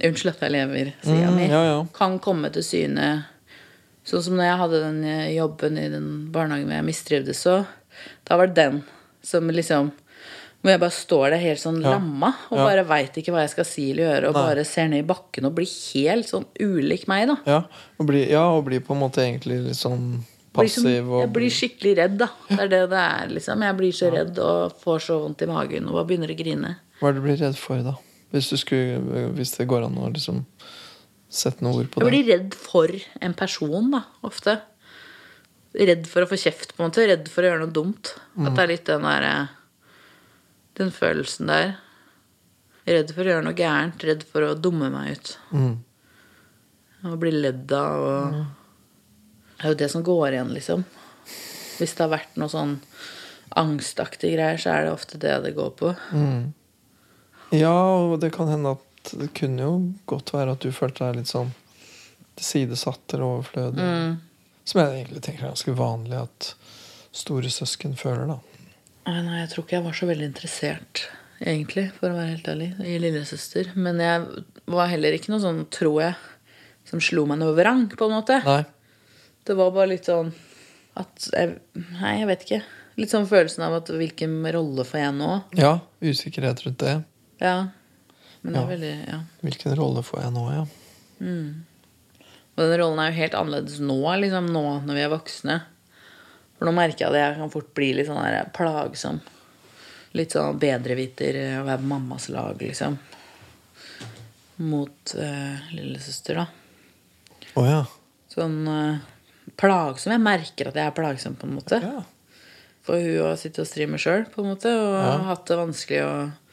Unnskyld 0.00 0.30
at 0.30 0.42
jeg 0.46 0.52
lever, 0.54 0.92
sida 1.02 1.28
Mm, 1.28 1.34
mi, 1.36 1.46
ja, 1.50 1.60
ja. 1.66 1.78
kan 1.92 2.14
komme 2.22 2.48
til 2.54 2.62
syne. 2.64 3.08
Sånn 4.04 4.22
som 4.24 4.34
når 4.38 4.46
jeg 4.48 4.58
hadde 4.62 4.78
den 4.86 5.04
eh, 5.04 5.34
jobben 5.36 5.76
i 5.78 5.88
den 5.92 6.06
barnehagen 6.32 6.66
hvor 6.70 6.78
jeg 6.78 6.86
mistrivdes 6.88 7.42
så. 7.44 7.66
Da 8.24 8.36
var 8.40 8.46
det 8.48 8.56
den 8.56 8.82
som 9.22 9.48
liksom 9.52 9.92
Hvor 10.60 10.70
jeg 10.74 10.80
bare 10.82 10.92
står 10.92 11.30
der 11.32 11.40
helt 11.40 11.60
sånn 11.60 11.78
Ja. 11.82 11.94
lamma 11.94 12.34
og 12.50 12.58
Ja. 12.58 12.64
bare 12.66 12.84
veit 12.84 13.14
ikke 13.16 13.32
hva 13.32 13.40
jeg 13.46 13.50
skal 13.54 13.64
si 13.64 13.90
eller 13.92 14.02
gjøre, 14.04 14.28
og 14.28 14.34
Nei. 14.34 14.42
bare 14.54 14.64
ser 14.68 14.88
ned 14.88 14.98
i 15.04 15.06
bakken 15.08 15.46
og 15.46 15.54
blir 15.54 15.70
helt 15.94 16.26
sånn 16.28 16.44
ulik 16.60 17.06
meg, 17.08 17.28
da. 17.28 17.36
Ja, 17.46 17.62
og 17.98 18.06
bli, 18.06 18.28
ja, 18.30 18.42
og 18.50 18.66
bli 18.66 18.78
på 18.78 18.92
en 18.92 19.00
måte 19.00 19.22
egentlig 19.24 19.56
litt 19.64 19.76
sånn 19.80 20.20
Blir 20.52 20.68
som- 20.68 20.84
passiv. 20.84 21.08
Og 21.08 21.20
jeg 21.22 21.32
blir 21.32 21.48
skikkelig 21.50 21.96
redd, 21.96 22.18
da. 22.18 22.28
Det 22.50 22.60
er 22.60 22.68
det 22.68 22.90
det 22.90 22.98
er, 22.98 23.28
liksom. 23.30 23.62
Jeg 23.62 23.76
blir 23.78 23.92
så 23.92 24.12
redd 24.12 24.38
og 24.38 24.76
får 24.84 24.98
så 25.00 25.20
vondt 25.24 25.40
i 25.42 25.46
magen 25.46 25.88
og 25.88 25.94
bare 25.94 26.04
begynner 26.18 26.28
å 26.28 26.36
grine. 26.36 26.76
Hva 27.00 27.08
er 27.08 27.12
det 27.14 27.22
du 27.22 27.26
blir 27.28 27.40
redd 27.40 27.56
for, 27.56 27.82
da? 27.82 27.94
Hvis, 28.30 28.50
du 28.50 28.56
skulle, 28.58 29.32
hvis 29.32 29.56
det 29.56 29.66
går 29.66 29.86
an 29.86 29.96
å 29.96 30.12
liksom 30.12 30.44
sette 31.30 31.64
noe 31.64 31.80
ord 31.80 31.90
på 31.90 32.00
det. 32.00 32.06
Jeg 32.06 32.10
blir 32.10 32.28
redd 32.34 32.56
for 32.58 32.94
en 33.22 33.36
person, 33.38 33.90
da, 33.94 34.02
ofte. 34.26 34.56
Redd 35.78 36.08
for 36.10 36.26
å 36.26 36.30
få 36.30 36.38
kjeft, 36.40 36.74
på 36.74 36.82
en 36.82 36.90
måte. 36.90 37.06
Redd 37.06 37.30
for 37.30 37.46
å 37.46 37.52
gjøre 37.52 37.62
noe 37.62 37.74
dumt. 37.74 38.14
At 38.40 38.56
det 38.56 38.64
er 38.64 38.72
litt 38.72 38.90
den 38.90 39.06
der 39.06 39.28
Den 40.80 40.90
følelsen 40.94 41.50
der. 41.50 41.76
Redd 42.88 43.12
for 43.14 43.22
å 43.22 43.34
gjøre 43.34 43.46
noe 43.46 43.58
gærent. 43.58 44.02
Redd 44.06 44.24
for 44.26 44.48
å 44.48 44.56
dumme 44.58 44.90
meg 44.90 45.14
ut. 45.14 45.32
Mm. 45.54 45.74
Og 47.10 47.18
bli 47.22 47.32
ledd 47.32 47.70
av 47.72 48.06
og 48.10 48.40
Det 49.60 49.66
er 49.68 49.74
jo 49.74 49.80
det 49.82 49.90
som 49.92 50.04
går 50.04 50.34
igjen, 50.34 50.54
liksom. 50.56 50.84
Hvis 51.78 51.92
det 51.96 52.04
har 52.04 52.14
vært 52.14 52.38
noe 52.40 52.48
sånn 52.48 52.78
angstaktige 53.60 54.38
greier, 54.38 54.60
så 54.60 54.72
er 54.72 54.86
det 54.86 54.94
ofte 54.94 55.20
det 55.20 55.34
det 55.44 55.52
går 55.56 55.70
på. 55.76 55.92
Mm. 56.16 56.52
Ja, 57.52 57.74
og 58.06 58.20
det 58.22 58.30
kan 58.32 58.48
hende 58.48 58.72
at 58.78 58.84
det 59.18 59.32
kunne 59.36 59.64
jo 59.64 59.72
godt 60.10 60.34
være 60.34 60.54
at 60.54 60.64
du 60.64 60.70
følte 60.74 61.06
deg 61.06 61.20
litt 61.20 61.30
sånn 61.30 61.52
tilsidesatt 62.38 63.14
eller 63.14 63.26
overflødig. 63.26 63.86
Mm. 63.86 64.18
Som 64.70 64.82
jeg 64.82 65.00
egentlig 65.00 65.22
tenker 65.26 65.46
er 65.46 65.52
ganske 65.52 65.74
vanlig 65.76 66.18
at 66.20 66.52
store 67.16 67.50
søsken 67.52 67.96
føler, 67.98 68.30
da. 68.30 68.38
Nei, 69.10 69.40
jeg 69.40 69.50
tror 69.52 69.64
ikke 69.64 69.78
jeg 69.78 69.86
var 69.86 69.96
så 69.96 70.06
veldig 70.10 70.28
interessert, 70.28 71.04
egentlig, 71.42 71.88
for 71.96 72.12
å 72.12 72.18
være 72.18 72.34
helt 72.36 72.50
ærlig, 72.52 72.68
i 72.86 72.98
lillesøster. 73.02 73.72
Men 73.74 74.02
jeg 74.02 74.44
var 74.70 74.92
heller 74.92 75.16
ikke 75.16 75.32
noe 75.32 75.42
sånn, 75.42 75.64
tror 75.72 75.96
jeg, 76.04 76.20
som 76.86 77.02
slo 77.02 77.24
meg 77.26 77.40
noe 77.40 77.56
vrang, 77.56 77.88
på 77.90 78.06
en 78.06 78.14
måte. 78.14 78.38
Nei. 78.46 78.62
Det 79.48 79.56
var 79.58 79.72
bare 79.74 79.94
litt 79.94 80.06
sånn 80.06 80.30
at 81.00 81.30
jeg, 81.32 81.56
Nei, 81.96 82.14
jeg 82.20 82.28
vet 82.28 82.46
ikke. 82.46 82.60
Litt 83.00 83.12
sånn 83.12 83.28
følelsen 83.30 83.64
av 83.64 83.78
at 83.80 83.90
hvilken 83.94 84.40
rolle 84.52 84.84
får 84.86 85.00
jeg 85.00 85.16
nå? 85.16 85.30
Ja, 85.58 85.72
usikkerhet 86.04 86.62
rundt 86.66 86.82
det. 86.84 86.96
Ja. 87.40 87.56
Men 88.42 88.52
det 88.54 88.60
Ja. 88.60 88.66
veldig 88.66 89.08
Ja. 89.08 89.18
Hvilken 89.42 89.76
rolle 89.76 90.02
får 90.02 90.22
jeg 90.22 90.32
nå, 90.32 90.44
ja. 90.54 90.64
Og 92.56 92.62
den 92.68 92.78
rollen 92.80 92.98
er 93.00 93.10
jo 93.10 93.16
helt 93.20 93.34
annerledes 93.38 93.78
nå, 93.80 93.98
liksom, 94.20 94.46
nå 94.52 94.64
når 94.86 94.94
vi 94.98 95.02
er 95.04 95.12
voksne. 95.12 95.60
For 96.58 96.68
nå 96.68 96.72
merker 96.76 97.06
jeg 97.06 97.08
at 97.14 97.20
jeg 97.20 97.36
kan 97.38 97.52
fort 97.52 97.70
bli 97.74 97.92
litt 97.96 98.08
sånn 98.08 98.20
der 98.22 98.50
plagsom. 98.56 99.20
Litt 100.18 100.34
sånn 100.34 100.58
bedreviter 100.60 101.38
å 101.60 101.64
være 101.64 101.78
på 101.80 101.88
mammas 101.92 102.28
lag, 102.28 102.58
liksom. 102.60 102.98
Mot 104.60 105.14
uh, 105.16 105.56
lillesøster, 105.72 106.36
da. 106.42 106.46
Oh, 107.56 107.64
ja. 107.64 107.84
sånn 108.30 108.58
uh, 108.68 108.98
plagsom. 109.60 110.12
Jeg 110.12 110.20
merker 110.24 110.68
at 110.68 110.76
jeg 110.76 110.86
er 110.90 110.96
plagsom, 110.96 111.36
på 111.40 111.48
en 111.48 111.56
måte. 111.56 111.80
Ja. 111.80 112.02
For 112.84 113.00
hun 113.00 113.22
har 113.24 113.38
sittet 113.40 113.64
og 113.64 113.70
stri 113.70 113.86
med 113.88 114.02
sjøl, 114.02 114.26
på 114.32 114.42
en 114.44 114.50
måte, 114.52 114.68
og 114.74 114.98
Ja. 114.98 115.16
hatt 115.30 115.46
det 115.48 115.56
vanskelig 115.62 116.02
og 116.04 116.49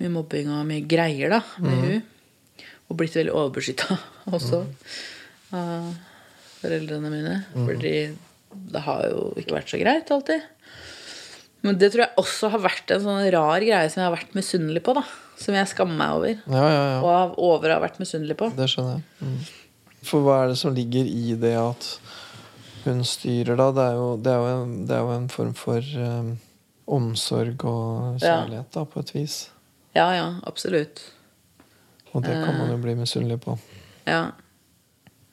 mye 0.00 0.12
mobbing 0.12 0.50
og 0.52 0.64
mye 0.68 0.84
greier 0.88 1.32
da, 1.36 1.42
med 1.62 1.84
hun. 1.84 2.02
Og 2.90 2.98
blitt 3.00 3.16
veldig 3.16 3.32
overbeskytta 3.34 3.96
også 4.36 4.64
av 5.54 5.92
foreldrene 6.64 7.12
mine. 7.12 7.38
Fordi 7.54 7.96
det 8.74 8.82
har 8.86 9.06
jo 9.10 9.30
ikke 9.40 9.56
vært 9.58 9.72
så 9.72 9.80
greit 9.80 10.12
alltid. 10.14 10.44
Men 11.64 11.78
det 11.80 11.90
tror 11.94 12.04
jeg 12.04 12.20
også 12.20 12.50
har 12.52 12.60
vært 12.60 12.92
en 12.92 13.04
sånn 13.06 13.22
rar 13.32 13.64
greie 13.64 13.88
som 13.88 14.02
jeg 14.02 14.08
har 14.10 14.16
vært 14.18 14.34
misunnelig 14.36 14.82
på. 14.84 14.94
da 14.98 15.04
Som 15.40 15.56
jeg 15.56 15.70
skammer 15.70 15.96
meg 15.96 16.16
over. 16.18 16.34
Ja, 16.44 16.64
ja, 16.68 16.82
ja. 16.92 16.98
Og 17.00 17.38
over 17.40 17.72
har 17.72 17.84
vært 17.84 18.00
misunnelig 18.02 18.36
på. 18.40 18.50
Det 18.56 18.68
skjønner 18.70 18.98
jeg. 18.98 19.06
Mm. 19.24 19.38
For 20.04 20.26
hva 20.26 20.42
er 20.42 20.52
det 20.52 20.58
som 20.60 20.74
ligger 20.76 21.08
i 21.08 21.38
det 21.40 21.54
at 21.56 21.88
hun 22.84 23.00
styrer, 23.08 23.56
da? 23.56 23.70
Det 23.72 23.86
er 23.86 23.96
jo, 23.96 24.08
det 24.20 24.34
er 24.34 24.42
jo, 24.42 24.50
en, 24.58 24.74
det 24.84 24.96
er 24.96 25.06
jo 25.06 25.14
en 25.14 25.30
form 25.32 25.54
for 25.56 25.94
um, 25.96 26.34
omsorg 26.98 27.64
og 27.64 28.20
kjærlighet, 28.20 28.68
da, 28.76 28.84
på 28.84 29.00
et 29.00 29.14
vis. 29.16 29.38
Ja, 29.94 30.08
ja, 30.16 30.26
absolutt. 30.46 31.02
Og 32.14 32.22
det 32.22 32.30
kan 32.34 32.54
Eh. 32.54 32.58
man 32.58 32.70
jo 32.70 32.76
bli 32.82 32.94
misunnelig 32.98 33.40
på. 33.42 33.58
Ja. 34.06 34.30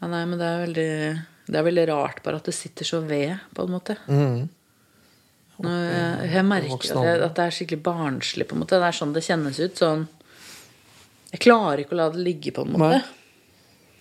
ja. 0.02 0.08
Nei, 0.08 0.24
men 0.26 0.38
det 0.40 0.48
er 0.48 0.66
veldig 0.66 1.26
Det 1.52 1.58
er 1.60 1.64
veldig 1.68 1.84
rart 1.90 2.22
bare 2.24 2.38
at 2.40 2.46
det 2.48 2.54
sitter 2.56 2.86
så 2.86 3.02
ved, 3.06 3.36
på 3.54 3.64
en 3.66 3.72
måte. 3.74 3.98
Mm. 4.08 4.50
Nå, 5.62 5.70
jeg, 5.70 6.30
jeg 6.34 6.46
merker 6.48 6.74
at, 6.74 7.06
jeg, 7.06 7.22
at 7.28 7.36
det 7.38 7.44
er 7.44 7.56
skikkelig 7.58 7.82
barnslig. 7.86 8.48
på 8.48 8.56
en 8.56 8.62
måte 8.64 8.80
Det 8.80 8.88
er 8.88 8.98
sånn 8.98 9.12
det 9.14 9.24
kjennes 9.26 9.60
ut. 9.60 9.76
Sånn 9.78 10.08
Jeg 11.34 11.42
klarer 11.44 11.84
ikke 11.84 11.94
å 11.98 12.00
la 12.02 12.08
det 12.14 12.24
ligge, 12.26 12.54
på 12.56 12.64
en 12.66 12.72
måte. 12.74 13.02
Nei. 13.02 13.02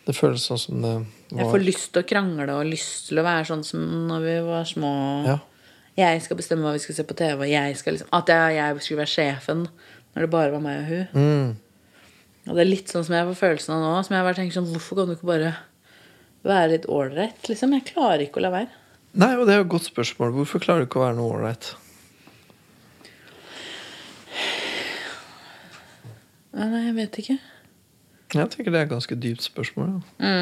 Det 0.07 0.15
føles 0.17 0.47
sånn 0.49 0.59
som 0.59 0.81
det 0.83 0.93
var 0.95 1.43
Jeg 1.43 1.51
får 1.53 1.63
lyst 1.67 1.91
til 1.93 2.03
å 2.03 2.09
krangle 2.09 2.55
og 2.57 2.67
lyst 2.71 3.09
til 3.11 3.21
å 3.21 3.27
være 3.27 3.45
sånn 3.51 3.65
som 3.67 3.85
når 4.09 4.25
vi 4.25 4.37
var 4.49 4.65
små. 4.65 4.93
Ja. 5.29 5.39
Jeg 6.01 6.23
skal 6.25 6.39
bestemme 6.39 6.65
hva 6.65 6.73
vi 6.73 6.81
skal 6.83 6.97
se 6.97 7.05
på 7.05 7.17
TV. 7.19 7.45
Jeg 7.51 7.77
liksom, 7.77 8.09
at 8.17 8.31
jeg, 8.33 8.55
jeg 8.57 8.81
skulle 8.87 9.03
være 9.03 9.13
sjefen 9.13 9.67
når 10.15 10.25
det 10.25 10.31
bare 10.33 10.55
var 10.55 10.63
meg 10.65 10.81
og 10.81 10.89
hun. 10.91 11.05
Mm. 11.15 11.51
Og 12.49 12.57
det 12.57 12.63
er 12.63 12.71
litt 12.71 12.91
sånn 12.91 13.05
som 13.07 13.15
jeg 13.15 13.29
får 13.29 13.39
følelsen 13.39 13.75
av 13.77 13.83
nå. 13.85 13.91
Som 14.07 14.17
jeg 14.17 14.27
bare 14.27 14.39
tenker 14.39 14.57
sånn, 14.57 14.71
Hvorfor 14.73 14.99
kan 14.99 15.11
du 15.11 15.15
ikke 15.17 15.29
bare 15.31 15.53
være 16.47 16.73
litt 16.73 16.89
ålreit? 16.91 17.45
Liksom? 17.51 17.77
Jeg 17.77 17.89
klarer 17.93 18.25
ikke 18.25 18.41
å 18.41 18.47
la 18.47 18.55
være. 18.55 18.73
Nei, 19.21 19.31
og 19.37 19.47
det 19.47 19.55
er 19.55 19.61
jo 19.61 19.67
et 19.69 19.75
godt 19.75 19.91
spørsmål. 19.91 20.35
Hvorfor 20.39 20.63
klarer 20.63 20.83
du 20.83 20.89
ikke 20.89 21.01
å 21.01 21.05
være 21.05 21.19
noe 21.19 21.37
ålreit? 21.37 21.71
Nei, 26.57 26.85
jeg 26.89 26.97
vet 26.97 27.23
ikke. 27.23 27.39
Jeg 28.31 28.51
tenker 28.53 28.75
det 28.75 28.81
er 28.81 28.87
et 28.87 28.93
ganske 28.93 29.19
dypt 29.19 29.47
spørsmål. 29.47 29.97
Ja. 30.23 30.35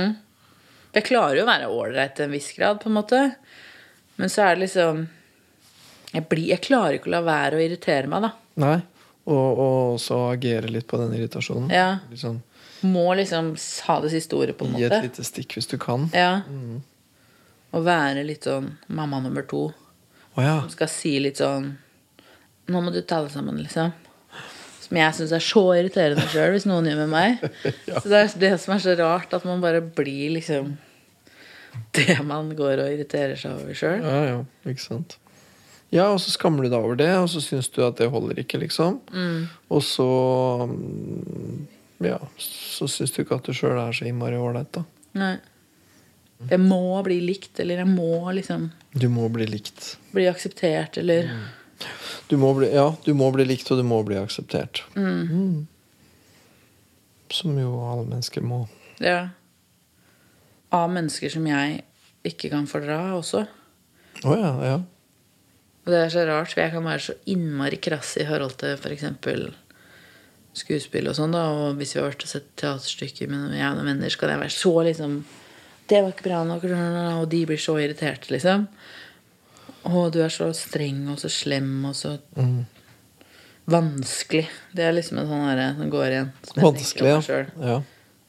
Jeg 0.96 1.06
klarer 1.08 1.38
jo 1.38 1.44
å 1.44 1.48
være 1.48 1.70
ålreit 1.72 2.14
til 2.16 2.28
en 2.28 2.34
viss 2.36 2.48
grad, 2.56 2.80
på 2.82 2.90
en 2.90 2.96
måte. 2.96 3.20
Men 4.18 4.32
så 4.32 4.44
er 4.44 4.56
det 4.56 4.66
liksom 4.66 5.06
jeg, 6.12 6.24
blir, 6.30 6.46
jeg 6.48 6.64
klarer 6.64 6.96
ikke 6.96 7.10
å 7.10 7.16
la 7.18 7.24
være 7.26 7.58
å 7.58 7.62
irritere 7.62 8.08
meg, 8.10 8.24
da. 8.24 8.30
Nei. 8.64 8.78
Og, 9.28 9.58
og 9.60 9.94
også 9.98 10.16
agere 10.32 10.70
litt 10.72 10.86
på 10.88 10.96
den 11.00 11.12
irritasjonen. 11.18 11.68
Ja. 11.74 11.98
Sånn, 12.16 12.38
Må 12.88 13.02
liksom 13.18 13.50
ha 13.88 13.96
det 14.00 14.12
siste 14.14 14.38
ordet, 14.38 14.54
på 14.56 14.64
en 14.64 14.76
gi 14.78 14.86
et 14.86 14.92
måte. 14.94 15.02
lite 15.04 15.24
stikk 15.26 15.58
hvis 15.58 15.68
du 15.68 15.76
kan. 15.82 16.06
Ja. 16.16 16.38
Og 17.76 17.84
være 17.84 18.22
litt 18.24 18.48
sånn 18.48 18.70
mamma 18.88 19.20
nummer 19.20 19.44
to. 19.44 19.66
Oh, 20.34 20.40
ja. 20.44 20.60
Som 20.62 20.72
skal 20.72 20.88
si 20.92 21.16
litt 21.20 21.40
sånn 21.42 21.74
Nå 22.68 22.80
må 22.84 22.90
du 22.92 23.00
ta 23.00 23.22
det 23.24 23.32
sammen, 23.32 23.56
liksom. 23.64 23.92
Som 24.84 24.96
jeg 25.00 25.14
syns 25.16 25.30
er 25.32 25.40
så 25.44 25.62
irriterende 25.76 26.24
sjøl, 26.28 26.50
hvis 26.52 26.66
noen 26.68 26.84
gjør 26.88 26.98
med 27.06 27.12
meg. 27.14 27.46
Så 28.02 28.02
det 28.12 28.18
er 28.18 28.34
det 28.42 28.50
som 28.60 28.74
er 28.74 28.82
så 28.84 28.92
rart, 28.98 29.32
at 29.36 29.46
man 29.48 29.62
bare 29.64 29.80
blir 29.80 30.34
liksom 30.36 30.74
det 31.96 32.18
man 32.28 32.50
går 32.56 32.82
og 32.84 32.92
irriterer 32.92 33.36
seg 33.40 33.56
over 33.56 33.76
sjøl. 33.76 34.04
Ja, 34.04 34.18
ja, 34.28 34.38
ikke 34.68 34.84
sant. 34.84 35.16
Ja, 35.90 36.10
og 36.12 36.18
så 36.20 36.30
skammer 36.34 36.66
du 36.66 36.68
deg 36.72 36.82
over 36.84 36.98
det, 37.00 37.10
og 37.16 37.30
så 37.32 37.40
syns 37.40 37.70
du 37.72 37.80
at 37.86 37.96
det 37.96 38.10
holder 38.12 38.38
ikke, 38.42 38.58
liksom. 38.60 38.98
Og 39.72 39.82
så 39.86 40.08
mm, 40.68 41.62
Ja, 42.04 42.18
så 42.38 42.86
syns 42.92 43.14
du 43.14 43.22
ikke 43.22 43.38
at 43.40 43.48
du 43.48 43.54
sjøl 43.56 43.78
er 43.80 43.96
så 43.96 44.04
innmari 44.06 44.36
ålreit, 44.38 44.68
da. 44.76 44.84
Nei. 45.18 45.36
Jeg 46.50 46.60
må 46.62 46.78
bli 47.02 47.16
likt, 47.24 47.56
eller 47.58 47.80
jeg 47.82 47.88
må 47.90 48.20
liksom 48.36 48.68
Du 48.94 49.08
må 49.10 49.24
bli 49.34 49.46
likt. 49.48 49.96
bli 50.14 50.28
akseptert, 50.30 50.98
eller 51.00 51.32
Du 52.28 52.36
må 52.38 52.52
bli, 52.54 52.68
ja, 52.74 52.92
du 53.04 53.10
må 53.14 53.30
bli 53.34 53.46
likt, 53.48 53.70
og 53.72 53.80
du 53.80 53.86
må 53.86 54.02
bli 54.06 54.18
akseptert. 54.20 54.84
Mm. 54.94 55.66
Som 57.32 57.58
jo 57.58 57.72
alle 57.86 58.04
mennesker 58.06 58.44
må. 58.44 58.66
Ja. 59.02 59.30
Av 60.74 60.90
mennesker 60.92 61.32
som 61.32 61.46
jeg 61.48 61.82
ikke 62.28 62.50
kan 62.52 62.66
fordra 62.68 63.00
også. 63.16 63.46
Å 64.26 64.36
ja, 64.36 64.52
ja. 64.66 64.78
Og 65.88 65.94
det 65.94 66.02
er 66.04 66.10
så 66.12 66.26
rart, 66.28 66.52
for 66.52 66.60
jeg 66.60 66.74
kan 66.74 66.84
være 66.84 67.00
så 67.00 67.14
innmari 67.32 67.78
krass 67.80 68.10
i 68.20 68.26
forhold 68.28 68.58
til 68.60 68.74
f.eks. 68.76 69.06
skuespill 70.58 71.08
og 71.08 71.16
sånn, 71.16 71.32
da. 71.32 71.46
Og 71.54 71.78
hvis 71.80 71.94
vi 71.94 72.00
har 72.02 72.10
vært 72.10 72.26
og 72.26 72.32
sett 72.34 72.48
teaterstykker 72.60 73.30
med 73.32 73.54
jeg 73.56 73.64
og 73.70 73.78
noen 73.78 73.88
venner, 73.94 74.12
så 74.12 74.20
kan 74.20 74.34
jeg 74.34 74.42
være 74.42 74.52
så 74.58 74.72
liksom 74.90 75.14
Det 75.88 76.02
var 76.04 76.12
ikke 76.12 76.26
bra 76.28 76.42
nok, 76.44 76.64
og 77.22 77.28
de 77.32 77.38
blir 77.48 77.56
så 77.62 77.78
irriterte, 77.80 78.28
liksom. 78.34 78.66
Å, 79.88 80.02
du 80.12 80.18
er 80.20 80.28
så 80.34 80.50
streng 80.52 81.06
og 81.08 81.16
så 81.22 81.30
slem 81.32 81.70
og 81.88 81.94
så 81.96 82.18
Mm. 82.36 82.66
vanskelig. 83.68 84.46
Det 84.76 84.84
er 84.84 84.92
liksom 84.92 85.18
en 85.22 85.28
sånn 85.30 85.46
herre 85.48 85.70
som 85.78 85.90
går 85.92 86.06
igjen. 86.12 86.28
Som 86.52 86.62
Vanskelig, 86.62 87.14
ja. 87.64 87.78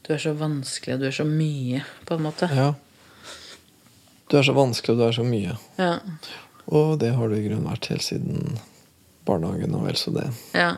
Du 0.08 0.14
er 0.14 0.18
så 0.24 0.34
vanskelig, 0.40 0.94
og 0.96 1.00
du 1.04 1.08
er 1.08 1.12
så 1.20 1.26
mye, 1.28 1.84
på 2.08 2.16
en 2.16 2.24
måte. 2.24 2.48
Ja. 2.56 2.74
Du 4.30 4.38
er 4.40 4.44
så 4.48 4.56
vanskelig, 4.56 4.96
og 4.96 5.00
du 5.04 5.06
er 5.10 5.18
så 5.20 5.26
mye. 5.28 5.58
Ja. 5.78 6.00
Og 6.70 7.00
det 7.02 7.14
har 7.18 7.30
du 7.32 7.36
i 7.38 7.44
grunnen 7.48 7.66
vært 7.70 7.88
helt 7.90 8.06
siden 8.06 8.58
barnehagen 9.26 9.74
og 9.76 9.86
vel 9.88 9.98
så 10.00 10.14
det. 10.16 10.28
ja. 10.54 10.76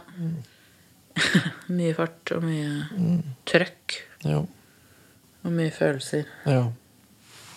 mye 1.71 1.91
fart 1.97 2.31
og 2.37 2.45
mye 2.45 3.17
trøkk. 3.49 3.97
Ja. 4.23 4.37
Og 5.43 5.51
mye 5.51 5.71
følelser. 5.75 6.27
ja. 6.47 6.69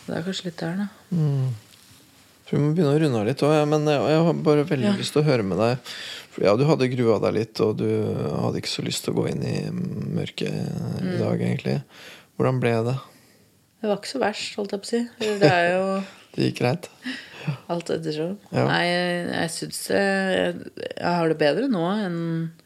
Det 0.04 0.16
er 0.18 0.24
kanskje 0.26 0.44
litt 0.50 0.58
der, 0.60 0.74
da. 0.82 0.86
Mm. 1.16 1.52
Vi 2.50 2.58
må 2.60 2.72
begynne 2.76 2.90
å 2.92 2.98
runde 3.00 3.20
av 3.22 3.24
litt 3.24 3.40
òg, 3.46 3.54
men 3.70 3.86
jeg, 3.88 4.00
jeg 4.12 4.24
har 4.26 4.34
bare 4.44 4.64
veldig 4.68 4.84
Ja. 4.90 4.96
lyst 4.98 5.14
til 5.16 5.22
å 5.22 5.28
høre 5.30 5.46
med 5.48 5.56
deg. 5.62 5.78
For 6.34 6.44
ja, 6.44 6.52
Du 6.60 6.64
hadde 6.68 6.90
grua 6.92 7.16
deg 7.22 7.32
litt, 7.38 7.60
og 7.64 7.78
du 7.80 7.86
hadde 7.88 8.60
ikke 8.60 8.68
så 8.74 8.84
lyst 8.84 9.06
til 9.06 9.14
å 9.14 9.22
gå 9.22 9.30
inn 9.30 9.42
i 9.48 9.54
mørket 9.70 10.52
Mm. 11.00 11.14
i 11.14 11.16
dag, 11.22 11.40
egentlig. 11.40 11.78
Hvordan 12.36 12.60
ble 12.60 12.74
det? 12.90 12.96
Det 13.80 13.88
var 13.88 13.96
ikke 13.96 14.12
så 14.12 14.20
verst, 14.20 14.54
holdt 14.60 14.74
jeg 14.76 14.82
på 14.82 14.84
å 14.84 14.92
si. 14.92 15.02
Det 15.40 15.50
er 15.54 15.70
jo 15.78 15.86
Det 16.34 16.50
gikk 16.50 16.58
greit? 16.60 16.90
alt 17.68 17.90
ettersom. 17.90 18.36
Ja. 18.52 18.64
Nei, 18.68 18.82
jeg, 18.88 19.50
syns 19.54 19.80
jeg, 19.90 20.54
jeg 20.78 21.14
har 21.18 21.28
det 21.28 21.38
bedre 21.38 21.68
nå 21.70 21.84
enn 22.06 22.18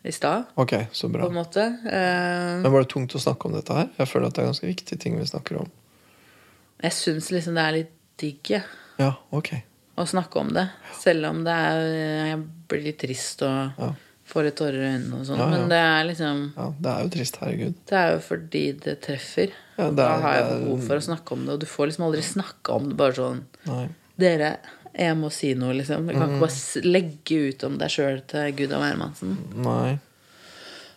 i 0.04 0.12
stad, 0.14 0.46
Ok, 0.56 0.74
så 0.92 1.08
på 1.08 1.14
bra. 1.18 1.26
en 1.28 1.36
måte. 1.38 1.64
Uh, 1.84 2.62
Men 2.62 2.72
var 2.72 2.84
det 2.84 2.90
tungt 2.94 3.14
å 3.14 3.22
snakke 3.22 3.46
om 3.50 3.52
dette 3.58 3.74
her? 3.74 3.88
Jeg 3.98 4.08
føler 4.08 4.26
at 4.30 4.34
det 4.38 4.42
er 4.44 4.50
ganske 4.52 4.70
viktige 4.70 4.98
ting 5.02 5.18
vi 5.18 5.24
snakker 5.28 5.60
om. 5.62 5.70
Jeg 6.82 6.92
syns 6.94 7.30
liksom 7.34 7.54
det 7.58 7.64
er 7.68 7.76
litt 7.80 7.94
digg, 8.18 8.42
jeg, 8.56 8.62
Ja, 8.98 9.12
ok. 9.34 9.52
å 9.98 10.04
snakke 10.06 10.40
om 10.42 10.52
det. 10.54 10.68
Selv 11.00 11.26
om 11.30 11.44
det 11.46 11.54
er 11.54 11.80
Jeg 12.32 12.42
blir 12.68 12.82
litt 12.84 12.98
trist 13.02 13.42
og 13.46 13.78
Ja, 13.78 13.92
får 14.28 14.44
litt 14.44 14.56
tårer 14.60 14.74
i 14.82 14.88
øynene 14.98 15.20
og 15.20 15.24
sånn. 15.26 15.38
Ja, 15.40 15.44
ja. 15.46 15.50
Men 15.54 15.68
det 15.70 15.78
er 15.80 16.04
liksom 16.04 16.40
ja 16.56 16.66
Det 16.78 16.90
er 16.92 17.02
jo 17.06 17.08
trist, 17.14 17.36
herregud. 17.40 17.74
Det 17.88 17.96
er 17.98 18.10
jo 18.12 18.18
fordi 18.26 18.64
det 18.84 19.00
treffer. 19.06 19.54
Ja, 19.78 19.86
det 19.88 19.96
da 19.96 20.08
er- 20.16 20.20
har 20.22 20.34
jeg 20.34 20.48
behov 20.66 20.82
for 20.86 20.96
å 20.98 21.06
snakke 21.06 21.32
om 21.32 21.46
det, 21.46 21.52
og 21.54 21.60
du 21.60 21.66
får 21.66 21.86
liksom 21.88 22.04
aldri 22.08 22.22
snakke 22.26 22.74
om 22.74 22.88
det 22.90 22.96
bare 22.98 23.12
sånn 23.14 23.42
Nei. 23.66 23.88
Dere, 24.18 24.56
jeg 24.98 25.14
må 25.20 25.30
si 25.30 25.52
noe, 25.54 25.76
liksom. 25.78 26.08
Jeg 26.10 26.18
kan 26.18 26.34
ikke 26.34 26.42
bare 26.48 26.84
legge 26.88 27.40
ut 27.52 27.64
om 27.68 27.78
deg 27.78 27.92
sjøl 27.94 28.20
til 28.30 28.52
Gud 28.58 28.72
og 28.74 28.82
Hermansen. 28.82 29.36
Nei. 29.62 29.98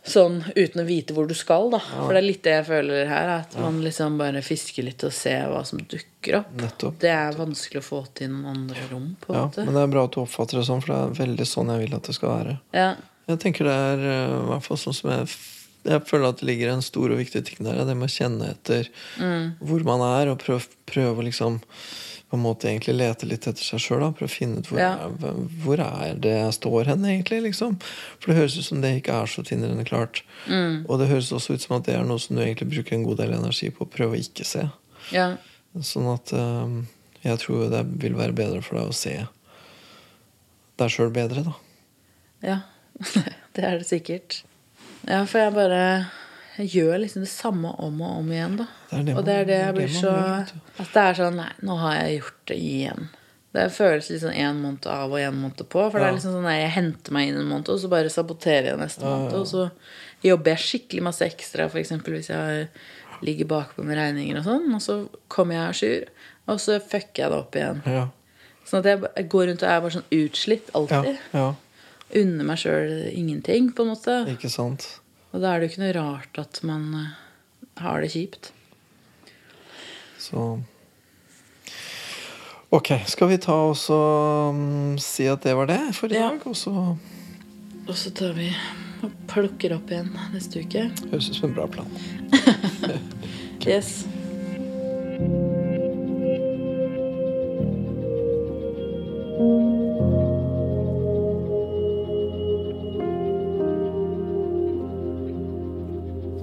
Sånn 0.01 0.39
uten 0.55 0.81
å 0.81 0.85
vite 0.87 1.13
hvor 1.13 1.27
du 1.29 1.35
skal, 1.37 1.67
da. 1.69 1.77
For 1.77 2.09
det 2.15 2.23
er 2.23 2.25
litt 2.25 2.41
det 2.47 2.55
jeg 2.55 2.65
føler 2.71 3.05
her. 3.05 3.27
At 3.43 3.53
man 3.61 3.77
liksom 3.85 4.15
bare 4.17 4.41
fisker 4.41 4.87
litt 4.87 5.03
og 5.05 5.13
ser 5.13 5.45
hva 5.51 5.61
som 5.69 5.77
dukker 5.83 6.39
opp. 6.39 6.49
Nettopp. 6.57 6.97
Det 7.03 7.11
er 7.13 7.37
vanskelig 7.37 7.83
å 7.83 7.85
få 7.85 7.99
til 8.17 8.31
noen 8.33 8.49
andre 8.55 8.87
rom, 8.89 9.11
på 9.21 9.35
Ja, 9.37 9.45
men 9.61 9.77
det 9.77 9.83
er 9.85 9.93
bra 9.93 10.07
at 10.09 10.17
du 10.17 10.23
oppfatter 10.23 10.57
det 10.57 10.65
sånn, 10.71 10.81
for 10.81 10.95
det 10.95 10.99
er 11.03 11.19
veldig 11.21 11.47
sånn 11.51 11.69
jeg 11.75 11.83
vil 11.85 11.97
at 11.99 12.09
det 12.09 12.17
skal 12.17 12.33
være. 12.33 12.57
Ja. 12.73 12.89
Jeg 13.29 13.39
tenker 13.45 13.69
det 13.69 13.77
er 13.93 14.01
eh, 14.09 14.33
i 14.41 14.47
hvert 14.49 14.65
fall 14.65 14.79
sånn 14.81 14.97
som 14.97 15.11
jeg 15.13 15.29
Jeg 15.85 16.03
føler 16.05 16.29
at 16.29 16.37
det 16.41 16.45
ligger 16.45 16.69
en 16.73 16.83
stor 16.85 17.09
og 17.13 17.17
viktig 17.17 17.39
ting 17.45 17.61
der. 17.65 17.79
Det 17.85 17.95
med 17.97 18.09
å 18.09 18.13
kjenne 18.13 18.49
etter 18.53 18.89
Mm. 19.17 19.53
hvor 19.61 19.83
man 19.85 20.01
er, 20.05 20.29
og 20.29 20.37
prøve, 20.41 20.65
prøve 20.85 21.21
å 21.21 21.25
liksom 21.25 21.61
på 22.31 22.37
en 22.39 22.43
måte 22.45 22.69
egentlig 22.69 22.93
lete 22.95 23.27
litt 23.27 23.43
etter 23.49 23.61
seg 23.65 23.81
sjøl. 23.83 24.05
Prøve 24.15 24.29
å 24.29 24.31
finne 24.31 24.61
ut 24.63 24.69
hvor, 24.71 24.79
Ja. 24.79 24.93
er, 25.03 25.35
hvor 25.65 25.81
er 25.83 26.15
det 26.23 26.31
jeg 26.31 26.53
står 26.55 26.87
hen, 26.93 27.03
egentlig. 27.03 27.41
liksom 27.49 27.75
For 27.83 28.31
det 28.31 28.37
høres 28.39 28.55
ut 28.57 28.63
som 28.69 28.79
det 28.81 28.93
ikke 29.01 29.17
er 29.19 29.27
så 29.27 29.43
tindrende 29.43 29.83
klart. 29.85 30.23
Mm. 30.47 30.85
Og 30.87 30.99
det 31.01 31.09
høres 31.11 31.31
også 31.35 31.57
ut 31.57 31.61
som 31.65 31.75
at 31.77 31.89
det 31.89 31.97
er 31.99 32.07
noe 32.07 32.23
som 32.23 32.37
du 32.39 32.41
egentlig 32.41 32.69
bruker 32.71 32.95
en 32.95 33.03
god 33.03 33.19
del 33.19 33.35
energi 33.35 33.69
på 33.75 33.83
å 33.83 33.91
prøve 33.91 34.15
å 34.15 34.21
ikke 34.23 34.47
se. 34.47 34.69
ja. 35.11 35.33
Sånn 35.71 36.07
at 36.11 36.33
eh, 36.35 36.71
jeg 37.23 37.39
tror 37.39 37.69
det 37.71 37.85
vil 38.01 38.15
være 38.19 38.33
bedre 38.35 38.61
for 38.65 38.75
deg 38.75 38.89
å 38.91 38.95
se 38.95 39.13
deg 40.81 40.89
sjøl 40.91 41.11
bedre, 41.15 41.43
da. 41.45 41.53
Ja. 42.43 42.57
det 43.55 43.63
er 43.63 43.77
det 43.79 43.87
sikkert. 43.87 44.41
Ja, 45.07 45.21
for 45.25 45.39
jeg 45.39 45.53
bare 45.55 45.83
Jeg 46.61 46.69
gjør 46.75 46.99
liksom 47.01 47.23
det 47.25 47.31
samme 47.31 47.71
om 47.81 48.01
og 48.05 48.19
om 48.21 48.29
igjen, 48.31 48.59
da. 48.59 48.67
Det 48.91 49.01
det 49.07 49.15
og 49.17 49.25
det 49.25 49.33
er 49.39 49.49
det 49.49 49.57
jeg 49.57 49.73
blir 49.79 49.91
så. 49.95 50.13
At 50.77 50.91
det 50.93 51.01
er 51.07 51.17
sånn 51.17 51.39
Nei, 51.41 51.49
nå 51.65 51.77
har 51.81 51.95
jeg 52.03 52.19
gjort 52.19 52.39
det 52.51 52.57
igjen. 52.61 53.09
Det 53.51 53.65
føles 53.75 54.07
sånn 54.21 54.37
én 54.39 54.59
måned 54.63 54.85
av 54.87 55.11
og 55.11 55.19
én 55.19 55.35
måned 55.35 55.65
på. 55.67 55.83
For 55.91 55.97
det 55.99 56.07
er 56.07 56.13
liksom 56.15 56.37
sånn 56.37 56.45
nei, 56.47 56.59
jeg 56.61 56.71
henter 56.77 57.15
meg 57.17 57.27
inn 57.31 57.39
en 57.41 57.49
måned, 57.49 57.67
og 57.73 57.81
så 57.81 57.89
bare 57.91 58.13
saboterer 58.13 58.69
jeg 58.71 58.79
neste 58.79 59.03
måned. 59.03 59.33
Og 59.41 59.49
så 59.49 59.65
jobber 60.23 60.53
jeg 60.53 60.63
skikkelig 60.67 61.03
masse 61.09 61.25
ekstra, 61.27 61.65
f.eks. 61.67 61.91
hvis 62.05 62.29
jeg 62.31 62.69
ligger 63.25 63.49
bakpå 63.51 63.83
med 63.83 63.99
regninger 63.99 64.39
og 64.39 64.47
sånn. 64.47 64.69
Og 64.77 64.85
så 64.85 64.97
kommer 65.27 65.57
jeg 65.57 65.65
à 65.65 65.81
jour, 65.81 66.07
og 66.47 66.61
så 66.63 66.77
fucker 66.79 67.25
jeg 67.25 67.33
det 67.33 67.39
opp 67.41 67.59
igjen. 67.59 67.83
Ja. 67.97 68.05
Sånn 68.69 68.85
at 68.85 68.91
jeg, 68.93 69.27
går 69.33 69.49
rundt 69.51 69.65
og 69.65 69.73
er 69.73 69.83
bare 69.83 69.97
sånn 69.97 70.09
utslitt 70.21 70.69
Ja. 70.71 70.79
alltid. 70.79 71.17
ja. 71.33 71.49
Unner 72.21 72.43
meg 72.43 72.59
sjøl 72.59 73.07
ingenting, 73.11 73.71
på 73.75 73.83
en 73.83 73.93
måte. 73.95 74.15
Ikke 74.31 74.49
sant. 74.51 75.00
Og 75.31 75.39
da 75.41 75.53
er 75.53 75.59
det 75.61 75.69
jo 75.69 75.71
ikke 75.73 75.83
noe 75.85 75.95
rart 75.95 76.39
at 76.41 76.59
man 76.67 76.87
eh, 76.99 77.11
har 77.83 78.01
det 78.03 78.11
kjipt. 78.15 78.51
Så 80.21 80.59
Ok, 82.71 82.87
skal 83.11 83.27
vi 83.27 83.35
ta 83.43 83.51
og 83.67 83.73
så 83.75 83.95
mm, 84.55 84.93
si 85.03 85.25
at 85.27 85.43
det 85.43 85.55
var 85.59 85.67
det 85.67 85.79
for 85.97 86.07
i 86.07 86.15
Ja. 86.15 86.29
dag? 86.31 86.45
Og 86.47 86.55
så 86.55 86.71
Og 87.87 87.95
så 87.99 88.11
tar 88.15 88.31
vi 88.37 88.47
og 89.03 89.11
plukker 89.27 89.73
opp 89.75 89.89
igjen 89.91 90.11
neste 90.31 90.61
uke. 90.63 90.85
høres 91.11 91.27
ut 91.31 91.35
som 91.35 91.49
en 91.49 91.55
bra 91.57 91.67
plan. 91.67 91.91
Yes. 93.61 94.05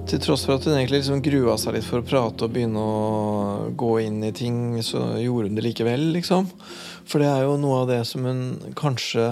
Til 0.09 0.17
tross 0.23 0.41
for 0.47 0.57
at 0.57 0.65
hun 0.65 0.73
egentlig 0.73 1.03
liksom 1.03 1.19
grua 1.21 1.53
seg 1.61 1.75
litt 1.75 1.85
for 1.85 2.01
å 2.01 2.05
prate 2.07 2.47
og 2.47 2.53
begynne 2.55 2.81
å 2.81 3.67
gå 3.77 3.91
inn 4.01 4.23
i 4.25 4.31
ting, 4.33 4.79
så 4.81 5.03
gjorde 5.21 5.51
hun 5.51 5.59
det 5.59 5.65
likevel, 5.67 6.07
liksom. 6.15 6.47
For 7.05 7.21
det 7.21 7.27
er 7.29 7.43
jo 7.45 7.59
noe 7.61 7.83
av 7.83 7.91
det 7.91 7.99
som 8.09 8.25
hun 8.25 8.41
kanskje 8.79 9.27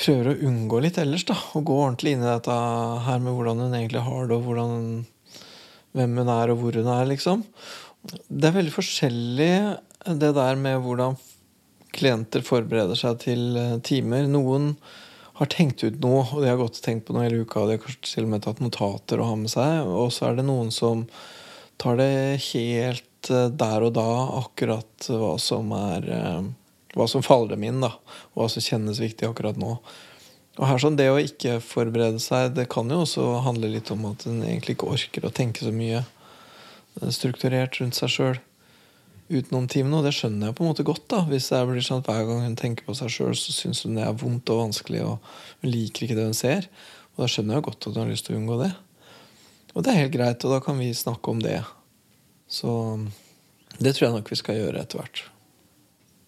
prøver 0.00 0.30
å 0.30 0.48
unngå 0.48 0.80
litt 0.80 0.96
ellers, 1.02 1.26
da. 1.28 1.36
Å 1.36 1.60
gå 1.60 1.76
ordentlig 1.82 2.14
inn 2.16 2.24
i 2.24 2.30
dette 2.30 2.56
her 3.10 3.20
med 3.20 3.36
hvordan 3.36 3.60
hun 3.66 3.76
egentlig 3.76 4.06
har 4.08 4.24
det, 4.30 4.38
og 4.38 4.48
hvordan, 4.48 4.80
hvem 6.00 6.18
hun 6.22 6.32
er, 6.38 6.54
og 6.54 6.62
hvor 6.62 6.80
hun 6.80 6.92
er, 6.96 7.10
liksom. 7.12 7.44
Det 8.08 8.48
er 8.48 8.56
veldig 8.56 8.72
forskjellig 8.72 9.52
det 10.16 10.32
der 10.40 10.62
med 10.62 10.80
hvordan 10.80 11.20
klienter 11.96 12.44
forbereder 12.44 12.96
seg 12.96 13.20
til 13.24 13.56
eh, 13.60 13.76
timer. 13.84 14.24
Noen 14.32 14.72
har 15.36 15.48
tenkt 15.52 15.84
ut 15.84 15.98
noe, 16.00 16.22
og 16.32 16.40
de 16.40 16.48
har 16.48 16.60
og 16.62 16.78
tenkt 16.80 17.06
på 17.06 17.14
noe 17.16 17.26
hele 17.26 17.42
uka, 17.44 17.60
og 17.60 17.68
de 17.68 17.76
har 17.76 17.82
kanskje 17.82 18.08
til 18.08 18.24
og 18.24 18.32
med 18.32 18.44
tatt 18.46 18.62
notater 18.64 19.20
å 19.20 19.28
ha 19.28 19.36
med 19.36 19.52
seg. 19.52 19.84
Og 19.84 20.08
så 20.14 20.30
er 20.30 20.38
det 20.38 20.46
noen 20.48 20.72
som 20.72 21.04
tar 21.80 21.98
det 22.00 22.40
helt 22.48 23.30
eh, 23.32 23.50
der 23.52 23.84
og 23.84 23.92
da, 23.98 24.06
akkurat 24.40 25.08
hva 25.12 25.34
som 25.42 25.74
er 25.76 26.12
eh, 26.20 26.46
Hva 26.96 27.04
som 27.12 27.20
faller 27.20 27.50
dem 27.52 27.64
inn, 27.68 27.82
da. 27.84 27.90
Og 28.32 28.40
hva 28.40 28.46
som 28.48 28.64
kjennes 28.64 29.02
viktig 29.02 29.26
akkurat 29.28 29.58
nå. 29.60 29.74
Og 30.56 30.62
her 30.64 30.80
sånn, 30.80 30.96
Det 30.96 31.10
å 31.12 31.18
ikke 31.20 31.58
forberede 31.60 32.22
seg, 32.24 32.54
det 32.56 32.70
kan 32.72 32.88
jo 32.88 33.02
også 33.02 33.26
handle 33.44 33.68
litt 33.68 33.90
om 33.92 34.06
at 34.08 34.24
en 34.24 34.38
egentlig 34.40 34.78
ikke 34.78 34.88
orker 34.94 35.26
å 35.28 35.34
tenke 35.36 35.66
så 35.66 35.74
mye 35.76 36.00
eh, 36.00 37.10
strukturert 37.12 37.76
rundt 37.82 37.98
seg 37.98 38.14
sjøl 38.14 38.40
utenom 39.28 39.66
timene, 39.70 39.98
og 39.98 40.06
det 40.06 40.14
skjønner 40.14 40.50
jeg 40.50 40.56
på 40.56 40.64
en 40.64 40.70
måte 40.70 40.86
godt. 40.86 41.06
da 41.10 41.22
Hvis 41.26 41.50
det 41.52 41.62
blir 41.68 41.84
sånn 41.84 42.02
at 42.02 42.10
hver 42.10 42.26
gang 42.28 42.44
hun 42.44 42.58
tenker 42.58 42.86
på 42.86 42.94
seg 42.98 43.12
sjøl, 43.12 43.36
så 43.38 43.54
syns 43.54 43.82
hun 43.86 43.98
det 43.98 44.06
er 44.06 44.18
vondt 44.20 44.52
og 44.54 44.62
vanskelig, 44.64 45.02
og 45.06 45.30
hun 45.62 45.72
liker 45.72 46.06
ikke 46.06 46.18
det 46.18 46.28
hun 46.28 46.36
ser. 46.38 46.68
Og 47.14 47.24
da 47.24 47.30
skjønner 47.32 47.58
jeg 47.58 47.66
godt 47.68 47.88
at 47.88 47.94
hun 47.94 48.04
har 48.04 48.12
lyst 48.12 48.28
til 48.28 48.36
å 48.36 48.40
unngå 48.40 48.58
det. 48.62 48.72
Og 49.74 49.84
det 49.84 49.92
er 49.92 50.02
helt 50.04 50.14
greit, 50.14 50.44
og 50.46 50.54
da 50.54 50.60
kan 50.64 50.78
vi 50.80 50.90
snakke 50.96 51.32
om 51.32 51.40
det. 51.44 51.58
Så 52.48 52.70
det 53.80 53.96
tror 53.96 54.06
jeg 54.06 54.14
nok 54.16 54.30
vi 54.32 54.38
skal 54.40 54.60
gjøre 54.60 54.82
etter 54.82 55.02
hvert. 55.02 55.24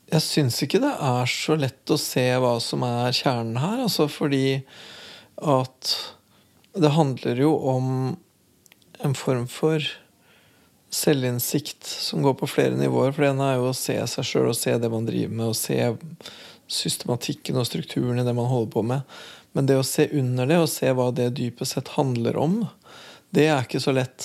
Jeg 0.08 0.24
syns 0.24 0.58
ikke 0.64 0.80
det 0.80 0.94
er 1.04 1.28
så 1.28 1.56
lett 1.60 1.92
å 1.92 2.00
se 2.00 2.24
hva 2.40 2.54
som 2.64 2.84
er 2.86 3.16
kjernen 3.16 3.60
her, 3.60 3.82
altså 3.84 4.08
fordi 4.08 4.62
at 5.38 5.92
det 6.78 6.94
handler 6.94 7.40
jo 7.42 7.52
om 7.70 7.90
en 9.04 9.14
form 9.16 9.46
for 9.50 9.84
selvinnsikt 10.94 11.86
som 11.86 12.22
går 12.22 12.34
på 12.40 12.46
flere 12.48 12.76
nivåer. 12.76 13.12
For 13.12 13.22
det 13.24 13.30
ene 13.34 13.46
er 13.52 13.56
jo 13.60 13.70
å 13.70 13.76
se 13.76 13.96
seg 14.12 14.24
sjøl 14.26 14.48
og 14.52 14.58
se 14.58 14.72
det 14.80 14.90
man 14.92 15.06
driver 15.08 15.34
med, 15.34 15.46
og 15.50 15.56
se 15.58 15.78
systematikken 16.68 17.60
og 17.60 17.66
strukturen 17.68 18.20
i 18.20 18.26
det 18.26 18.36
man 18.36 18.50
holder 18.50 18.72
på 18.72 18.82
med. 18.86 19.00
Men 19.56 19.66
det 19.68 19.76
å 19.80 19.86
se 19.86 20.04
under 20.16 20.44
det, 20.48 20.58
og 20.62 20.72
se 20.72 20.88
hva 20.94 21.06
det 21.14 21.36
dypest 21.38 21.72
sett 21.76 21.88
handler 21.96 22.34
om, 22.40 22.54
det 23.34 23.46
er 23.48 23.60
ikke 23.64 23.84
så 23.84 23.92
lett. 23.96 24.20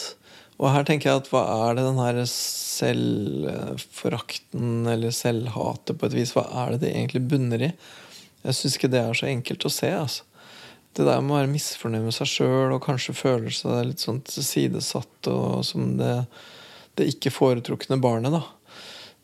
Og 0.60 0.66
her 0.72 0.84
tenker 0.88 1.06
jeg 1.10 1.18
at 1.24 1.32
hva 1.32 1.44
er 1.68 1.72
det 1.78 1.86
den 1.88 2.04
her 2.04 2.18
selvforakten 2.30 4.68
eller 4.92 5.12
selvhatet 5.16 5.98
på 5.98 6.06
et 6.08 6.18
vis, 6.20 6.36
hva 6.36 6.46
er 6.64 6.68
det 6.74 6.80
det 6.86 6.92
egentlig 6.94 7.30
bunner 7.32 7.60
i? 7.70 7.72
Jeg 8.44 8.54
syns 8.58 8.76
ikke 8.78 8.92
det 8.92 9.02
er 9.02 9.14
så 9.18 9.32
enkelt 9.32 9.68
å 9.68 9.72
se. 9.72 9.90
altså. 9.96 10.22
Det 10.94 11.06
der 11.08 11.22
med 11.26 11.34
å 11.34 11.40
være 11.40 11.50
misfornøyd 11.50 12.06
med 12.06 12.14
seg 12.14 12.30
sjøl 12.30 12.76
og 12.76 12.84
kanskje 12.86 13.16
føle 13.18 13.54
seg 13.54 13.88
litt 13.90 14.04
sånn 14.04 14.22
sidesatt 14.30 15.30
og 15.32 15.64
som 15.66 15.96
det, 15.98 16.14
det 17.00 17.08
ikke 17.16 17.34
foretrukne 17.34 17.98
barnet, 18.02 18.36
da. 18.36 18.44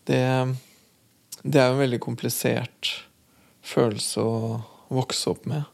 Det, 0.09 0.21
det 1.43 1.61
er 1.61 1.69
jo 1.69 1.75
en 1.77 1.83
veldig 1.83 1.99
komplisert 2.01 2.93
følelse 3.61 4.23
å 4.25 4.39
vokse 4.89 5.29
opp 5.29 5.45
med. 5.49 5.67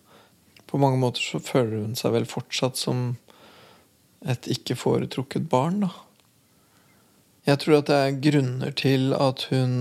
På 0.67 0.81
mange 0.81 0.99
måter 0.99 1.23
så 1.23 1.39
føler 1.39 1.85
hun 1.85 1.95
seg 1.95 2.11
vel 2.17 2.27
fortsatt 2.27 2.75
som 2.75 3.13
et 4.25 4.49
ikke 4.51 4.75
foretrukket 4.75 5.47
barn, 5.47 5.85
da. 5.85 5.93
Jeg 7.45 7.61
tror 7.61 7.77
at 7.77 7.89
det 7.91 7.97
er 8.01 8.21
grunner 8.25 8.71
til 8.73 9.11
at 9.13 9.45
hun 9.51 9.75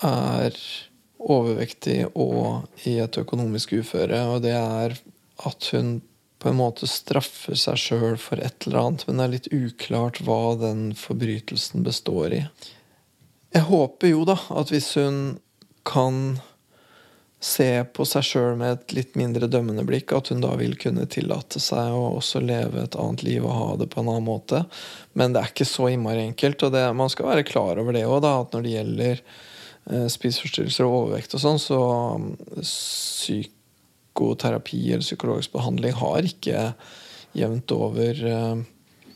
er 0.00 0.56
overvektig 1.20 2.06
og 2.16 2.86
i 2.88 2.96
et 3.02 3.18
økonomisk 3.20 3.74
uføre, 3.76 4.22
og 4.32 4.40
det 4.46 4.54
er 4.56 4.96
at 5.46 5.70
hun 5.74 6.00
på 6.40 6.48
en 6.48 6.56
måte 6.56 6.88
straffer 6.88 7.56
seg 7.58 7.76
sjøl 7.80 8.16
for 8.20 8.40
et 8.40 8.64
eller 8.66 8.80
annet, 8.80 9.06
men 9.06 9.18
det 9.18 9.24
er 9.24 9.34
litt 9.34 9.50
uklart 9.52 10.20
hva 10.24 10.54
den 10.60 10.86
forbrytelsen 10.96 11.84
består 11.84 12.32
i. 12.32 12.44
Jeg 13.52 13.66
håper 13.68 14.14
jo 14.14 14.24
da 14.28 14.38
at 14.56 14.72
hvis 14.72 14.94
hun 14.96 15.18
kan 15.84 16.40
se 17.40 17.68
på 17.96 18.04
seg 18.04 18.24
sjøl 18.24 18.58
med 18.60 18.74
et 18.74 18.94
litt 18.96 19.14
mindre 19.16 19.48
dømmende 19.48 19.84
blikk, 19.88 20.12
at 20.12 20.28
hun 20.32 20.42
da 20.44 20.52
vil 20.60 20.76
kunne 20.80 21.06
tillate 21.08 21.60
seg 21.60 21.92
å 21.96 22.18
også 22.18 22.42
leve 22.44 22.84
et 22.84 22.98
annet 23.00 23.24
liv 23.24 23.44
og 23.44 23.56
ha 23.56 23.70
det 23.80 23.88
på 23.92 24.02
en 24.02 24.10
annen 24.12 24.28
måte. 24.28 24.64
Men 25.16 25.32
det 25.32 25.40
er 25.40 25.52
ikke 25.52 25.68
så 25.68 25.88
innmari 25.88 26.26
enkelt, 26.28 26.66
og 26.66 26.74
det, 26.76 26.84
man 26.96 27.12
skal 27.12 27.32
være 27.32 27.46
klar 27.48 27.80
over 27.80 27.96
det 27.96 28.04
òg, 28.08 28.28
at 28.28 28.52
når 28.56 28.66
det 28.66 28.74
gjelder 28.74 29.22
eh, 29.24 30.06
spiseforstyrrelser 30.12 30.88
og 30.88 30.98
overvekt 30.98 31.36
og 31.36 31.44
sånn, 31.46 31.62
så 31.64 31.80
um, 32.20 32.28
psykoterapi 34.10 34.92
eller 34.92 35.02
psykologisk 35.02 35.52
behandling 35.52 35.92
har 35.92 36.22
ikke 36.22 36.72
jevnt 37.32 37.72
over 37.72 38.26
eh, 38.26 38.56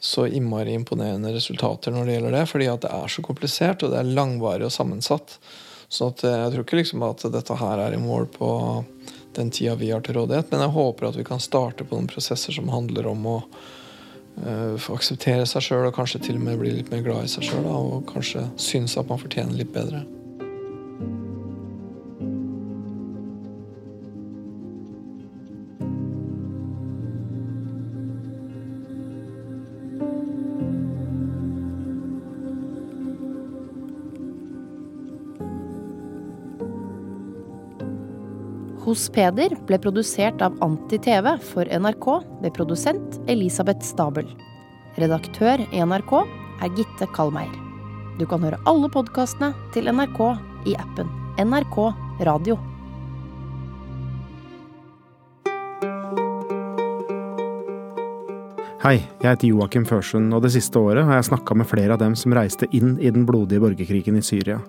så 0.01 0.27
innmari 0.27 0.75
imponerende 0.75 1.33
resultater 1.33 1.91
når 1.91 2.07
det 2.07 2.15
gjelder 2.15 2.33
det, 2.33 2.47
fordi 2.47 2.67
at 2.69 2.83
det 2.83 2.91
er 2.93 3.09
så 3.09 3.23
komplisert, 3.23 3.83
og 3.83 3.91
det 3.91 3.99
er 3.99 4.15
langvarig 4.17 4.67
og 4.67 4.73
sammensatt. 4.73 5.39
Så 5.89 6.11
at 6.11 6.25
jeg 6.25 6.51
tror 6.53 6.65
ikke 6.65 6.77
liksom 6.77 7.03
at 7.07 7.25
dette 7.33 7.57
her 7.57 7.81
er 7.81 7.95
i 7.95 8.01
mål 8.01 8.27
på 8.33 8.51
den 9.35 9.51
tida 9.51 9.75
vi 9.75 9.91
har 9.91 10.05
til 10.05 10.19
rådighet, 10.19 10.51
men 10.51 10.61
jeg 10.61 10.75
håper 10.77 11.09
at 11.09 11.17
vi 11.17 11.25
kan 11.25 11.41
starte 11.41 11.85
på 11.85 11.97
noen 11.97 12.11
prosesser 12.11 12.53
som 12.53 12.69
handler 12.69 13.09
om 13.11 13.25
å 13.27 13.39
uh, 13.41 14.91
akseptere 14.95 15.47
seg 15.49 15.65
sjøl 15.65 15.89
og 15.89 15.97
kanskje 15.97 16.21
til 16.27 16.37
og 16.39 16.45
med 16.47 16.61
bli 16.61 16.75
litt 16.77 16.93
mer 16.93 17.03
glad 17.07 17.25
i 17.25 17.33
seg 17.33 17.49
sjøl, 17.49 17.65
og 17.65 18.05
kanskje 18.13 18.45
synes 18.61 18.99
at 19.01 19.09
man 19.09 19.23
fortjener 19.25 19.57
litt 19.57 19.73
bedre. 19.75 20.05
Hos 38.95 39.09
Peder 39.11 39.51
ble 39.67 39.75
produsert 39.83 40.39
av 40.45 40.55
Anti-TV 40.63 41.33
for 41.43 41.67
NRK 41.67 42.05
ved 42.45 42.53
produsent 42.55 43.17
Elisabeth 43.27 43.83
Stabel. 43.83 44.29
Redaktør 45.03 45.65
i 45.65 45.81
NRK 45.83 46.13
er 46.63 46.71
Gitte 46.77 47.09
Kalmeier. 47.17 47.57
Du 48.21 48.23
kan 48.31 48.45
høre 48.47 48.61
alle 48.71 48.87
podkastene 48.95 49.49
til 49.75 49.91
NRK 49.91 50.21
i 50.71 50.77
appen 50.79 51.11
NRK 51.43 51.79
Radio. 52.29 52.55
Hei, 58.85 59.01
jeg 59.01 59.27
heter 59.27 59.51
Joakim 59.51 59.89
Førsund, 59.91 60.31
og 60.39 60.47
det 60.47 60.53
siste 60.55 60.79
året 60.79 61.03
har 61.11 61.19
jeg 61.19 61.33
snakka 61.33 61.59
med 61.59 61.67
flere 61.73 61.99
av 61.99 62.05
dem 62.05 62.15
som 62.15 62.39
reiste 62.39 62.71
inn 62.71 62.95
i 63.03 63.11
den 63.11 63.27
blodige 63.27 63.67
borgerkrigen 63.67 64.23
i 64.23 64.25
Syria. 64.31 64.63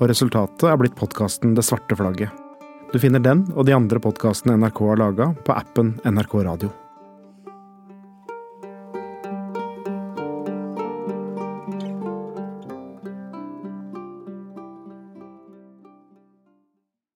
Og 0.00 0.10
resultatet 0.10 0.66
er 0.66 0.82
blitt 0.82 0.98
podkasten 0.98 1.54
Det 1.54 1.68
svarte 1.70 1.94
flagget. 1.94 2.47
Du 2.92 2.96
finner 2.98 3.20
den 3.20 3.44
og 3.52 3.66
de 3.68 3.74
andre 3.76 4.00
podkastene 4.00 4.56
NRK 4.56 4.84
har 4.88 5.00
laga, 5.02 5.32
på 5.44 5.52
appen 5.52 5.98
NRK 6.08 6.38
Radio. 6.46 6.70